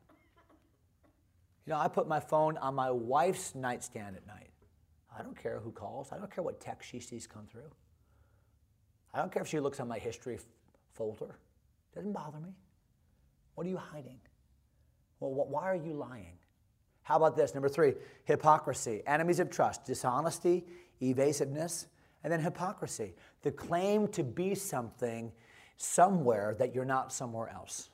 You 1.66 1.72
know, 1.72 1.78
I 1.78 1.88
put 1.88 2.08
my 2.08 2.20
phone 2.20 2.56
on 2.58 2.74
my 2.74 2.90
wife's 2.90 3.54
nightstand 3.54 4.16
at 4.16 4.26
night. 4.26 4.50
I 5.16 5.22
don't 5.22 5.36
care 5.36 5.60
who 5.62 5.70
calls. 5.70 6.12
I 6.12 6.18
don't 6.18 6.30
care 6.34 6.44
what 6.44 6.60
text 6.60 6.90
she 6.90 7.00
sees 7.00 7.26
come 7.26 7.46
through. 7.46 7.70
I 9.14 9.18
don't 9.18 9.30
care 9.30 9.42
if 9.42 9.48
she 9.48 9.60
looks 9.60 9.78
on 9.78 9.86
my 9.86 9.98
history 9.98 10.38
folder. 10.92 11.38
It 11.92 11.94
doesn't 11.94 12.12
bother 12.12 12.40
me. 12.40 12.50
What 13.54 13.66
are 13.66 13.70
you 13.70 13.76
hiding? 13.76 14.18
Well, 15.20 15.46
why 15.48 15.70
are 15.70 15.76
you 15.76 15.92
lying? 15.92 16.36
How 17.02 17.16
about 17.16 17.36
this? 17.36 17.54
Number 17.54 17.68
three, 17.68 17.94
hypocrisy. 18.24 19.02
Enemies 19.06 19.38
of 19.38 19.50
trust, 19.50 19.84
dishonesty, 19.84 20.64
evasiveness, 21.00 21.86
and 22.24 22.32
then 22.32 22.40
hypocrisy. 22.40 23.14
The 23.42 23.52
claim 23.52 24.08
to 24.08 24.24
be 24.24 24.54
something 24.54 25.30
somewhere 25.76 26.56
that 26.58 26.74
you're 26.74 26.84
not 26.84 27.12
somewhere 27.12 27.48
else. 27.48 27.90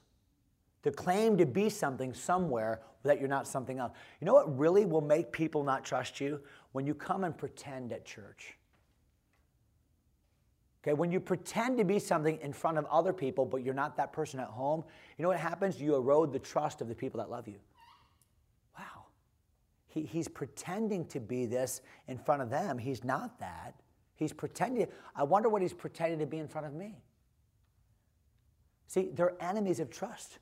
The 0.82 0.92
claim 0.92 1.36
to 1.36 1.44
be 1.44 1.68
something 1.68 2.14
somewhere 2.14 2.80
that 3.02 3.18
you're 3.18 3.28
not 3.28 3.46
something 3.46 3.78
else. 3.78 3.92
You 4.20 4.26
know 4.26 4.34
what 4.34 4.58
really 4.58 4.86
will 4.86 5.00
make 5.02 5.32
people 5.32 5.64
not 5.64 5.84
trust 5.84 6.20
you? 6.20 6.40
When 6.72 6.86
you 6.86 6.94
come 6.94 7.24
and 7.24 7.36
pretend 7.36 7.92
at 7.92 8.06
church. 8.06 8.56
Okay, 10.82 10.94
when 10.94 11.12
you 11.12 11.20
pretend 11.20 11.76
to 11.78 11.84
be 11.84 11.98
something 11.98 12.38
in 12.40 12.52
front 12.52 12.78
of 12.78 12.86
other 12.86 13.12
people, 13.12 13.44
but 13.44 13.62
you're 13.62 13.74
not 13.74 13.96
that 13.98 14.12
person 14.12 14.40
at 14.40 14.48
home, 14.48 14.82
you 15.18 15.22
know 15.22 15.28
what 15.28 15.38
happens? 15.38 15.80
You 15.80 15.94
erode 15.94 16.32
the 16.32 16.38
trust 16.38 16.80
of 16.80 16.88
the 16.88 16.94
people 16.94 17.18
that 17.18 17.30
love 17.30 17.46
you. 17.46 17.58
Wow. 18.78 19.04
He, 19.88 20.02
he's 20.02 20.26
pretending 20.26 21.04
to 21.06 21.20
be 21.20 21.44
this 21.44 21.82
in 22.08 22.16
front 22.16 22.40
of 22.40 22.48
them. 22.48 22.78
He's 22.78 23.04
not 23.04 23.38
that. 23.40 23.74
He's 24.14 24.32
pretending. 24.32 24.86
I 25.14 25.22
wonder 25.24 25.50
what 25.50 25.60
he's 25.60 25.74
pretending 25.74 26.18
to 26.20 26.26
be 26.26 26.38
in 26.38 26.48
front 26.48 26.66
of 26.66 26.72
me. 26.72 27.02
See, 28.86 29.10
they're 29.12 29.34
enemies 29.40 29.80
of 29.80 29.90
trust. 29.90 30.38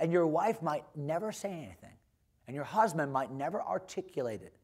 And 0.00 0.10
your 0.10 0.26
wife 0.26 0.62
might 0.62 0.84
never 0.96 1.30
say 1.30 1.52
anything, 1.52 1.96
and 2.46 2.54
your 2.54 2.64
husband 2.64 3.12
might 3.12 3.30
never 3.30 3.62
articulate 3.62 4.42
it. 4.42 4.54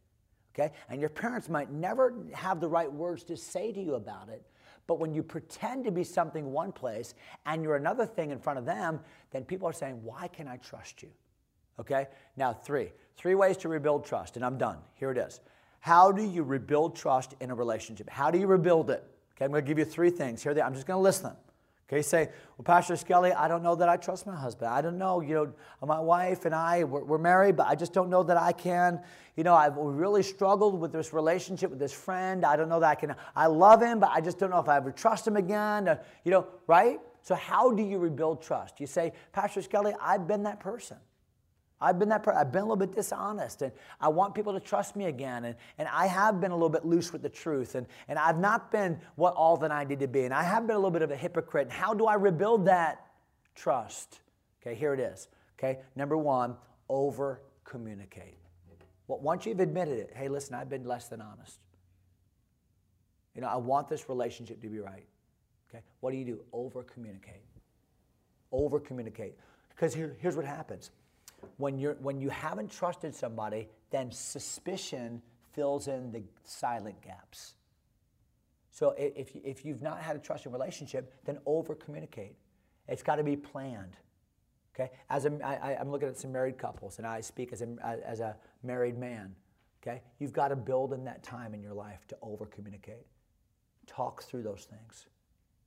Okay? 0.54 0.72
And 0.88 0.98
your 0.98 1.10
parents 1.10 1.48
might 1.48 1.70
never 1.70 2.14
have 2.32 2.58
the 2.58 2.68
right 2.68 2.90
words 2.90 3.22
to 3.24 3.36
say 3.36 3.70
to 3.70 3.80
you 3.80 3.94
about 3.94 4.30
it 4.30 4.42
but 4.86 4.98
when 4.98 5.12
you 5.12 5.22
pretend 5.22 5.84
to 5.84 5.90
be 5.90 6.04
something 6.04 6.52
one 6.52 6.72
place 6.72 7.14
and 7.44 7.62
you're 7.62 7.76
another 7.76 8.06
thing 8.06 8.30
in 8.30 8.38
front 8.38 8.58
of 8.58 8.64
them, 8.64 9.00
then 9.30 9.44
people 9.44 9.68
are 9.68 9.72
saying, 9.72 10.00
Why 10.02 10.28
can 10.28 10.46
I 10.48 10.56
trust 10.58 11.02
you? 11.02 11.10
Okay? 11.80 12.06
Now, 12.36 12.52
three. 12.52 12.92
Three 13.16 13.34
ways 13.34 13.56
to 13.58 13.68
rebuild 13.68 14.04
trust, 14.04 14.36
and 14.36 14.44
I'm 14.44 14.58
done. 14.58 14.78
Here 14.94 15.10
it 15.10 15.18
is. 15.18 15.40
How 15.80 16.12
do 16.12 16.22
you 16.22 16.42
rebuild 16.42 16.96
trust 16.96 17.34
in 17.40 17.50
a 17.50 17.54
relationship? 17.54 18.10
How 18.10 18.30
do 18.30 18.38
you 18.38 18.46
rebuild 18.46 18.90
it? 18.90 19.04
Okay, 19.36 19.44
I'm 19.44 19.52
to 19.52 19.62
give 19.62 19.78
you 19.78 19.84
three 19.84 20.10
things. 20.10 20.42
Here 20.42 20.54
they. 20.54 20.62
I'm 20.62 20.74
just 20.74 20.86
to 20.96 21.02
list 21.02 21.22
them. 21.22 21.36
Okay, 21.88 22.02
say, 22.02 22.30
well, 22.58 22.64
Pastor 22.64 22.96
Skelly, 22.96 23.32
I 23.32 23.46
don't 23.46 23.62
know 23.62 23.76
that 23.76 23.88
I 23.88 23.96
trust 23.96 24.26
my 24.26 24.34
husband. 24.34 24.70
I 24.70 24.82
don't 24.82 24.98
know, 24.98 25.20
you 25.20 25.34
know, 25.34 25.52
my 25.86 26.00
wife 26.00 26.44
and 26.44 26.52
I, 26.52 26.82
we're, 26.82 27.04
we're 27.04 27.18
married, 27.18 27.54
but 27.54 27.68
I 27.68 27.76
just 27.76 27.92
don't 27.92 28.10
know 28.10 28.24
that 28.24 28.36
I 28.36 28.50
can. 28.50 29.00
You 29.36 29.44
know, 29.44 29.54
I've 29.54 29.76
really 29.76 30.24
struggled 30.24 30.80
with 30.80 30.90
this 30.90 31.12
relationship 31.12 31.70
with 31.70 31.78
this 31.78 31.92
friend. 31.92 32.44
I 32.44 32.56
don't 32.56 32.68
know 32.68 32.80
that 32.80 32.88
I 32.88 32.94
can. 32.96 33.14
I 33.36 33.46
love 33.46 33.80
him, 33.80 34.00
but 34.00 34.10
I 34.12 34.20
just 34.20 34.36
don't 34.36 34.50
know 34.50 34.58
if 34.58 34.68
I 34.68 34.78
ever 34.78 34.90
trust 34.90 35.28
him 35.28 35.36
again. 35.36 35.86
Uh, 35.86 35.98
you 36.24 36.32
know, 36.32 36.48
right? 36.66 36.98
So, 37.22 37.36
how 37.36 37.72
do 37.72 37.84
you 37.84 37.98
rebuild 37.98 38.42
trust? 38.42 38.80
You 38.80 38.88
say, 38.88 39.12
Pastor 39.32 39.62
Skelly, 39.62 39.94
I've 40.00 40.26
been 40.26 40.42
that 40.42 40.58
person. 40.58 40.96
I've 41.80 41.98
been 41.98 42.08
that 42.08 42.22
person. 42.22 42.40
I've 42.40 42.52
been 42.52 42.62
a 42.62 42.64
little 42.64 42.76
bit 42.76 42.94
dishonest, 42.94 43.62
and 43.62 43.72
I 44.00 44.08
want 44.08 44.34
people 44.34 44.52
to 44.54 44.60
trust 44.60 44.96
me 44.96 45.06
again. 45.06 45.44
And, 45.44 45.56
and 45.78 45.88
I 45.88 46.06
have 46.06 46.40
been 46.40 46.50
a 46.50 46.54
little 46.54 46.70
bit 46.70 46.86
loose 46.86 47.12
with 47.12 47.22
the 47.22 47.28
truth, 47.28 47.74
and, 47.74 47.86
and 48.08 48.18
I've 48.18 48.38
not 48.38 48.72
been 48.72 48.98
what 49.16 49.34
all 49.34 49.56
that 49.58 49.70
I 49.70 49.84
need 49.84 50.00
to 50.00 50.08
be. 50.08 50.24
And 50.24 50.32
I 50.32 50.42
have 50.42 50.66
been 50.66 50.76
a 50.76 50.78
little 50.78 50.90
bit 50.90 51.02
of 51.02 51.10
a 51.10 51.16
hypocrite. 51.16 51.64
And 51.64 51.72
how 51.72 51.92
do 51.92 52.06
I 52.06 52.14
rebuild 52.14 52.66
that 52.66 53.06
trust? 53.54 54.20
Okay, 54.62 54.74
here 54.74 54.94
it 54.94 55.00
is. 55.00 55.28
Okay, 55.58 55.80
number 55.94 56.16
one, 56.16 56.56
over 56.88 57.42
communicate. 57.64 58.38
Well, 59.08 59.20
once 59.20 59.46
you've 59.46 59.60
admitted 59.60 59.98
it, 59.98 60.12
hey, 60.14 60.28
listen, 60.28 60.54
I've 60.54 60.68
been 60.68 60.84
less 60.84 61.08
than 61.08 61.20
honest. 61.20 61.60
You 63.34 63.42
know, 63.42 63.48
I 63.48 63.56
want 63.56 63.88
this 63.88 64.08
relationship 64.08 64.60
to 64.62 64.68
be 64.68 64.78
right. 64.78 65.06
Okay, 65.68 65.84
what 66.00 66.10
do 66.10 66.16
you 66.16 66.24
do? 66.24 66.40
Over 66.52 66.82
communicate. 66.82 67.42
Over 68.50 68.80
communicate. 68.80 69.34
Because 69.68 69.94
here, 69.94 70.16
here's 70.20 70.36
what 70.36 70.46
happens 70.46 70.90
when, 71.56 71.78
you're, 71.78 71.94
when 71.94 72.20
you 72.20 72.28
haven't 72.28 72.70
trusted 72.70 73.14
somebody, 73.14 73.68
then 73.90 74.10
suspicion 74.10 75.22
fills 75.52 75.88
in 75.88 76.12
the 76.12 76.22
silent 76.44 77.00
gaps. 77.02 77.54
So 78.70 78.94
if, 78.98 79.34
if 79.34 79.64
you've 79.64 79.82
not 79.82 80.00
had 80.00 80.16
a 80.16 80.18
trusting 80.18 80.52
relationship, 80.52 81.14
then 81.24 81.38
over 81.46 81.74
communicate. 81.74 82.36
It's 82.88 83.02
got 83.02 83.16
to 83.16 83.24
be 83.24 83.36
planned. 83.36 83.96
Okay? 84.74 84.90
As 85.08 85.24
a, 85.24 85.32
I, 85.42 85.76
I'm 85.80 85.90
looking 85.90 86.08
at 86.08 86.18
some 86.18 86.32
married 86.32 86.58
couples, 86.58 86.98
and 86.98 87.06
I 87.06 87.22
speak 87.22 87.52
as 87.52 87.62
a, 87.62 87.68
as 88.06 88.20
a 88.20 88.36
married 88.62 88.98
man. 88.98 89.34
Okay? 89.82 90.02
You've 90.18 90.34
got 90.34 90.48
to 90.48 90.56
build 90.56 90.92
in 90.92 91.04
that 91.04 91.22
time 91.22 91.54
in 91.54 91.62
your 91.62 91.72
life 91.72 92.06
to 92.08 92.16
over 92.20 92.44
communicate. 92.44 93.06
Talk 93.86 94.22
through 94.24 94.42
those 94.42 94.66
things. 94.68 95.06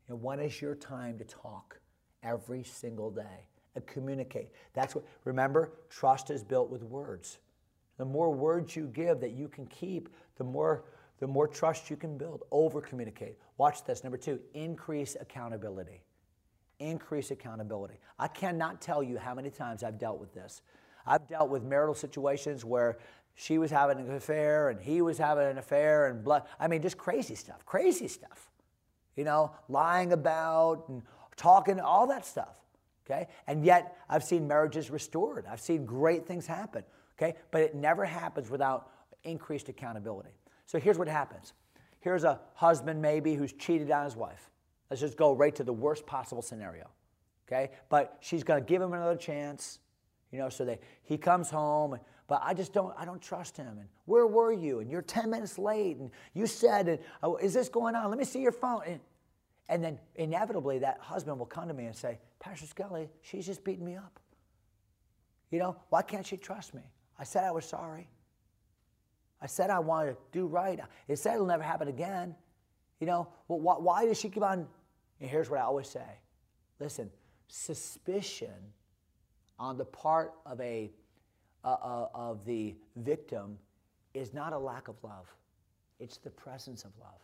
You 0.08 0.14
know, 0.14 0.18
when 0.18 0.40
is 0.40 0.62
your 0.62 0.76
time 0.76 1.18
to 1.18 1.24
talk? 1.24 1.80
Every 2.22 2.64
single 2.64 3.10
day 3.12 3.48
and 3.76 3.86
communicate. 3.86 4.50
That's 4.74 4.96
what, 4.96 5.06
remember, 5.26 5.72
trust 5.90 6.30
is 6.30 6.44
built 6.44 6.70
with 6.70 6.84
words. 6.84 7.40
The 7.98 8.06
more 8.06 8.32
words 8.34 8.76
you 8.76 8.88
give 8.88 9.20
that 9.20 9.32
you 9.32 9.48
can 9.48 9.66
keep, 9.68 10.10
the 10.38 10.44
more, 10.44 10.86
the 11.20 11.28
more 11.28 11.48
trust 11.48 11.90
you 11.90 11.98
can 11.98 12.18
build. 12.18 12.44
Over 12.52 12.82
communicate. 12.82 13.38
Watch 13.58 13.84
this. 13.84 14.04
Number 14.04 14.18
two, 14.18 14.40
increase 14.54 15.18
accountability. 15.20 16.02
Increase 16.80 17.32
accountability. 17.32 17.96
I 18.18 18.28
cannot 18.28 18.82
tell 18.82 19.04
you 19.04 19.18
how 19.18 19.36
many 19.36 19.50
times 19.50 19.84
I've 19.84 20.00
dealt 20.00 20.20
with 20.20 20.34
this. 20.34 20.62
I've 21.06 21.28
dealt 21.28 21.50
with 21.50 21.64
marital 21.64 21.96
situations 21.96 22.64
where 22.64 22.98
she 23.36 23.58
was 23.58 23.72
having 23.72 24.00
an 24.00 24.14
affair 24.16 24.70
and 24.70 24.80
he 24.80 25.02
was 25.02 25.18
having 25.18 25.48
an 25.48 25.58
affair 25.58 26.08
and 26.08 26.24
blood. 26.24 26.44
I 26.60 26.68
mean, 26.68 26.82
just 26.82 26.98
crazy 26.98 27.36
stuff, 27.36 27.66
crazy 27.66 28.08
stuff. 28.08 28.50
You 29.16 29.26
know, 29.26 29.52
lying 29.68 30.14
about 30.14 30.86
and 30.88 31.02
talking, 31.36 31.80
all 31.80 32.08
that 32.08 32.26
stuff 32.26 32.60
okay? 33.10 33.28
And 33.48 33.64
yet 33.64 33.98
I've 34.10 34.24
seen 34.24 34.48
marriages 34.48 34.90
restored. 34.90 35.46
I've 35.50 35.62
seen 35.62 35.86
great 35.86 36.26
things 36.26 36.46
happen, 36.46 36.84
okay? 37.18 37.36
But 37.52 37.62
it 37.62 37.76
never 37.76 38.06
happens 38.06 38.50
without 38.50 38.90
increased 39.24 39.70
accountability. 39.70 40.36
So 40.66 40.80
here's 40.80 40.98
what 40.98 41.08
happens. 41.08 41.54
Here's 42.00 42.24
a 42.24 42.40
husband 42.54 43.02
maybe 43.02 43.36
who's 43.36 43.54
cheated 43.54 43.92
on 43.92 44.06
his 44.06 44.16
wife. 44.16 44.50
Let's 44.90 45.02
just 45.02 45.18
go 45.18 45.34
right 45.34 45.56
to 45.56 45.64
the 45.64 45.74
worst 45.74 46.06
possible 46.06 46.42
scenario, 46.42 46.90
okay? 47.48 47.72
But 47.90 48.18
she's 48.22 48.44
going 48.44 48.64
to 48.64 48.68
give 48.68 48.82
him 48.82 48.94
another 48.94 49.18
chance, 49.18 49.80
you 50.32 50.40
know, 50.40 50.50
so 50.50 50.66
that 50.66 50.82
he 51.04 51.18
comes 51.18 51.50
home 51.50 52.00
but 52.30 52.42
I 52.44 52.54
just 52.54 52.74
don't, 52.74 52.94
I 52.96 53.06
don't 53.06 53.22
trust 53.22 53.58
him. 53.58 53.80
And 53.80 53.88
where 54.06 54.28
were 54.28 54.54
you? 54.54 54.80
And 54.80 54.90
you're 54.90 55.02
10 55.02 55.32
minutes 55.32 55.58
late. 55.58 55.98
And 55.98 56.12
you 56.36 56.46
said, 56.46 56.88
and, 56.88 57.00
oh, 57.24 57.38
is 57.38 57.56
this 57.56 57.70
going 57.70 57.96
on? 57.96 58.08
Let 58.10 58.20
me 58.20 58.24
see 58.24 58.40
your 58.40 58.52
phone. 58.52 58.82
And, 58.86 59.00
and 59.70 59.84
then 59.84 60.00
inevitably 60.16 60.80
that 60.80 60.98
husband 61.00 61.38
will 61.38 61.46
come 61.46 61.68
to 61.68 61.74
me 61.74 61.86
and 61.86 61.96
say, 61.96 62.20
Pastor 62.40 62.66
Skelly, 62.66 63.08
she's 63.22 63.46
just 63.46 63.64
beating 63.64 63.86
me 63.86 63.96
up. 63.96 64.20
You 65.52 65.60
know, 65.60 65.78
why 65.90 66.02
can't 66.02 66.26
she 66.26 66.38
trust 66.38 66.74
me? 66.74 66.82
I 67.18 67.24
said 67.24 67.44
I 67.44 67.52
was 67.52 67.66
sorry. 67.66 68.10
I 69.42 69.48
said 69.48 69.70
I 69.70 69.80
wanted 69.80 70.14
to 70.14 70.18
do 70.32 70.48
right. 70.48 70.80
It 71.08 71.18
said 71.18 71.36
it'll 71.36 71.46
never 71.46 71.64
happen 71.64 71.88
again. 71.88 72.36
You 73.00 73.08
know, 73.08 73.30
well, 73.48 73.60
why, 73.60 73.76
why 73.76 74.06
does 74.06 74.20
she 74.20 74.30
keep 74.30 74.44
on? 74.44 74.68
And 75.22 75.30
here's 75.30 75.50
what 75.50 75.60
I 75.60 75.64
always 75.64 75.88
say 75.88 76.02
listen, 76.80 77.10
suspicion 77.48 78.74
on 79.60 79.78
the 79.78 79.86
part 79.86 80.34
of 80.46 80.60
a, 80.62 80.92
uh, 81.64 81.68
uh, 81.68 82.08
of 82.16 82.46
the 82.46 82.76
victim 82.96 83.58
is 84.14 84.34
not 84.34 84.54
a 84.54 84.58
lack 84.58 84.88
of 84.88 84.96
love, 85.04 85.28
it's 86.00 86.18
the 86.18 86.30
presence 86.32 86.86
of 86.86 86.92
love. 87.00 87.20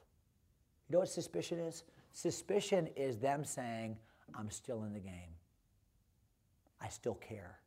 You 0.90 0.94
know 0.94 1.00
what 1.00 1.10
suspicion 1.10 1.60
is? 1.60 1.84
Suspicion 2.16 2.88
is 2.96 3.18
them 3.18 3.44
saying, 3.44 3.98
I'm 4.34 4.50
still 4.50 4.86
in 4.86 4.94
the 4.94 5.02
game. 5.02 5.36
I 6.80 6.88
still 6.88 7.16
care. 7.16 7.60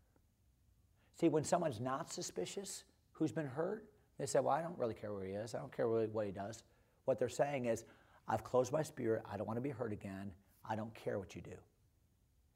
See, 1.20 1.28
when 1.28 1.44
someone's 1.44 1.80
not 1.80 2.10
suspicious, 2.10 2.84
who's 3.12 3.30
been 3.30 3.46
hurt, 3.46 3.84
they 4.18 4.24
say, 4.24 4.40
Well, 4.40 4.54
I 4.54 4.62
don't 4.62 4.78
really 4.78 4.94
care 4.94 5.12
where 5.12 5.26
he 5.26 5.32
is. 5.32 5.54
I 5.54 5.58
don't 5.58 5.70
care 5.70 5.86
really 5.86 6.06
what 6.06 6.24
he 6.24 6.32
does. 6.32 6.62
What 7.04 7.18
they're 7.18 7.28
saying 7.28 7.66
is, 7.66 7.84
I've 8.26 8.42
closed 8.42 8.72
my 8.72 8.82
spirit. 8.82 9.22
I 9.30 9.36
don't 9.36 9.46
want 9.46 9.58
to 9.58 9.62
be 9.62 9.68
hurt 9.68 9.92
again. 9.92 10.30
I 10.64 10.76
don't 10.76 10.94
care 10.94 11.18
what 11.18 11.36
you 11.36 11.42
do. 11.42 11.56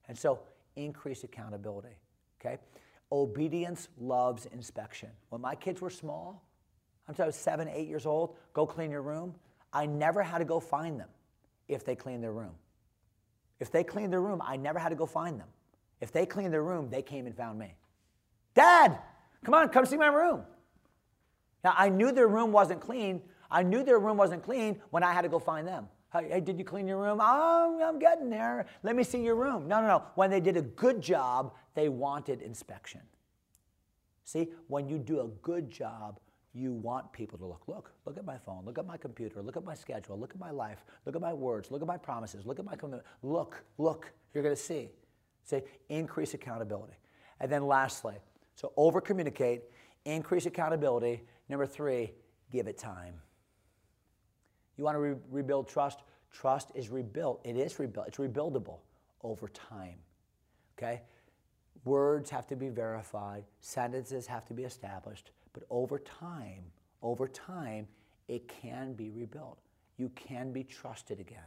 And 0.09 0.16
so, 0.16 0.40
increase 0.76 1.24
accountability. 1.24 1.97
Okay? 2.40 2.57
Obedience 3.11 3.88
loves 3.99 4.47
inspection. 4.47 5.11
When 5.28 5.43
my 5.43 5.55
kids 5.55 5.82
were 5.82 5.90
small, 5.90 6.43
I'm 7.07 7.14
talking 7.14 7.32
seven, 7.32 7.68
eight 7.68 7.86
years 7.86 8.07
old, 8.07 8.36
go 8.55 8.64
clean 8.64 8.90
your 8.90 9.03
room. 9.03 9.34
I 9.74 9.84
never 9.84 10.22
had 10.22 10.38
to 10.38 10.47
go 10.47 10.59
find 10.59 10.99
them 10.99 11.09
if 11.75 11.85
they 11.85 11.95
cleaned 11.95 12.23
their 12.23 12.33
room. 12.33 12.55
If 13.61 13.70
they 13.70 13.85
cleaned 13.85 14.12
their 14.12 14.20
room, 14.20 14.43
I 14.45 14.57
never 14.57 14.79
had 14.79 14.89
to 14.89 14.97
go 14.97 15.07
find 15.07 15.39
them. 15.39 15.49
If 16.01 16.11
they 16.11 16.27
cleaned 16.27 16.53
their 16.53 16.64
room, 16.64 16.91
they 16.91 17.03
came 17.03 17.27
and 17.27 17.37
found 17.37 17.59
me. 17.59 17.77
Dad, 18.55 18.99
come 19.45 19.55
on, 19.55 19.68
come 19.68 19.87
see 19.87 19.97
my 19.97 20.09
room. 20.09 20.43
Now, 21.62 21.75
I 21.77 21.89
knew 21.89 22.11
their 22.11 22.27
room 22.27 22.51
wasn't 22.51 22.81
clean. 22.81 23.23
I 23.51 23.62
knew 23.62 23.85
their 23.85 23.99
room 23.99 24.16
wasn't 24.16 24.43
clean 24.43 24.81
when 24.91 25.03
I 25.03 25.12
had 25.12 25.23
to 25.23 25.29
go 25.29 25.39
find 25.39 25.66
them. 25.66 25.89
Hey, 26.12 26.41
did 26.41 26.59
you 26.59 26.64
clean 26.64 26.87
your 26.87 26.99
room? 26.99 27.18
Oh, 27.23 27.81
I'm 27.83 27.99
getting 27.99 28.29
there. 28.29 28.66
Let 28.83 28.97
me 28.97 29.05
see 29.05 29.23
your 29.23 29.37
room. 29.37 29.66
No, 29.66 29.81
no, 29.81 29.87
no. 29.87 30.03
When 30.14 30.31
they 30.31 30.41
did 30.41 30.57
a 30.57 30.62
good 30.62 31.01
job, 31.01 31.55
they 31.75 31.89
wanted 31.89 32.43
inspection. 32.43 33.01
See, 34.25 34.51
when 34.66 34.89
you 34.89 34.99
do 34.99 35.20
a 35.20 35.29
good 35.41 35.70
job, 35.70 36.18
you 36.55 36.73
want 36.73 37.13
people 37.13 37.39
to 37.39 37.47
look. 37.47 37.63
Look, 37.67 37.93
look 38.05 38.19
at 38.19 38.25
my 38.25 38.37
phone. 38.37 38.65
Look 38.65 38.79
at 38.79 38.87
my 38.87 38.97
computer. 38.97 39.43
Look 39.43 39.57
at 39.57 39.65
my 39.65 39.75
schedule. 39.75 40.19
Look 40.19 40.33
at 40.33 40.41
my 40.41 40.51
life. 40.51 40.85
Look 41.07 41.17
at 41.17 41.23
my 41.23 41.33
words. 41.33 41.71
Look 41.71 41.81
at 41.81 41.89
my 41.89 41.97
promises. 41.97 42.45
Look 42.45 42.59
at 42.59 42.65
my 42.65 42.77
commitment. 42.77 43.07
Look, 43.23 43.65
look. 43.79 44.13
You're 44.35 44.43
going 44.43 44.55
to 44.55 44.61
see. 44.61 44.91
Say, 45.45 45.65
increase 45.89 46.35
accountability. 46.35 46.95
And 47.41 47.51
then 47.51 47.67
lastly, 47.67 48.15
so 48.55 48.73
over 48.77 49.01
communicate, 49.01 49.63
increase 50.05 50.47
accountability. 50.47 51.23
Number 51.49 51.67
three, 51.67 52.13
give 52.51 52.67
it 52.67 52.79
time. 52.79 53.15
You 54.77 54.85
want 54.85 54.95
to 54.95 55.01
re- 55.01 55.17
rebuild 55.31 55.69
trust? 55.69 56.01
Trust 56.31 56.71
is 56.75 56.89
rebuilt. 56.89 57.41
It 57.45 57.57
is 57.57 57.79
rebuilt. 57.79 58.09
It's 58.09 58.19
rebuildable 58.19 58.79
over 59.23 59.49
time. 59.49 59.97
Okay? 60.79 61.03
Words 61.85 62.31
have 62.31 62.47
to 62.49 62.57
be 62.57 62.69
verified, 62.69 63.45
sentences 63.61 64.27
have 64.27 64.47
to 64.47 64.55
be 64.55 64.63
established, 64.63 65.33
but 65.53 65.65
over 65.71 65.99
time, 65.99 66.65
over 67.03 67.29
time, 67.29 67.87
it 68.29 68.49
can 68.49 68.95
be 68.95 69.11
rebuilt. 69.11 69.59
You 69.99 70.11
can 70.11 70.53
be 70.53 70.65
trusted 70.65 71.21
again. 71.21 71.39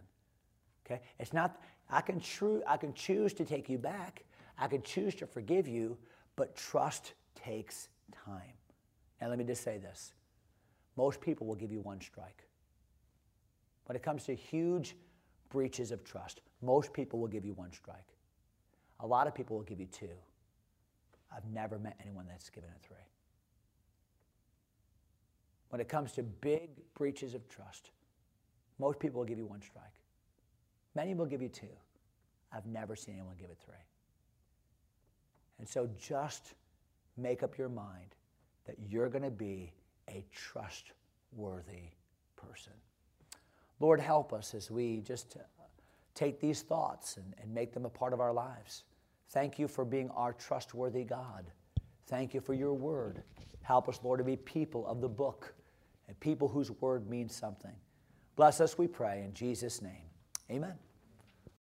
Okay? 0.86 1.02
It's 1.20 1.34
not, 1.34 1.60
I 1.90 2.02
can, 2.02 2.20
tru- 2.20 2.64
I 2.68 2.78
can 2.78 2.94
choose 2.94 3.34
to 3.34 3.46
take 3.46 3.70
you 3.70 3.78
back, 3.78 4.24
I 4.58 4.68
can 4.68 4.82
choose 4.82 5.16
to 5.16 5.28
forgive 5.28 5.68
you, 5.68 5.98
but 6.36 6.56
trust 6.56 7.14
takes 7.36 7.90
time. 8.26 8.54
Now, 9.20 9.30
let 9.30 9.38
me 9.38 9.44
just 9.44 9.64
say 9.64 9.78
this 9.78 10.14
most 10.98 11.20
people 11.20 11.48
will 11.48 11.56
give 11.56 11.72
you 11.72 11.82
one 11.82 12.00
strike. 12.02 12.48
When 13.86 13.96
it 13.96 14.04
comes 14.04 14.24
to 14.26 14.36
huge 14.36 14.96
breaches 15.50 15.92
of 15.92 16.04
trust, 16.04 16.42
most 16.62 16.94
people 16.94 17.20
will 17.20 17.28
give 17.28 17.46
you 17.46 17.54
one 17.54 17.72
strike. 17.72 18.16
A 19.02 19.08
lot 19.08 19.28
of 19.28 19.36
people 19.36 19.58
will 19.58 19.64
give 19.64 19.80
you 19.80 19.88
two. 19.88 20.08
I've 21.36 21.46
never 21.46 21.78
met 21.78 21.98
anyone 22.02 22.26
that's 22.28 22.50
given 22.50 22.70
a 22.70 22.88
three. 22.88 22.96
When 25.76 25.82
it 25.82 25.90
comes 25.90 26.14
to 26.14 26.24
big 26.24 26.70
breaches 26.94 27.34
of 27.34 27.50
trust, 27.50 27.90
most 28.80 28.98
people 28.98 29.20
will 29.20 29.26
give 29.26 29.38
you 29.38 29.46
one 29.46 29.62
strike. 29.62 30.00
Many 30.96 31.14
will 31.16 31.26
give 31.26 31.42
you 31.42 31.50
two. 31.50 31.68
I've 32.54 32.66
never 32.66 32.96
seen 32.96 33.16
anyone 33.16 33.36
give 33.38 33.50
it 33.50 33.58
three. 33.66 33.76
And 35.60 35.68
so 35.68 35.90
just 36.00 36.54
make 37.18 37.44
up 37.44 37.58
your 37.58 37.68
mind 37.68 38.16
that 38.66 38.78
you're 38.88 39.10
going 39.10 39.26
to 39.26 39.30
be 39.30 39.74
a 40.10 40.24
trustworthy 40.32 41.90
person. 42.38 42.72
Lord, 43.82 44.00
help 44.00 44.32
us 44.32 44.54
as 44.54 44.72
we 44.72 45.02
just 45.02 45.36
uh, 45.36 45.42
take 46.14 46.40
these 46.40 46.62
thoughts 46.62 47.18
and, 47.18 47.34
and 47.42 47.54
make 47.54 47.74
them 47.74 47.84
a 47.84 47.90
part 47.90 48.14
of 48.14 48.22
our 48.22 48.32
lives. 48.32 48.86
Thank 49.32 49.60
you 49.60 49.68
for 49.68 49.84
being 49.84 50.10
our 50.12 50.32
trustworthy 50.32 51.04
God. 51.04 51.52
Thank 52.08 52.34
you 52.34 52.40
for 52.40 52.54
your 52.54 52.74
word. 52.74 53.24
Help 53.62 53.90
us, 53.90 54.00
Lord, 54.04 54.20
to 54.20 54.24
be 54.24 54.38
people 54.38 54.88
of 54.88 55.02
the 55.02 55.10
book 55.10 55.55
and 56.08 56.20
people 56.20 56.48
whose 56.48 56.72
word 56.72 57.10
means 57.10 57.36
something. 57.36 57.76
Bless 58.36 58.60
us, 58.62 58.78
we 58.78 58.88
pray, 58.88 59.24
in 59.24 59.34
Jesus' 59.34 59.82
name. 59.82 60.04
Amen. 60.52 60.76